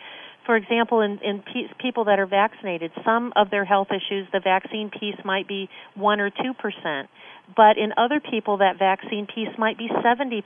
for 0.45 0.55
example 0.55 1.01
in 1.01 1.19
in 1.23 1.41
pe- 1.41 1.73
people 1.79 2.05
that 2.05 2.19
are 2.19 2.25
vaccinated 2.25 2.91
some 3.03 3.33
of 3.35 3.49
their 3.49 3.65
health 3.65 3.89
issues 3.89 4.27
the 4.31 4.41
vaccine 4.43 4.89
piece 4.89 5.19
might 5.25 5.47
be 5.47 5.69
1 5.95 6.19
or 6.19 6.31
2% 6.31 7.07
but 7.55 7.77
in 7.77 7.93
other 7.95 8.19
people 8.19 8.57
that 8.57 8.77
vaccine 8.77 9.25
piece 9.25 9.55
might 9.57 9.77
be 9.77 9.87
70%. 9.87 10.43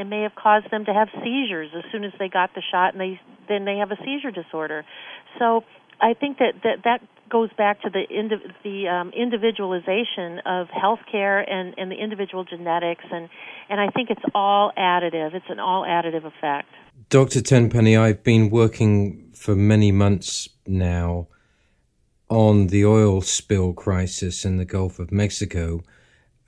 It 0.00 0.04
may 0.04 0.22
have 0.22 0.34
caused 0.36 0.70
them 0.70 0.84
to 0.84 0.94
have 0.94 1.08
seizures 1.22 1.70
as 1.76 1.82
soon 1.90 2.04
as 2.04 2.12
they 2.18 2.28
got 2.28 2.54
the 2.54 2.62
shot 2.70 2.94
and 2.94 3.00
they 3.00 3.20
then 3.48 3.64
they 3.64 3.76
have 3.78 3.90
a 3.90 3.96
seizure 3.96 4.30
disorder. 4.30 4.84
So 5.38 5.64
I 6.00 6.14
think 6.14 6.38
that 6.38 6.54
that, 6.62 6.84
that 6.84 7.00
goes 7.34 7.50
back 7.58 7.82
to 7.82 7.90
the 7.90 8.04
indi- 8.08 8.54
the 8.62 8.86
um, 8.86 9.10
individualization 9.10 10.38
of 10.46 10.68
healthcare 10.68 11.44
and, 11.50 11.74
and 11.76 11.90
the 11.90 11.96
individual 11.96 12.44
genetics, 12.44 13.04
and 13.10 13.28
and 13.68 13.80
I 13.80 13.88
think 13.90 14.08
it's 14.08 14.22
all 14.36 14.70
additive. 14.78 15.34
It's 15.34 15.50
an 15.50 15.58
all 15.58 15.82
additive 15.82 16.24
effect. 16.24 16.68
Dr. 17.08 17.40
Tenpenny, 17.40 17.96
I've 17.96 18.22
been 18.22 18.50
working 18.50 19.32
for 19.34 19.56
many 19.56 19.90
months 19.90 20.48
now 20.64 21.26
on 22.28 22.68
the 22.68 22.84
oil 22.84 23.20
spill 23.20 23.72
crisis 23.72 24.44
in 24.44 24.56
the 24.56 24.64
Gulf 24.64 25.00
of 25.00 25.10
Mexico, 25.10 25.82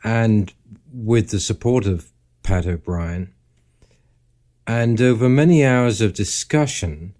and 0.04 0.54
with 0.92 1.30
the 1.30 1.40
support 1.40 1.84
of 1.86 2.12
Pat 2.44 2.64
O'Brien. 2.64 3.34
And 4.68 5.00
over 5.00 5.28
many 5.28 5.64
hours 5.64 6.00
of 6.00 6.12
discussion, 6.12 7.15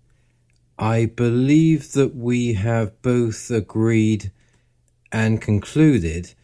I 0.79 1.07
believe 1.07 1.93
that 1.93 2.14
we 2.14 2.55
have 2.55 3.01
both 3.03 3.51
agreed 3.51 4.31
and 5.11 5.41
concluded 5.41 6.35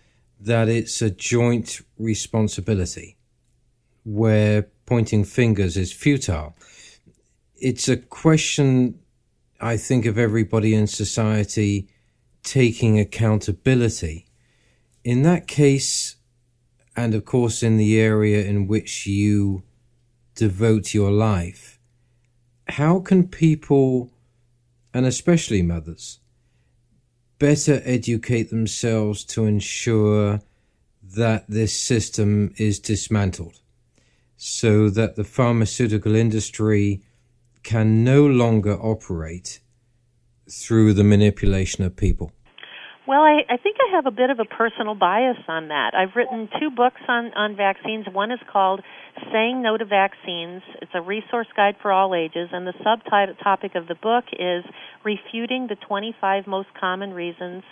that 0.40 0.68
it's 0.68 1.02
a 1.02 1.10
joint 1.10 1.80
responsibility 1.98 3.16
where 4.04 4.68
pointing 4.86 5.24
fingers 5.24 5.76
is 5.76 5.92
futile. 5.92 6.56
It's 7.56 7.88
a 7.88 7.96
question 7.96 8.98
I 9.60 9.76
think 9.76 10.06
of 10.06 10.18
everybody 10.18 10.74
in 10.74 10.86
society 10.86 11.88
taking 12.42 12.98
accountability. 12.98 14.26
In 15.04 15.22
that 15.22 15.46
case, 15.46 16.16
and 16.96 17.14
of 17.14 17.24
course 17.24 17.62
in 17.62 17.76
the 17.76 18.00
area 18.00 18.44
in 18.44 18.66
which 18.66 19.06
you 19.06 19.62
devote 20.34 20.94
your 20.94 21.10
life, 21.10 21.78
how 22.68 23.00
can 23.00 23.28
people, 23.28 24.11
and 24.94 25.06
especially 25.06 25.62
mothers, 25.62 26.20
better 27.38 27.80
educate 27.84 28.50
themselves 28.50 29.24
to 29.24 29.46
ensure 29.46 30.40
that 31.02 31.44
this 31.48 31.78
system 31.78 32.54
is 32.56 32.78
dismantled 32.78 33.60
so 34.36 34.88
that 34.90 35.16
the 35.16 35.24
pharmaceutical 35.24 36.14
industry 36.14 37.02
can 37.62 38.02
no 38.02 38.26
longer 38.26 38.74
operate 38.74 39.60
through 40.50 40.92
the 40.92 41.04
manipulation 41.04 41.84
of 41.84 41.96
people? 41.96 42.32
Well, 43.12 43.20
I, 43.20 43.44
I 43.46 43.58
think 43.58 43.76
I 43.76 43.94
have 43.94 44.06
a 44.06 44.10
bit 44.10 44.30
of 44.30 44.40
a 44.40 44.46
personal 44.46 44.94
bias 44.94 45.36
on 45.46 45.68
that. 45.68 45.92
I've 45.94 46.16
written 46.16 46.48
two 46.58 46.70
books 46.70 47.02
on, 47.06 47.30
on 47.34 47.54
vaccines. 47.54 48.06
One 48.10 48.32
is 48.32 48.38
called 48.50 48.80
Saying 49.30 49.60
No 49.60 49.76
to 49.76 49.84
Vaccines. 49.84 50.62
It's 50.80 50.92
a 50.94 51.02
resource 51.02 51.48
guide 51.54 51.74
for 51.82 51.92
all 51.92 52.14
ages, 52.14 52.48
and 52.52 52.66
the 52.66 52.72
subtopic 52.80 53.76
of 53.76 53.86
the 53.86 53.96
book 53.96 54.24
is 54.32 54.64
Refuting 55.04 55.66
the 55.68 55.76
25 55.86 56.46
Most 56.46 56.68
Common 56.80 57.12
Reasons 57.12 57.64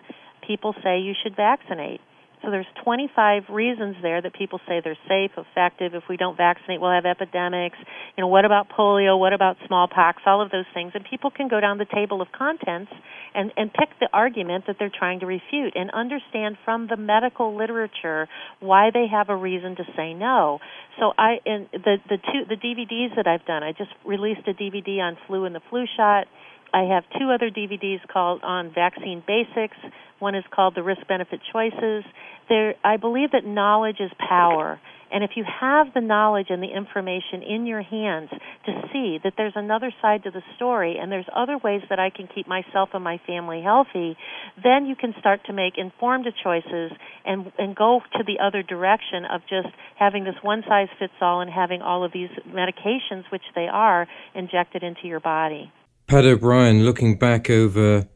People 0.47 0.75
Say 0.85 0.99
You 0.99 1.15
Should 1.23 1.37
Vaccinate. 1.37 2.03
So 2.43 2.51
there's 2.51 2.67
25 2.85 3.45
reasons 3.51 3.97
there 4.01 4.23
that 4.23 4.33
people 4.35 4.61
say 4.67 4.81
they're 4.83 4.97
safe, 5.09 5.33
effective. 5.37 5.95
If 5.95 6.05
we 6.09 6.17
don't 6.17 6.37
vaccinate, 6.37 6.81
we'll 6.81 6.93
have 6.93 7.05
epidemics. 7.05 7.77
You 8.17 8.23
know, 8.23 8.29
what 8.29 8.45
about 8.45 8.69
polio? 8.71 9.19
What 9.19 9.33
about 9.33 9.57
smallpox? 9.67 10.23
All 10.27 10.41
of 10.41 10.51
those 10.51 10.65
things, 10.73 10.93
and 10.95 11.05
people 11.05 11.31
can 11.31 11.49
go 11.49 11.61
down 11.61 11.79
the 11.79 11.87
table 11.87 12.23
of 12.23 12.29
contents 12.33 12.93
and 13.35 13.53
and 13.57 13.73
pick 13.73 13.91
the 14.01 14.09
argument 14.13 14.65
that 14.67 14.77
they're 14.79 14.93
trying 14.97 15.21
to 15.21 15.27
refute 15.27 15.75
and 15.77 15.91
understand 15.91 16.57
from 16.65 16.87
the 16.89 16.97
medical 16.97 17.57
literature 17.57 18.29
why 18.61 18.91
they 18.93 19.07
have 19.07 19.29
a 19.29 19.37
reason 19.37 19.77
to 19.77 19.85
say 19.97 20.15
no. 20.15 20.59
So 20.99 21.13
I 21.19 21.39
and 21.45 21.69
the 21.73 21.99
the 22.09 22.17
two 22.17 22.45
the 22.49 22.57
DVDs 22.57 23.17
that 23.17 23.27
I've 23.27 23.45
done, 23.45 23.63
I 23.63 23.73
just 23.73 23.91
released 24.05 24.47
a 24.47 24.55
DVD 24.55 24.99
on 25.01 25.17
flu 25.27 25.45
and 25.45 25.55
the 25.55 25.63
flu 25.69 25.85
shot. 25.97 26.27
I 26.73 26.83
have 26.95 27.05
two 27.19 27.31
other 27.31 27.51
DVDs 27.51 28.01
called 28.09 28.43
on 28.43 28.73
vaccine 28.73 29.23
basics 29.27 29.77
one 30.21 30.35
is 30.35 30.45
called 30.55 30.75
the 30.75 30.83
risk 30.83 31.07
benefit 31.09 31.41
choices. 31.53 32.05
There, 32.49 32.75
I 32.85 32.99
believe 32.99 33.33
that 33.33 33.45
knowledge 33.45 33.97
is 34.01 34.11
power. 34.19 34.79
And 35.13 35.25
if 35.25 35.31
you 35.35 35.45
have 35.45 35.89
the 35.93 36.01
knowledge 36.01 36.47
and 36.51 36.63
the 36.63 36.69
information 36.69 37.43
in 37.43 37.67
your 37.67 37.83
hands 37.83 38.31
to 38.67 38.83
see 38.93 39.19
that 39.25 39.33
there's 39.37 39.55
another 39.57 39.93
side 40.01 40.23
to 40.23 40.31
the 40.31 40.43
story 40.55 40.99
and 41.01 41.11
there's 41.11 41.27
other 41.35 41.59
ways 41.59 41.81
that 41.91 41.99
I 41.99 42.11
can 42.11 42.29
keep 42.33 42.47
myself 42.47 42.91
and 42.93 43.03
my 43.03 43.19
family 43.27 43.61
healthy, 43.61 44.17
then 44.63 44.87
you 44.87 44.95
can 44.95 45.13
start 45.19 45.41
to 45.47 45.53
make 45.53 45.79
informed 45.79 46.27
choices 46.45 46.93
and 47.25 47.51
and 47.59 47.75
go 47.75 48.03
to 48.13 48.23
the 48.25 48.39
other 48.45 48.63
direction 48.63 49.25
of 49.25 49.41
just 49.49 49.75
having 49.99 50.23
this 50.23 50.37
one 50.43 50.63
size 50.69 50.89
fits 51.01 51.15
all 51.21 51.41
and 51.41 51.51
having 51.51 51.83
all 51.83 52.05
of 52.05 52.13
these 52.13 52.31
medications 52.47 53.25
which 53.33 53.43
they 53.57 53.67
are 53.67 54.07
injected 54.37 54.85
into 54.85 55.09
your 55.09 55.21
body. 55.21 55.73
Pat 56.11 56.25
O'Brien, 56.25 56.85
looking 56.85 57.17
back 57.17 57.49
over 57.49 58.09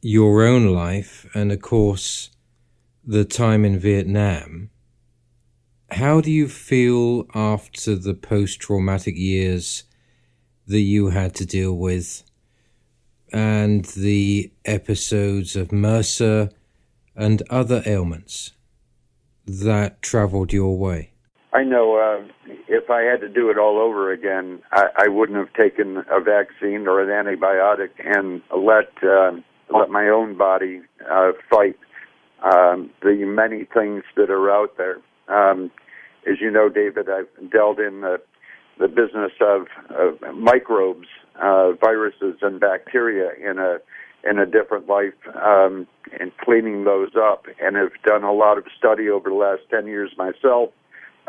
your 0.00 0.44
own 0.44 0.68
life 0.68 1.28
and, 1.34 1.50
of 1.50 1.60
course, 1.60 2.30
the 3.04 3.24
time 3.24 3.64
in 3.64 3.76
Vietnam, 3.76 4.70
how 5.90 6.20
do 6.20 6.30
you 6.30 6.46
feel 6.46 7.26
after 7.34 7.96
the 7.96 8.14
post 8.14 8.60
traumatic 8.60 9.16
years 9.16 9.82
that 10.68 10.82
you 10.82 11.08
had 11.08 11.34
to 11.34 11.44
deal 11.44 11.76
with 11.76 12.22
and 13.32 13.84
the 13.96 14.52
episodes 14.64 15.56
of 15.56 15.70
MRSA 15.70 16.52
and 17.16 17.42
other 17.50 17.82
ailments 17.84 18.52
that 19.44 20.02
traveled 20.02 20.52
your 20.52 20.78
way? 20.78 21.10
I 21.52 21.64
know 21.64 21.96
uh, 21.96 22.43
if 22.74 22.90
I 22.90 23.02
had 23.02 23.20
to 23.20 23.28
do 23.28 23.50
it 23.50 23.58
all 23.58 23.78
over 23.78 24.12
again, 24.12 24.60
I, 24.72 24.84
I 25.06 25.08
wouldn't 25.08 25.38
have 25.38 25.52
taken 25.54 26.04
a 26.10 26.20
vaccine 26.20 26.86
or 26.86 27.00
an 27.00 27.08
antibiotic 27.08 27.90
and 28.04 28.42
let. 28.50 28.90
Uh, 29.02 29.40
let 29.70 29.90
my 29.90 30.08
own 30.08 30.36
body 30.36 30.82
uh, 31.10 31.32
fight 31.50 31.76
um, 32.42 32.90
the 33.02 33.24
many 33.24 33.66
things 33.72 34.02
that 34.16 34.30
are 34.30 34.50
out 34.50 34.76
there. 34.76 34.98
Um, 35.28 35.70
as 36.30 36.40
you 36.40 36.50
know, 36.50 36.68
David, 36.68 37.08
I've 37.08 37.50
dealt 37.50 37.78
in 37.78 38.02
the, 38.02 38.18
the 38.78 38.88
business 38.88 39.32
of, 39.40 39.66
of 39.90 40.36
microbes, 40.36 41.08
uh, 41.42 41.72
viruses, 41.72 42.36
and 42.42 42.60
bacteria 42.60 43.30
in 43.40 43.58
a 43.58 43.78
in 44.26 44.38
a 44.38 44.46
different 44.46 44.88
life, 44.88 45.12
um, 45.34 45.86
and 46.18 46.32
cleaning 46.38 46.84
those 46.84 47.10
up, 47.14 47.44
and 47.60 47.76
have 47.76 47.92
done 48.06 48.24
a 48.24 48.32
lot 48.32 48.56
of 48.56 48.64
study 48.78 49.10
over 49.10 49.28
the 49.28 49.34
last 49.34 49.60
ten 49.70 49.86
years 49.86 50.12
myself 50.16 50.70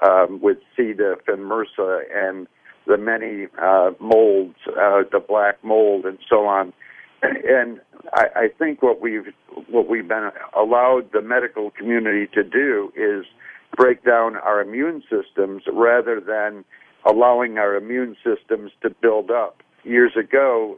um, 0.02 0.40
with 0.42 0.58
C. 0.76 0.94
diff 0.94 1.28
and 1.28 1.40
MRSA 1.40 2.02
and 2.14 2.48
the 2.88 2.98
many 2.98 3.48
uh, 3.62 3.92
molds, 4.00 4.58
uh, 4.68 5.04
the 5.12 5.24
black 5.26 5.64
mold, 5.64 6.06
and 6.06 6.20
so 6.30 6.46
on 6.46 6.74
and 7.22 7.80
I, 8.14 8.26
I 8.36 8.48
think 8.58 8.82
what 8.82 9.02
we've 9.02 9.28
what 9.70 9.88
we've 9.88 10.08
been 10.08 10.32
allowed 10.56 11.12
the 11.14 11.22
medical 11.22 11.72
community 11.72 12.28
to 12.34 12.44
do 12.44 12.92
is 12.96 13.26
break 13.76 14.04
down 14.04 14.36
our 14.38 14.62
immune 14.62 15.04
systems 15.10 15.64
rather 15.72 16.20
than 16.20 16.64
allowing 17.06 17.58
our 17.58 17.76
immune 17.76 18.16
systems 18.24 18.72
to 18.82 18.90
build 18.90 19.32
up. 19.32 19.62
Years 19.84 20.14
ago, 20.18 20.78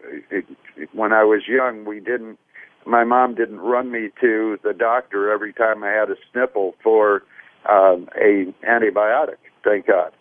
when 0.93 1.13
I 1.13 1.23
was 1.23 1.43
young, 1.47 1.85
we 1.85 1.99
didn't. 1.99 2.37
My 2.85 3.03
mom 3.03 3.35
didn't 3.35 3.59
run 3.59 3.91
me 3.91 4.09
to 4.21 4.57
the 4.63 4.73
doctor 4.73 5.31
every 5.31 5.51
time 5.51 5.83
I 5.83 5.89
had 5.89 6.09
a 6.09 6.15
sniffle 6.31 6.75
for 6.81 7.23
um, 7.65 8.07
a 8.15 8.53
antibiotic. 8.65 9.37
Thank 9.63 9.87
God. 9.87 10.13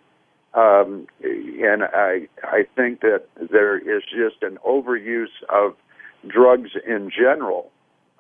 Um, 0.55 1.07
and 1.23 1.83
I 1.85 2.29
I 2.43 2.65
think 2.75 3.01
that 3.01 3.25
there 3.51 3.77
is 3.79 4.03
just 4.05 4.43
an 4.43 4.59
overuse 4.67 5.27
of 5.51 5.75
drugs 6.27 6.71
in 6.87 7.11
general 7.11 7.71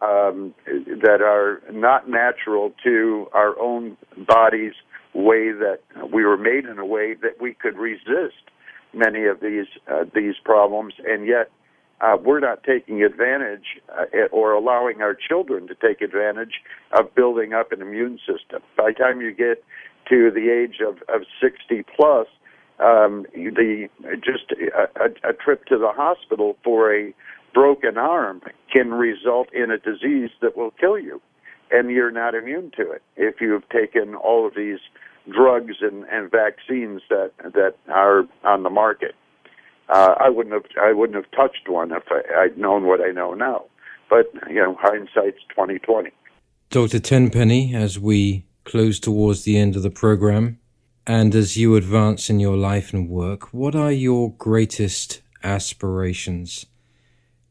um, 0.02 0.54
that 0.66 1.22
are 1.22 1.62
not 1.72 2.08
natural 2.08 2.72
to 2.84 3.28
our 3.32 3.58
own 3.58 3.96
bodies 4.28 4.74
way 5.14 5.50
that 5.50 5.78
we 6.12 6.24
were 6.24 6.36
made 6.36 6.66
in 6.66 6.78
a 6.78 6.84
way 6.84 7.14
that 7.14 7.40
we 7.40 7.54
could 7.54 7.76
resist 7.78 8.44
many 8.92 9.24
of 9.24 9.40
these 9.40 9.66
uh, 9.90 10.04
these 10.14 10.34
problems 10.44 10.94
and 11.06 11.26
yet 11.26 11.50
uh, 12.00 12.16
we're 12.22 12.40
not 12.40 12.62
taking 12.62 13.02
advantage 13.02 13.80
uh, 13.90 14.04
or 14.30 14.52
allowing 14.52 15.00
our 15.00 15.14
children 15.14 15.66
to 15.68 15.74
take 15.74 16.00
advantage 16.02 16.60
of 16.92 17.14
building 17.14 17.52
up 17.54 17.72
an 17.72 17.80
immune 17.80 18.18
system. 18.18 18.62
By 18.76 18.92
the 18.92 18.98
time 19.02 19.20
you 19.20 19.32
get 19.32 19.64
to 20.10 20.30
the 20.30 20.50
age 20.50 20.80
of, 20.86 20.98
of 21.08 21.26
60 21.40 21.84
plus, 21.96 22.26
um, 22.78 23.26
the 23.34 23.88
just 24.22 24.52
a, 24.52 25.02
a, 25.02 25.30
a 25.30 25.32
trip 25.32 25.64
to 25.66 25.78
the 25.78 25.90
hospital 25.94 26.56
for 26.62 26.94
a 26.94 27.14
broken 27.54 27.96
arm 27.96 28.42
can 28.70 28.90
result 28.90 29.48
in 29.54 29.70
a 29.70 29.78
disease 29.78 30.30
that 30.42 30.56
will 30.56 30.72
kill 30.72 30.98
you, 30.98 31.22
and 31.70 31.90
you're 31.90 32.10
not 32.10 32.34
immune 32.34 32.70
to 32.76 32.90
it 32.90 33.02
if 33.16 33.40
you've 33.40 33.66
taken 33.70 34.14
all 34.14 34.46
of 34.46 34.54
these 34.54 34.80
drugs 35.32 35.76
and, 35.80 36.04
and 36.12 36.30
vaccines 36.30 37.00
that 37.08 37.32
that 37.42 37.76
are 37.88 38.24
on 38.44 38.62
the 38.62 38.70
market. 38.70 39.14
Uh, 39.88 40.14
I 40.18 40.28
wouldn't 40.28 40.54
have 40.54 40.64
I 40.80 40.92
wouldn't 40.92 41.16
have 41.16 41.30
touched 41.32 41.68
one 41.68 41.92
if 41.92 42.02
I, 42.10 42.44
I'd 42.44 42.58
known 42.58 42.86
what 42.86 43.00
I 43.00 43.12
know 43.12 43.34
now. 43.34 43.66
But 44.10 44.32
you 44.48 44.56
know, 44.56 44.76
hindsight's 44.80 45.38
twenty 45.54 45.78
twenty. 45.78 46.10
Doctor 46.70 46.98
Tenpenny, 46.98 47.74
as 47.74 47.98
we 47.98 48.44
close 48.64 48.98
towards 48.98 49.44
the 49.44 49.56
end 49.56 49.76
of 49.76 49.82
the 49.82 49.90
program, 49.90 50.58
and 51.06 51.34
as 51.34 51.56
you 51.56 51.76
advance 51.76 52.28
in 52.28 52.40
your 52.40 52.56
life 52.56 52.92
and 52.92 53.08
work, 53.08 53.54
what 53.54 53.76
are 53.76 53.92
your 53.92 54.32
greatest 54.32 55.22
aspirations? 55.44 56.66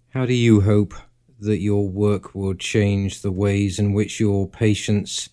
How 0.09 0.25
do 0.25 0.33
you 0.33 0.61
hope 0.61 0.93
that 1.39 1.59
your 1.59 1.87
work 1.87 2.35
will 2.35 2.53
change 2.53 3.21
the 3.21 3.31
ways 3.31 3.79
in 3.79 3.93
which 3.93 4.19
your 4.19 4.47
patients 4.47 5.29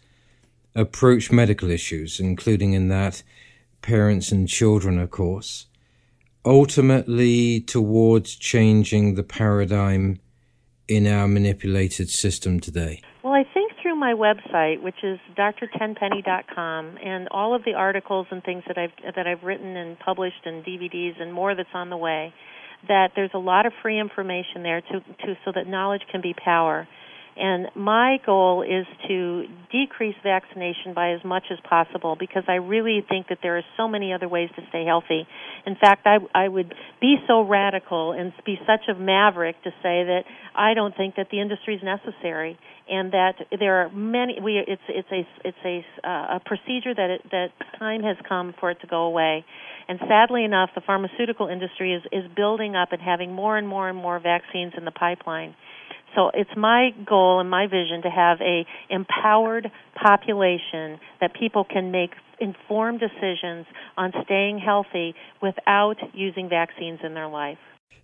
approach 0.74 1.32
medical 1.32 1.70
issues, 1.70 2.20
including 2.20 2.72
in 2.72 2.88
that 2.88 3.22
parents 3.82 4.32
and 4.32 4.48
children, 4.48 4.98
of 4.98 5.10
course, 5.10 5.66
ultimately 6.44 7.60
towards 7.60 8.34
changing 8.34 9.14
the 9.14 9.22
paradigm 9.22 10.18
in 10.88 11.06
our 11.06 11.28
manipulated 11.28 12.10
system 12.10 12.60
today? 12.60 13.00
Well, 13.22 13.32
I 13.32 13.44
think 13.54 13.72
through 13.80 13.96
my 13.96 14.14
website, 14.14 14.82
which 14.82 15.02
is 15.02 15.18
drtenpenny.com, 15.36 16.98
and 17.04 17.28
all 17.30 17.54
of 17.54 17.64
the 17.64 17.74
articles 17.74 18.26
and 18.30 18.42
things 18.42 18.64
that 18.66 18.78
I've 18.78 19.14
that 19.14 19.26
I've 19.26 19.42
written 19.42 19.76
and 19.76 19.98
published 19.98 20.44
and 20.44 20.64
DVDs 20.64 21.20
and 21.20 21.32
more 21.32 21.54
that's 21.54 21.68
on 21.74 21.90
the 21.90 21.96
way, 21.96 22.34
that 22.88 23.10
there's 23.14 23.30
a 23.34 23.38
lot 23.38 23.66
of 23.66 23.72
free 23.80 24.00
information 24.00 24.62
there 24.62 24.80
to, 24.80 25.00
to 25.00 25.34
so 25.44 25.52
that 25.54 25.66
knowledge 25.66 26.02
can 26.10 26.20
be 26.20 26.34
power. 26.34 26.88
And 27.34 27.68
my 27.74 28.18
goal 28.26 28.62
is 28.62 28.86
to 29.08 29.44
decrease 29.70 30.16
vaccination 30.22 30.92
by 30.94 31.12
as 31.12 31.24
much 31.24 31.44
as 31.50 31.58
possible 31.68 32.14
because 32.18 32.44
I 32.46 32.56
really 32.56 33.02
think 33.08 33.28
that 33.28 33.38
there 33.42 33.56
are 33.56 33.64
so 33.78 33.88
many 33.88 34.12
other 34.12 34.28
ways 34.28 34.50
to 34.56 34.62
stay 34.68 34.84
healthy. 34.84 35.26
In 35.66 35.74
fact, 35.76 36.06
I, 36.06 36.18
I 36.34 36.48
would 36.48 36.74
be 37.00 37.16
so 37.26 37.40
radical 37.40 38.12
and 38.12 38.32
be 38.44 38.56
such 38.66 38.88
a 38.88 38.98
maverick 38.98 39.56
to 39.64 39.70
say 39.82 40.04
that 40.04 40.24
I 40.54 40.74
don't 40.74 40.94
think 40.94 41.16
that 41.16 41.28
the 41.30 41.40
industry 41.40 41.74
is 41.74 41.82
necessary 41.82 42.58
and 42.88 43.12
that 43.12 43.34
there 43.58 43.82
are 43.82 43.90
many 43.90 44.38
we 44.42 44.58
it's 44.58 44.82
it's 44.88 45.08
a 45.10 45.48
it's 45.48 45.56
a 45.64 46.08
uh, 46.08 46.36
a 46.36 46.40
procedure 46.44 46.94
that 46.94 47.10
it, 47.10 47.22
that 47.30 47.48
time 47.78 48.02
has 48.02 48.16
come 48.28 48.54
for 48.58 48.70
it 48.70 48.80
to 48.80 48.86
go 48.86 49.04
away 49.04 49.44
and 49.88 49.98
sadly 50.08 50.44
enough 50.44 50.70
the 50.74 50.80
pharmaceutical 50.80 51.46
industry 51.46 51.94
is 51.94 52.02
is 52.10 52.30
building 52.34 52.74
up 52.74 52.92
and 52.92 53.00
having 53.00 53.32
more 53.32 53.56
and 53.56 53.68
more 53.68 53.88
and 53.88 53.96
more 53.96 54.18
vaccines 54.18 54.72
in 54.76 54.84
the 54.84 54.90
pipeline 54.90 55.54
so 56.14 56.30
it's 56.34 56.50
my 56.56 56.90
goal 57.06 57.40
and 57.40 57.48
my 57.48 57.66
vision 57.66 58.02
to 58.02 58.10
have 58.10 58.40
a 58.40 58.66
empowered 58.90 59.70
population 59.94 60.98
that 61.20 61.32
people 61.38 61.64
can 61.64 61.90
make 61.90 62.10
informed 62.40 63.00
decisions 63.00 63.66
on 63.96 64.12
staying 64.24 64.58
healthy 64.58 65.14
without 65.40 65.96
using 66.12 66.48
vaccines 66.48 66.98
in 67.04 67.14
their 67.14 67.28
life. 67.28 67.58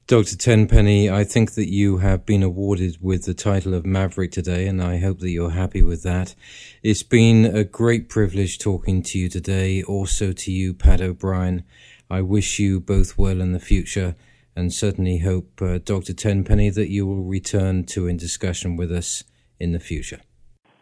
Dr. 0.07 0.37
Tenpenny, 0.37 1.11
I 1.11 1.25
think 1.25 1.53
that 1.53 1.69
you 1.69 1.99
have 1.99 2.25
been 2.25 2.43
awarded 2.43 2.97
with 2.99 3.27
the 3.27 3.35
title 3.35 3.75
of 3.75 3.85
Maverick 3.85 4.33
today, 4.33 4.67
and 4.67 4.83
I 4.83 4.97
hope 4.99 5.19
that 5.19 5.29
you're 5.29 5.51
happy 5.51 5.83
with 5.83 6.03
that. 6.05 6.35
It's 6.83 7.03
been 7.03 7.45
a 7.45 7.63
great 7.63 8.09
privilege 8.09 8.59
talking 8.59 9.03
to 9.03 9.19
you 9.19 9.29
today, 9.29 9.83
also 9.83 10.33
to 10.33 10.51
you, 10.51 10.73
Pat 10.73 11.03
O'Brien. 11.03 11.63
I 12.09 12.23
wish 12.23 12.59
you 12.59 12.81
both 12.81 13.19
well 13.19 13.43
in 13.43 13.53
the 13.53 13.61
future 13.61 14.17
and 14.59 14.73
certainly 14.73 15.19
hope, 15.19 15.63
uh, 15.63 15.79
Dr. 15.79 16.13
Tenpenny, 16.13 16.69
that 16.71 16.91
you 16.91 17.07
will 17.07 17.23
return 17.23 17.85
to 17.85 18.09
In 18.09 18.17
Discussion 18.17 18.77
with 18.77 18.91
us 18.91 19.23
in 19.61 19.71
the 19.71 19.79
future. 19.79 20.21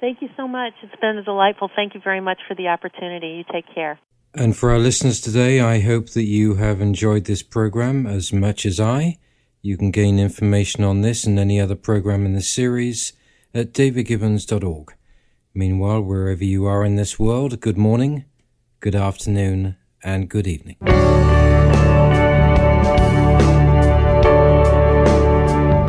Thank 0.00 0.22
you 0.22 0.28
so 0.34 0.48
much. 0.48 0.72
It's 0.82 0.98
been 0.98 1.22
delightful. 1.22 1.70
Thank 1.76 1.94
you 1.94 2.00
very 2.02 2.22
much 2.22 2.38
for 2.48 2.54
the 2.54 2.68
opportunity. 2.68 3.28
You 3.28 3.44
take 3.52 3.66
care. 3.74 3.98
And 4.34 4.56
for 4.56 4.70
our 4.70 4.78
listeners 4.78 5.20
today, 5.20 5.60
I 5.60 5.80
hope 5.80 6.10
that 6.10 6.24
you 6.24 6.54
have 6.54 6.80
enjoyed 6.80 7.26
this 7.26 7.42
program 7.42 8.06
as 8.06 8.32
much 8.32 8.64
as 8.64 8.80
I. 8.80 9.18
You 9.60 9.76
can 9.76 9.90
gain 9.90 10.18
information 10.18 10.82
on 10.82 11.02
this 11.02 11.24
and 11.24 11.38
any 11.38 11.60
other 11.60 11.76
program 11.76 12.24
in 12.24 12.32
the 12.32 12.42
series 12.42 13.12
at 13.52 13.74
davidgibbons.org. 13.74 14.94
Meanwhile, 15.52 16.00
wherever 16.00 16.44
you 16.44 16.64
are 16.64 16.82
in 16.82 16.96
this 16.96 17.18
world, 17.18 17.60
good 17.60 17.78
morning, 17.78 18.24
good 18.80 18.94
afternoon, 18.94 19.76
and 20.02 20.30
good 20.30 20.46
evening. 20.46 20.76